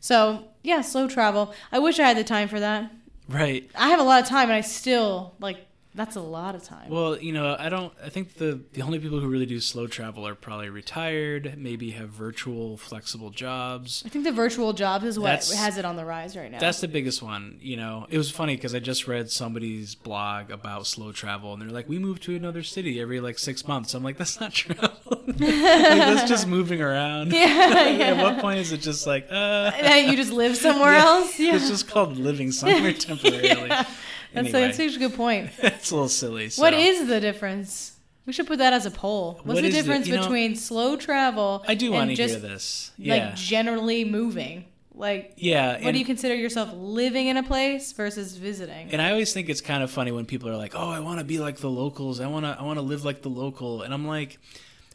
so 0.00 0.44
yeah 0.62 0.80
slow 0.80 1.08
travel 1.08 1.54
i 1.70 1.78
wish 1.78 1.98
i 1.98 2.06
had 2.06 2.16
the 2.16 2.24
time 2.24 2.48
for 2.48 2.60
that 2.60 2.90
right. 3.28 3.70
i 3.74 3.88
have 3.90 4.00
a 4.00 4.02
lot 4.04 4.22
of 4.22 4.28
time 4.28 4.44
and 4.48 4.56
i 4.56 4.60
still 4.60 5.34
like 5.40 5.58
that's 5.94 6.16
a 6.16 6.20
lot 6.20 6.54
of 6.54 6.62
time 6.62 6.88
Well, 6.88 7.18
you 7.18 7.32
know, 7.32 7.54
I 7.58 7.68
don't. 7.68 7.92
I 8.02 8.08
think 8.08 8.34
the 8.34 8.60
the 8.72 8.82
only 8.82 8.98
people 8.98 9.20
who 9.20 9.28
really 9.28 9.46
do 9.46 9.60
slow 9.60 9.86
travel 9.86 10.26
are 10.26 10.34
probably 10.34 10.70
retired, 10.70 11.54
maybe 11.58 11.90
have 11.92 12.08
virtual, 12.08 12.76
flexible 12.76 13.30
jobs. 13.30 14.02
i 14.06 14.08
think 14.08 14.24
the 14.24 14.32
virtual 14.32 14.72
jobs 14.72 15.04
is 15.04 15.18
what 15.18 15.26
That's- 15.26 15.52
has 15.52 15.76
it 15.78 15.84
on 15.84 15.96
the 15.96 16.04
rise 16.04 16.36
right 16.36 16.50
now 16.50 16.58
That's 16.60 16.80
the 16.80 16.88
biggest 16.88 17.22
one. 17.22 17.58
You 17.60 17.76
know, 17.76 18.06
it 18.10 18.16
was 18.18 18.30
funny 18.30 18.56
because 18.56 18.74
I 18.74 18.78
just 18.78 19.06
read 19.06 19.30
somebody's 19.30 19.94
blog 19.94 20.50
about 20.50 20.86
slow 20.86 21.12
travel, 21.12 21.52
and 21.52 21.60
they're 21.60 21.68
like, 21.70 21.88
"We 21.88 21.98
move 21.98 22.20
to 22.20 22.34
another 22.36 22.62
city 22.62 23.00
every 23.00 23.20
like 23.20 23.38
six 23.38 23.66
months." 23.68 23.94
I'm 23.94 24.02
like, 24.02 24.16
"That's 24.16 24.40
not 24.40 24.52
travel. 24.62 24.90
like, 25.06 25.36
that's 25.36 26.28
just 26.28 26.46
moving 26.46 26.80
around." 26.80 27.32
yeah, 27.42 27.88
yeah. 27.88 28.04
At 28.12 28.22
what 28.22 28.38
point 28.40 28.58
is 28.60 28.72
it 28.72 28.78
just 28.80 29.06
like, 29.06 29.26
uh, 29.30 29.70
you 30.08 30.16
just 30.16 30.32
live 30.32 30.56
somewhere 30.56 30.92
Yeah. 30.92 31.04
else 31.04 31.38
yeah 31.38 31.54
it's 31.56 31.68
just 31.68 31.86
called 31.88 32.16
living 32.16 32.50
somewhere 32.52 32.92
temporarily. 32.92 33.68
that's, 33.68 33.90
Anyway, 34.36 34.52
that's 34.52 34.76
such 34.78 34.96
a 34.96 34.98
good 34.98 35.14
point 35.14 35.50
it's 35.58 35.90
a 35.90 35.94
little 35.94 36.08
silly. 36.08 36.48
So. 36.48 36.62
What 36.62 36.74
is 36.74 37.06
the 37.08 37.20
difference? 37.20 37.96
We 38.24 38.32
should 38.32 38.46
put 38.46 38.58
that 38.58 38.72
as 38.72 38.86
a 38.86 38.90
poll. 38.90 39.34
What's 39.42 39.46
What 39.46 39.54
the 39.62 39.68
is 39.68 39.74
the- 39.74 39.82
difference 39.82 40.06
know- 40.08 40.20
between 40.22 40.56
slow 40.56 40.96
travel 40.96 41.64
I 41.66 41.74
do 41.74 41.86
and 41.86 41.94
want 41.94 42.10
to 42.10 42.16
just 42.16 42.38
hear 42.38 42.48
this. 42.48 42.92
Yeah, 42.96 43.14
like 43.28 43.34
generally 43.36 44.04
moving? 44.04 44.66
Like, 44.94 45.34
yeah. 45.36 45.72
what 45.72 45.82
and- 45.82 45.92
do 45.94 45.98
you 45.98 46.04
consider 46.04 46.34
yourself 46.34 46.70
living 46.74 47.26
in 47.26 47.36
a 47.36 47.42
place 47.42 47.92
versus 47.92 48.36
visiting? 48.36 48.90
And 48.92 49.00
I 49.02 49.10
always 49.10 49.32
think 49.32 49.48
it's 49.48 49.60
kind 49.62 49.82
of 49.82 49.90
funny 49.90 50.12
when 50.12 50.26
people 50.26 50.48
are 50.50 50.56
like, 50.56 50.74
"Oh, 50.76 50.88
I 50.90 51.00
want 51.00 51.18
to 51.18 51.24
be 51.24 51.38
like 51.38 51.56
the 51.58 51.70
locals. 51.70 52.20
I 52.20 52.26
want 52.26 52.44
to 52.46 52.56
I 52.58 52.62
want 52.62 52.78
to 52.78 52.82
live 52.82 53.04
like 53.04 53.22
the 53.22 53.30
local." 53.30 53.82
And 53.82 53.92
I'm 53.92 54.06
like, 54.06 54.38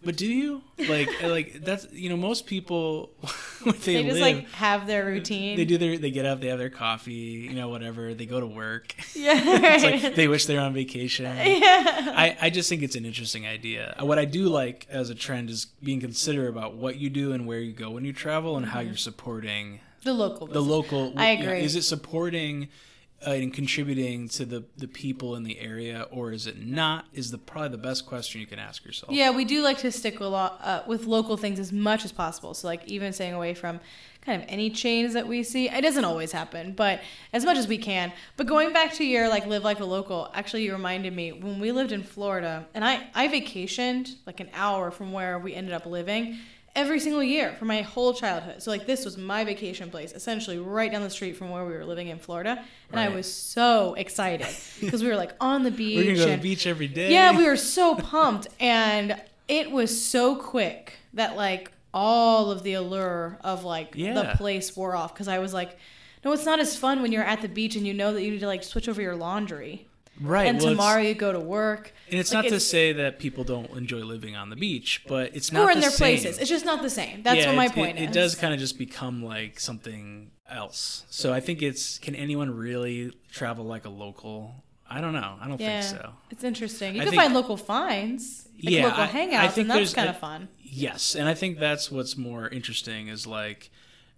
"But 0.04 0.18
do 0.18 0.26
you?" 0.26 0.62
Like 0.88 1.10
like 1.24 1.64
that's 1.64 1.88
you 1.92 2.10
know, 2.10 2.18
most 2.18 2.46
people 2.46 3.12
they, 3.66 3.72
they 3.72 4.04
just 4.04 4.20
live 4.20 4.22
like 4.22 4.50
have 4.52 4.88
their 4.88 5.06
routine. 5.06 5.58
they 5.58 5.66
do 5.66 5.78
their 5.78 5.98
they 5.98 6.12
get 6.12 6.26
up, 6.26 6.42
they 6.42 6.48
have 6.48 6.60
their 6.60 6.70
coffee, 6.70 7.48
you 7.50 7.54
know, 7.54 7.70
whatever. 7.70 8.14
They 8.14 8.26
go 8.26 8.40
to 8.40 8.48
work. 8.48 8.96
Yeah, 9.18 9.34
it's 9.44 9.84
right. 9.84 10.04
like 10.04 10.16
they 10.16 10.28
wish 10.28 10.46
they 10.46 10.54
were 10.56 10.62
on 10.62 10.74
vacation. 10.74 11.26
yeah. 11.26 12.14
I, 12.16 12.38
I 12.40 12.50
just 12.52 12.70
think 12.70 12.84
it's 12.84 12.96
an 12.96 13.04
interesting 13.04 13.48
idea. 13.48 13.96
Uh, 14.00 14.06
what 14.06 14.20
I 14.20 14.26
do 14.26 14.48
like 14.48 14.86
as 14.92 15.10
a 15.10 15.16
trend 15.16 15.50
is 15.50 15.66
being 15.66 16.00
considerate 16.00 16.50
about 16.50 16.76
what 16.76 16.98
you 16.98 17.10
do 17.10 17.32
and 17.34 17.48
where 17.48 17.60
you 17.60 17.74
go 17.74 17.90
when 17.90 18.06
you 18.06 18.14
travel 18.14 18.58
and 18.58 18.66
how 18.68 18.80
mm-hmm. 18.80 18.90
you're 18.90 18.98
supporting 18.98 19.80
The 20.04 20.14
local. 20.14 20.46
the 20.46 20.62
local 20.62 21.14
I 21.18 21.32
you 21.32 21.40
know, 21.40 21.46
agree. 21.50 21.64
is 21.64 21.76
it 21.76 21.82
supporting 21.82 22.70
uh, 23.26 23.32
and 23.32 23.54
contributing 23.54 24.30
to 24.30 24.46
the 24.46 24.64
the 24.78 24.88
people 24.88 25.36
in 25.36 25.44
the 25.44 25.60
area 25.60 26.08
or 26.12 26.32
is 26.32 26.46
it 26.46 26.64
not 26.64 27.06
is 27.14 27.32
the 27.32 27.38
probably 27.38 27.70
the 27.70 27.78
best 27.78 28.06
question 28.06 28.40
you 28.40 28.46
can 28.48 28.60
ask 28.60 28.86
yourself 28.86 29.12
Yeah, 29.12 29.32
we 29.32 29.44
do 29.44 29.64
like 29.64 29.80
to 29.80 29.92
stick 29.92 30.20
a 30.20 30.26
lot 30.26 30.60
uh, 30.64 30.84
with 30.86 31.06
local 31.06 31.36
things 31.36 31.60
as 31.60 31.74
much 31.74 32.06
as 32.06 32.12
possible. 32.12 32.54
So, 32.54 32.68
like, 32.68 32.86
even 32.86 33.14
staying 33.14 33.34
away 33.34 33.54
from 33.54 33.80
kind 34.28 34.44
of 34.44 34.50
any 34.50 34.70
chains 34.70 35.14
that 35.14 35.26
we 35.26 35.42
see. 35.42 35.70
It 35.70 35.82
doesn't 35.82 36.04
always 36.04 36.34
happen, 36.34 36.74
but 36.74 37.00
as 37.32 37.46
much 37.46 37.58
as 37.58 37.66
we 37.66 37.78
can. 37.78 38.12
But 38.36 38.46
going 38.46 38.74
back 38.74 38.94
to 38.96 39.06
your 39.06 39.30
like 39.30 39.48
live 39.48 39.64
like 39.64 39.80
a 39.80 39.86
local, 39.86 40.30
actually, 40.34 40.64
you 40.66 40.74
reminded 40.74 41.14
me 41.16 41.32
when 41.32 41.60
we 41.60 41.72
lived 41.72 41.94
in 41.94 42.04
Florida, 42.04 42.68
and 42.74 42.84
I 42.84 43.08
I 43.16 43.30
vacationed 43.30 44.16
like 44.28 44.40
an 44.40 44.50
hour 44.54 44.92
from 44.92 45.12
where 45.14 45.40
we 45.40 45.56
ended 45.56 45.74
up 45.74 45.86
living. 45.86 46.38
Every 46.76 47.00
single 47.00 47.24
year 47.24 47.56
for 47.58 47.66
my 47.66 47.82
whole 47.82 48.14
childhood. 48.14 48.62
So, 48.62 48.70
like, 48.70 48.86
this 48.86 49.04
was 49.04 49.18
my 49.18 49.44
vacation 49.44 49.90
place, 49.90 50.12
essentially 50.12 50.60
right 50.60 50.92
down 50.92 51.02
the 51.02 51.10
street 51.10 51.36
from 51.36 51.50
where 51.50 51.66
we 51.66 51.74
were 51.74 51.84
living 51.86 52.08
in 52.10 52.20
Florida. 52.20 52.64
And 52.92 53.00
I 53.00 53.10
was 53.10 53.32
so 53.32 53.96
excited 53.96 54.48
because 54.80 55.02
we 55.02 55.10
were 55.10 55.16
like 55.16 55.34
on 55.42 55.64
the 55.64 55.72
beach. 55.72 55.98
we're 55.98 56.04
gonna 56.04 56.18
go 56.18 56.26
to 56.26 56.32
the 56.38 56.38
beach 56.38 56.68
every 56.68 56.88
day 56.88 57.12
yeah, 57.12 57.36
we 57.36 57.46
were 57.46 57.58
so 57.58 57.96
pumped, 57.96 58.48
and 58.60 59.20
it 59.48 59.72
was 59.72 60.04
so 60.06 60.36
quick 60.36 60.94
that 61.16 61.36
like 61.36 61.72
all 61.94 62.52
of 62.52 62.62
the 62.62 62.74
allure 62.74 63.40
of 63.42 63.64
like 63.64 63.94
Yeah. 63.96 64.14
the 64.14 64.38
place 64.38 64.76
wore 64.76 64.96
off 64.96 65.14
because 65.16 65.28
I 65.28 65.40
was 65.40 65.54
like, 65.56 65.78
no, 66.24 66.32
it's 66.32 66.46
not 66.46 66.60
as 66.60 66.78
fun 66.78 67.02
when 67.02 67.12
you're 67.12 67.24
at 67.24 67.42
the 67.42 67.48
beach 67.50 67.76
and 67.76 67.88
you 67.88 67.94
know 67.96 68.14
that 68.14 68.22
you 68.22 68.30
need 68.30 68.42
to 68.42 68.48
like 68.48 68.64
switch 68.64 68.88
over 68.88 69.02
your 69.02 69.16
laundry. 69.16 69.87
Right, 70.20 70.48
And 70.48 70.58
well, 70.60 70.70
tomorrow 70.72 71.02
you 71.02 71.14
go 71.14 71.32
to 71.32 71.40
work. 71.40 71.94
And 72.10 72.20
it's 72.20 72.34
Like, 72.34 72.46
not 72.46 72.50
to 72.50 72.60
say 72.60 72.94
that 72.94 73.20
people 73.20 73.44
don't 73.44 73.70
enjoy 73.72 74.00
living 74.00 74.36
on 74.36 74.50
the 74.50 74.56
beach, 74.56 75.04
but 75.08 75.36
it's 75.36 75.52
not 75.52 75.68
Or 75.68 75.72
in 75.72 75.78
the 75.78 75.82
their 75.82 75.90
same. 75.92 75.98
places. 75.98 76.38
It's 76.40 76.50
just 76.50 76.66
not 76.66 76.82
the 76.82 76.90
same. 76.90 77.22
That's 77.24 77.38
Yeah, 77.40 77.48
what 77.48 77.56
my 77.56 77.68
point 77.70 78.00
it, 78.00 78.04
is. 78.04 78.10
It 78.10 78.14
does 78.14 78.36
kind 78.36 78.54
of 78.54 78.60
just 78.60 78.78
become 78.80 79.24
like 79.24 79.60
something 79.60 80.32
else. 80.50 81.06
So 81.10 81.34
I 81.34 81.40
think 81.40 81.62
it's 81.62 82.00
can 82.00 82.16
anyone 82.16 82.50
really 82.56 83.12
travel 83.32 83.66
like 83.66 83.86
a 83.86 83.90
local? 83.90 84.64
I 84.90 85.02
don't 85.02 85.14
know. 85.14 85.36
I 85.42 85.48
don't 85.48 85.60
Yeah, 85.60 85.82
think 85.82 86.02
so. 86.02 86.14
it's 86.32 86.44
interesting. 86.44 86.96
You 86.96 87.02
I 87.02 87.04
can 87.04 87.12
think- 87.12 87.22
find 87.22 87.34
local 87.34 87.58
finds, 87.58 88.48
like 88.64 88.74
Yeah, 88.74 88.86
local 88.88 89.04
I- 89.04 89.08
hangouts, 89.08 89.34
I 89.40 89.48
think 89.50 89.70
and 89.70 89.80
that's 89.82 89.94
kind 89.94 90.10
of 90.10 90.18
fun. 90.18 90.48
Yes, 90.64 91.14
and 91.16 91.28
I 91.28 91.34
think 91.34 91.60
that's 91.60 91.92
what's 91.92 92.16
more 92.18 92.48
interesting 92.50 93.08
is 93.10 93.28
like 93.28 93.70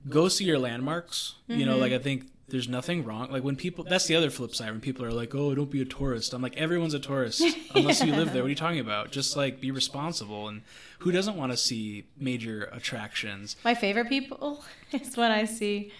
go 0.07 0.27
see 0.29 0.45
your 0.45 0.59
landmarks. 0.59 1.35
You 1.47 1.55
Mm-hmm. 1.57 1.65
know, 1.65 1.77
like 1.77 1.91
I 1.91 1.97
think 1.99 2.27
there's 2.49 2.67
nothing 2.67 3.03
wrong. 3.03 3.31
Like 3.31 3.43
when 3.43 3.55
people, 3.55 3.83
that's 3.83 4.05
the 4.05 4.15
other 4.15 4.29
flip 4.29 4.55
side. 4.55 4.71
When 4.71 4.81
people 4.81 5.05
are 5.05 5.11
like, 5.11 5.33
"Oh, 5.35 5.53
don't 5.55 5.69
be 5.69 5.81
a 5.81 5.85
tourist," 5.85 6.33
I'm 6.33 6.41
like, 6.41 6.57
everyone's 6.57 6.93
a 6.93 6.99
tourist 6.99 7.43
unless 7.75 8.03
you 8.03 8.13
live 8.13 8.33
there. 8.33 8.41
What 8.41 8.47
are 8.47 8.49
you 8.49 8.55
talking 8.55 8.79
about? 8.79 9.11
Just 9.11 9.35
like 9.37 9.59
be 9.59 9.71
responsible. 9.71 10.47
And 10.47 10.61
who 10.99 11.11
doesn't 11.11 11.35
want 11.35 11.51
to 11.51 11.57
see 11.57 12.05
major 12.17 12.69
attractions? 12.71 13.55
My 13.63 13.75
favorite 13.75 14.09
people 14.09 14.63
is 14.91 15.15
when 15.17 15.31
I 15.31 15.45
see, 15.45 15.91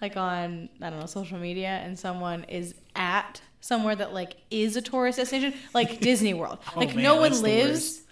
like 0.00 0.16
on 0.16 0.68
I 0.80 0.90
don't 0.90 1.00
know 1.00 1.06
social 1.06 1.38
media, 1.38 1.80
and 1.84 1.98
someone 1.98 2.44
is 2.44 2.74
at 2.96 3.40
somewhere 3.60 3.96
that 3.96 4.12
like 4.12 4.36
is 4.50 4.76
a 4.76 4.82
tourist 4.82 5.18
destination, 5.18 5.58
like 5.72 6.00
Disney 6.10 6.34
World. 6.34 6.58
Oh, 6.74 6.80
like 6.80 6.94
man, 6.94 7.02
no 7.02 7.16
one 7.16 7.40
lives 7.42 8.02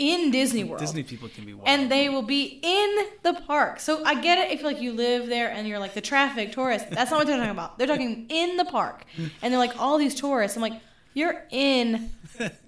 in 0.00 0.30
Disney 0.30 0.64
World. 0.64 0.80
Disney 0.80 1.02
people 1.02 1.28
can 1.28 1.44
be 1.44 1.52
wild. 1.54 1.68
and 1.68 1.90
they 1.90 2.08
will 2.08 2.22
be 2.38 2.58
in 2.62 2.88
the 3.22 3.34
park. 3.46 3.80
So 3.80 4.02
I 4.04 4.14
get 4.20 4.38
it 4.38 4.50
if 4.50 4.62
like 4.64 4.80
you 4.80 4.92
live 4.92 5.26
there 5.28 5.50
and 5.50 5.68
you're 5.68 5.78
like 5.78 5.94
the 5.94 6.00
traffic 6.00 6.52
tourist. 6.52 6.86
That's 6.90 7.10
not 7.10 7.18
what 7.18 7.26
they're 7.26 7.36
talking 7.36 7.50
about. 7.50 7.78
They're 7.78 7.86
talking 7.86 8.26
in 8.30 8.56
the 8.56 8.64
park, 8.64 9.04
and 9.42 9.52
they're 9.52 9.58
like 9.66 9.78
all 9.80 9.98
these 9.98 10.14
tourists. 10.14 10.56
I'm 10.56 10.62
like, 10.62 10.80
you're 11.12 11.42
in 11.50 12.10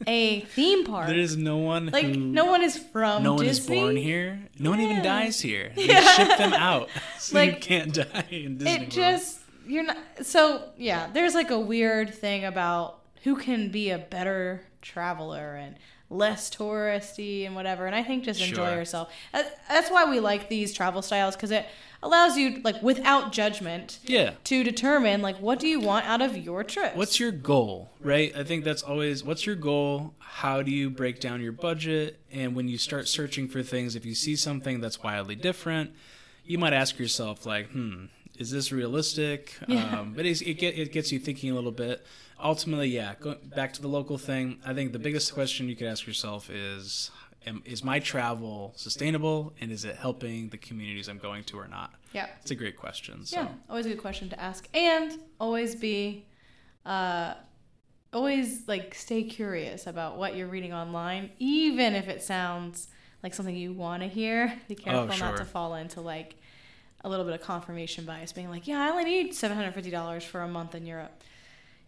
a 0.06 0.40
theme 0.40 0.84
park. 0.84 1.06
there 1.06 1.16
is 1.18 1.36
no 1.36 1.56
one 1.58 1.86
like 1.86 2.06
who, 2.06 2.16
no 2.16 2.44
one 2.46 2.62
is 2.62 2.76
from 2.76 3.22
no 3.22 3.34
one 3.34 3.44
Disney. 3.46 3.76
is 3.76 3.80
born 3.82 3.96
here. 3.96 4.48
No 4.58 4.70
one 4.70 4.80
even 4.80 5.02
dies 5.02 5.40
here. 5.40 5.72
They 5.76 5.86
Yeah. 5.86 6.00
ship 6.16 6.36
them 6.38 6.52
out, 6.52 6.88
so 7.18 7.40
you 7.40 7.52
Like, 7.52 7.60
can't 7.60 7.94
die 7.94 8.26
in 8.30 8.58
Disney 8.58 8.72
It 8.74 8.78
World. 8.80 8.90
just 8.90 9.40
you're 9.66 9.84
not. 9.84 9.96
So 10.22 10.70
yeah, 10.76 11.08
there's 11.14 11.34
like 11.34 11.50
a 11.50 11.58
weird 11.60 12.12
thing 12.14 12.44
about 12.44 12.98
who 13.22 13.36
can 13.36 13.70
be 13.70 13.90
a 13.90 13.98
better 13.98 14.62
traveler 14.82 15.54
and 15.54 15.76
less 16.12 16.50
touristy 16.50 17.46
and 17.46 17.54
whatever. 17.54 17.86
And 17.86 17.94
I 17.94 18.02
think 18.02 18.24
just 18.24 18.40
enjoy 18.40 18.66
Sure. 18.66 18.74
yourself. 18.76 19.12
Uh, 19.32 19.42
That's 19.68 19.90
why 19.90 20.08
we 20.08 20.20
like 20.20 20.48
these 20.48 20.72
travel 20.72 21.02
styles 21.02 21.34
because 21.36 21.50
it 21.50 21.66
allows 22.02 22.36
you 22.36 22.60
like 22.64 22.82
without 22.82 23.32
judgment 23.32 23.98
yeah. 24.04 24.32
to 24.44 24.64
determine 24.64 25.22
like 25.22 25.36
what 25.36 25.60
do 25.60 25.68
you 25.68 25.80
want 25.80 26.04
out 26.06 26.20
of 26.20 26.36
your 26.36 26.64
trip. 26.64 26.96
What's 26.96 27.20
your 27.20 27.30
goal, 27.30 27.90
right? 28.00 28.32
I 28.36 28.42
think 28.44 28.64
that's 28.64 28.82
always 28.82 29.22
what's 29.24 29.46
your 29.46 29.56
goal? 29.56 30.14
How 30.18 30.62
do 30.62 30.70
you 30.70 30.90
break 30.90 31.20
down 31.20 31.40
your 31.40 31.52
budget? 31.52 32.20
And 32.30 32.54
when 32.54 32.68
you 32.68 32.78
start 32.78 33.08
searching 33.08 33.48
for 33.48 33.62
things, 33.62 33.94
if 33.96 34.04
you 34.04 34.14
see 34.14 34.36
something 34.36 34.80
that's 34.80 35.02
wildly 35.02 35.36
different, 35.36 35.92
you 36.44 36.58
might 36.58 36.72
ask 36.72 36.98
yourself, 36.98 37.46
like, 37.46 37.68
hmm, 37.70 38.06
is 38.38 38.50
this 38.50 38.72
realistic? 38.72 39.54
Yeah. 39.68 40.00
Um, 40.00 40.12
but 40.14 40.26
it, 40.26 40.38
get, 40.58 40.78
it 40.78 40.92
gets 40.92 41.12
you 41.12 41.18
thinking 41.18 41.50
a 41.50 41.54
little 41.54 41.70
bit. 41.70 42.04
Ultimately, 42.42 42.88
yeah, 42.88 43.14
going 43.20 43.38
back 43.54 43.72
to 43.74 43.82
the 43.82 43.88
local 43.88 44.18
thing, 44.18 44.58
I 44.66 44.74
think 44.74 44.92
the 44.92 44.98
biggest 44.98 45.32
question 45.32 45.68
you 45.68 45.76
could 45.76 45.86
ask 45.86 46.06
yourself 46.06 46.50
is, 46.50 47.10
am, 47.46 47.62
is 47.64 47.84
my 47.84 48.00
travel 48.00 48.72
sustainable? 48.76 49.52
And 49.60 49.70
is 49.70 49.84
it 49.84 49.96
helping 49.96 50.48
the 50.48 50.58
communities 50.58 51.08
I'm 51.08 51.18
going 51.18 51.44
to 51.44 51.58
or 51.58 51.68
not? 51.68 51.94
yeah. 52.12 52.26
It's 52.40 52.50
a 52.50 52.54
great 52.54 52.76
question. 52.76 53.24
So. 53.24 53.40
Yeah, 53.40 53.48
always 53.68 53.86
a 53.86 53.90
good 53.90 54.00
question 54.00 54.28
to 54.30 54.40
ask, 54.40 54.68
and 54.74 55.18
always 55.40 55.74
be, 55.74 56.26
uh, 56.84 57.34
always 58.12 58.68
like 58.68 58.94
stay 58.94 59.22
curious 59.24 59.86
about 59.86 60.18
what 60.18 60.36
you're 60.36 60.48
reading 60.48 60.72
online, 60.72 61.30
even 61.38 61.94
if 61.94 62.08
it 62.08 62.22
sounds 62.22 62.88
like 63.22 63.34
something 63.34 63.54
you 63.54 63.72
want 63.72 64.02
to 64.02 64.08
hear. 64.08 64.52
Be 64.68 64.74
careful 64.74 65.06
not 65.06 65.16
sure. 65.16 65.36
to 65.38 65.44
fall 65.44 65.74
into 65.74 66.00
like 66.00 66.36
a 67.04 67.08
little 67.08 67.24
bit 67.24 67.34
of 67.34 67.42
confirmation 67.42 68.04
bias, 68.04 68.32
being 68.32 68.50
like, 68.50 68.66
"Yeah, 68.66 68.80
I 68.80 68.90
only 68.90 69.04
need 69.04 69.34
seven 69.34 69.56
hundred 69.56 69.72
fifty 69.74 69.90
dollars 69.90 70.24
for 70.24 70.40
a 70.42 70.48
month 70.48 70.74
in 70.74 70.86
Europe." 70.86 71.12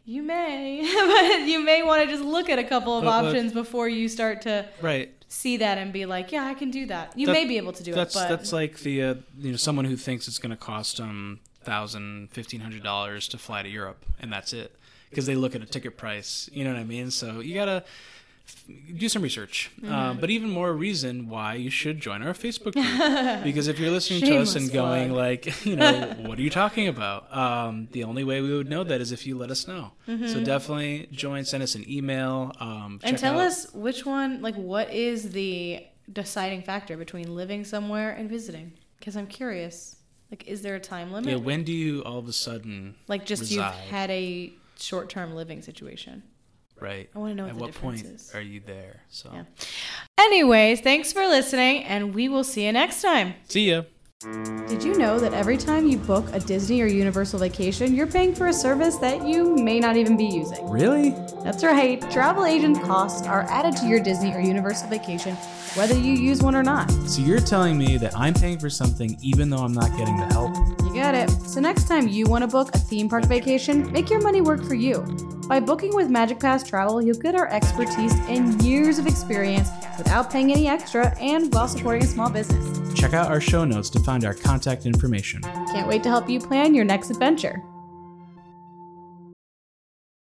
You 0.06 0.22
may, 0.22 0.82
but 1.40 1.46
you 1.48 1.60
may 1.64 1.82
want 1.82 2.02
to 2.02 2.08
just 2.08 2.22
look 2.22 2.50
at 2.50 2.58
a 2.58 2.64
couple 2.64 2.96
of 2.98 3.04
But- 3.04 3.22
but- 3.22 3.28
options 3.28 3.52
before 3.52 3.88
you 3.88 4.08
start 4.08 4.42
to 4.42 4.66
Right. 4.82 5.12
see 5.28 5.56
that 5.58 5.78
and 5.78 5.92
be 5.92 6.04
like, 6.04 6.30
"Yeah, 6.32 6.44
I 6.44 6.54
can 6.54 6.70
do 6.70 6.86
that." 6.86 7.16
You 7.18 7.26
That- 7.26 7.32
may 7.32 7.44
be 7.46 7.56
able 7.56 7.72
to 7.72 7.82
do 7.82 7.92
that's 7.94 8.14
it, 8.14 8.18
but 8.18 8.28
that's 8.28 8.52
like 8.52 8.78
the 8.80 9.02
uh, 9.02 9.14
you 9.38 9.50
know 9.52 9.56
someone 9.56 9.84
who 9.86 9.96
thinks 9.96 10.28
it's 10.28 10.38
going 10.38 10.50
to 10.50 10.56
cost 10.56 11.00
um 11.00 11.40
thousand 11.62 12.28
fifteen 12.30 12.60
hundred 12.60 12.82
dollars 12.82 13.26
to 13.28 13.38
fly 13.38 13.62
to 13.62 13.68
Europe 13.68 14.04
and 14.20 14.30
that's 14.30 14.52
it 14.52 14.76
because 15.08 15.24
they 15.24 15.34
look 15.34 15.54
at 15.54 15.62
a 15.62 15.66
ticket 15.66 15.96
price 15.96 16.50
you 16.52 16.62
know 16.62 16.70
what 16.74 16.78
I 16.78 16.84
mean 16.84 17.10
so 17.10 17.40
you 17.40 17.54
gotta 17.54 17.84
do 18.96 19.08
some 19.08 19.20
research 19.22 19.70
Mm-hmm. 19.80 19.92
um, 19.92 20.18
but 20.20 20.30
even 20.30 20.48
more 20.50 20.72
reason 20.72 21.28
why 21.28 21.54
you 21.54 21.68
should 21.70 22.00
join 22.00 22.22
our 22.22 22.32
Facebook 22.32 22.72
group 22.72 23.44
because 23.44 23.68
if 23.68 23.78
you're 23.78 23.90
listening 23.90 24.20
to 24.22 24.38
us 24.38 24.54
and 24.54 24.72
going 24.72 25.10
plug. 25.10 25.18
like 25.18 25.64
you 25.70 25.76
know 25.76 26.14
what 26.26 26.38
are 26.38 26.42
you 26.42 26.50
talking 26.50 26.88
about 26.88 27.34
um, 27.36 27.88
the 27.92 28.04
only 28.04 28.24
way 28.24 28.40
we 28.40 28.52
would 28.56 28.68
know 28.68 28.82
that 28.84 29.00
is 29.00 29.12
if 29.12 29.26
you 29.26 29.36
let 29.36 29.50
us 29.50 29.66
know 29.68 29.92
so 30.06 30.42
definitely 30.42 31.08
join 31.12 31.44
send 31.44 31.62
us 31.62 31.74
an 31.74 31.84
email 31.90 32.52
um, 32.60 32.98
Mm-hmm. 32.98 33.06
And 33.08 33.18
tell 33.18 33.34
out- 33.40 33.46
us 33.48 33.72
which 33.72 34.04
one, 34.06 34.40
like, 34.42 34.54
what 34.56 34.92
is 34.92 35.30
the 35.32 35.84
deciding 36.12 36.62
factor 36.62 36.96
between 36.96 37.34
living 37.34 37.64
somewhere 37.64 38.10
and 38.12 38.28
visiting? 38.28 38.72
Because 38.98 39.16
I'm 39.16 39.26
curious. 39.26 39.96
Like, 40.30 40.46
is 40.46 40.62
there 40.62 40.74
a 40.74 40.80
time 40.80 41.12
limit? 41.12 41.30
yeah 41.30 41.36
when 41.36 41.64
do 41.64 41.72
you 41.72 42.02
all 42.02 42.18
of 42.18 42.28
a 42.28 42.32
sudden 42.32 42.94
like, 43.08 43.24
just 43.26 43.42
reside. 43.42 43.54
you've 43.56 43.90
had 43.90 44.10
a 44.10 44.52
short 44.78 45.08
term 45.10 45.34
living 45.34 45.60
situation. 45.62 46.22
Right. 46.84 47.08
I 47.16 47.18
wanna 47.18 47.34
know 47.34 47.44
what 47.44 47.50
At 47.52 47.56
the 47.56 47.62
what 47.62 47.74
point 47.74 48.04
is. 48.04 48.30
are 48.34 48.42
you 48.42 48.60
there? 48.66 49.00
So 49.08 49.30
Yeah. 49.32 49.44
Anyways, 50.20 50.80
thanks 50.82 51.12
for 51.14 51.26
listening, 51.26 51.84
and 51.84 52.14
we 52.14 52.28
will 52.28 52.44
see 52.44 52.66
you 52.66 52.72
next 52.72 53.00
time. 53.00 53.34
see 53.48 53.70
ya. 53.70 53.82
Did 54.68 54.82
you 54.82 54.94
know 54.96 55.18
that 55.18 55.34
every 55.34 55.56
time 55.58 55.86
you 55.86 55.98
book 55.98 56.24
a 56.32 56.40
Disney 56.40 56.80
or 56.80 56.86
Universal 56.86 57.38
vacation, 57.40 57.94
you're 57.94 58.06
paying 58.06 58.34
for 58.34 58.46
a 58.48 58.52
service 58.54 58.96
that 58.96 59.26
you 59.26 59.54
may 59.56 59.78
not 59.80 59.96
even 59.96 60.16
be 60.16 60.24
using? 60.24 60.66
Really? 60.70 61.10
That's 61.42 61.62
right. 61.64 62.00
Travel 62.10 62.44
agent 62.46 62.82
costs 62.82 63.26
are 63.26 63.42
added 63.50 63.76
to 63.78 63.86
your 63.86 64.00
Disney 64.00 64.32
or 64.32 64.40
Universal 64.40 64.88
vacation, 64.88 65.34
whether 65.74 65.94
you 65.98 66.12
use 66.12 66.42
one 66.42 66.54
or 66.54 66.62
not. 66.62 66.90
So 67.06 67.20
you're 67.22 67.40
telling 67.40 67.76
me 67.76 67.98
that 67.98 68.16
I'm 68.16 68.32
paying 68.34 68.58
for 68.58 68.70
something 68.70 69.16
even 69.20 69.50
though 69.50 69.58
I'm 69.58 69.74
not 69.74 69.90
getting 69.98 70.16
the 70.16 70.26
help? 70.26 70.54
You 70.93 70.93
got 70.94 71.14
it. 71.14 71.30
So 71.48 71.60
next 71.60 71.88
time 71.88 72.08
you 72.08 72.26
want 72.26 72.42
to 72.42 72.48
book 72.48 72.74
a 72.74 72.78
theme 72.78 73.08
park 73.08 73.24
vacation, 73.26 73.90
make 73.92 74.10
your 74.10 74.20
money 74.20 74.40
work 74.40 74.62
for 74.64 74.74
you. 74.74 75.00
By 75.48 75.60
booking 75.60 75.94
with 75.94 76.08
Magic 76.08 76.40
Pass 76.40 76.66
Travel, 76.66 77.02
you'll 77.02 77.18
get 77.18 77.34
our 77.34 77.48
expertise 77.48 78.14
and 78.28 78.62
years 78.62 78.98
of 78.98 79.06
experience 79.06 79.68
without 79.98 80.30
paying 80.30 80.52
any 80.52 80.68
extra 80.68 81.16
and 81.18 81.52
while 81.52 81.68
supporting 81.68 82.04
a 82.04 82.06
small 82.06 82.30
business. 82.30 82.94
Check 82.94 83.12
out 83.12 83.30
our 83.30 83.40
show 83.40 83.64
notes 83.64 83.90
to 83.90 84.00
find 84.00 84.24
our 84.24 84.34
contact 84.34 84.86
information. 84.86 85.42
Can't 85.42 85.86
wait 85.86 86.02
to 86.04 86.08
help 86.08 86.30
you 86.30 86.40
plan 86.40 86.74
your 86.74 86.84
next 86.84 87.10
adventure. 87.10 87.62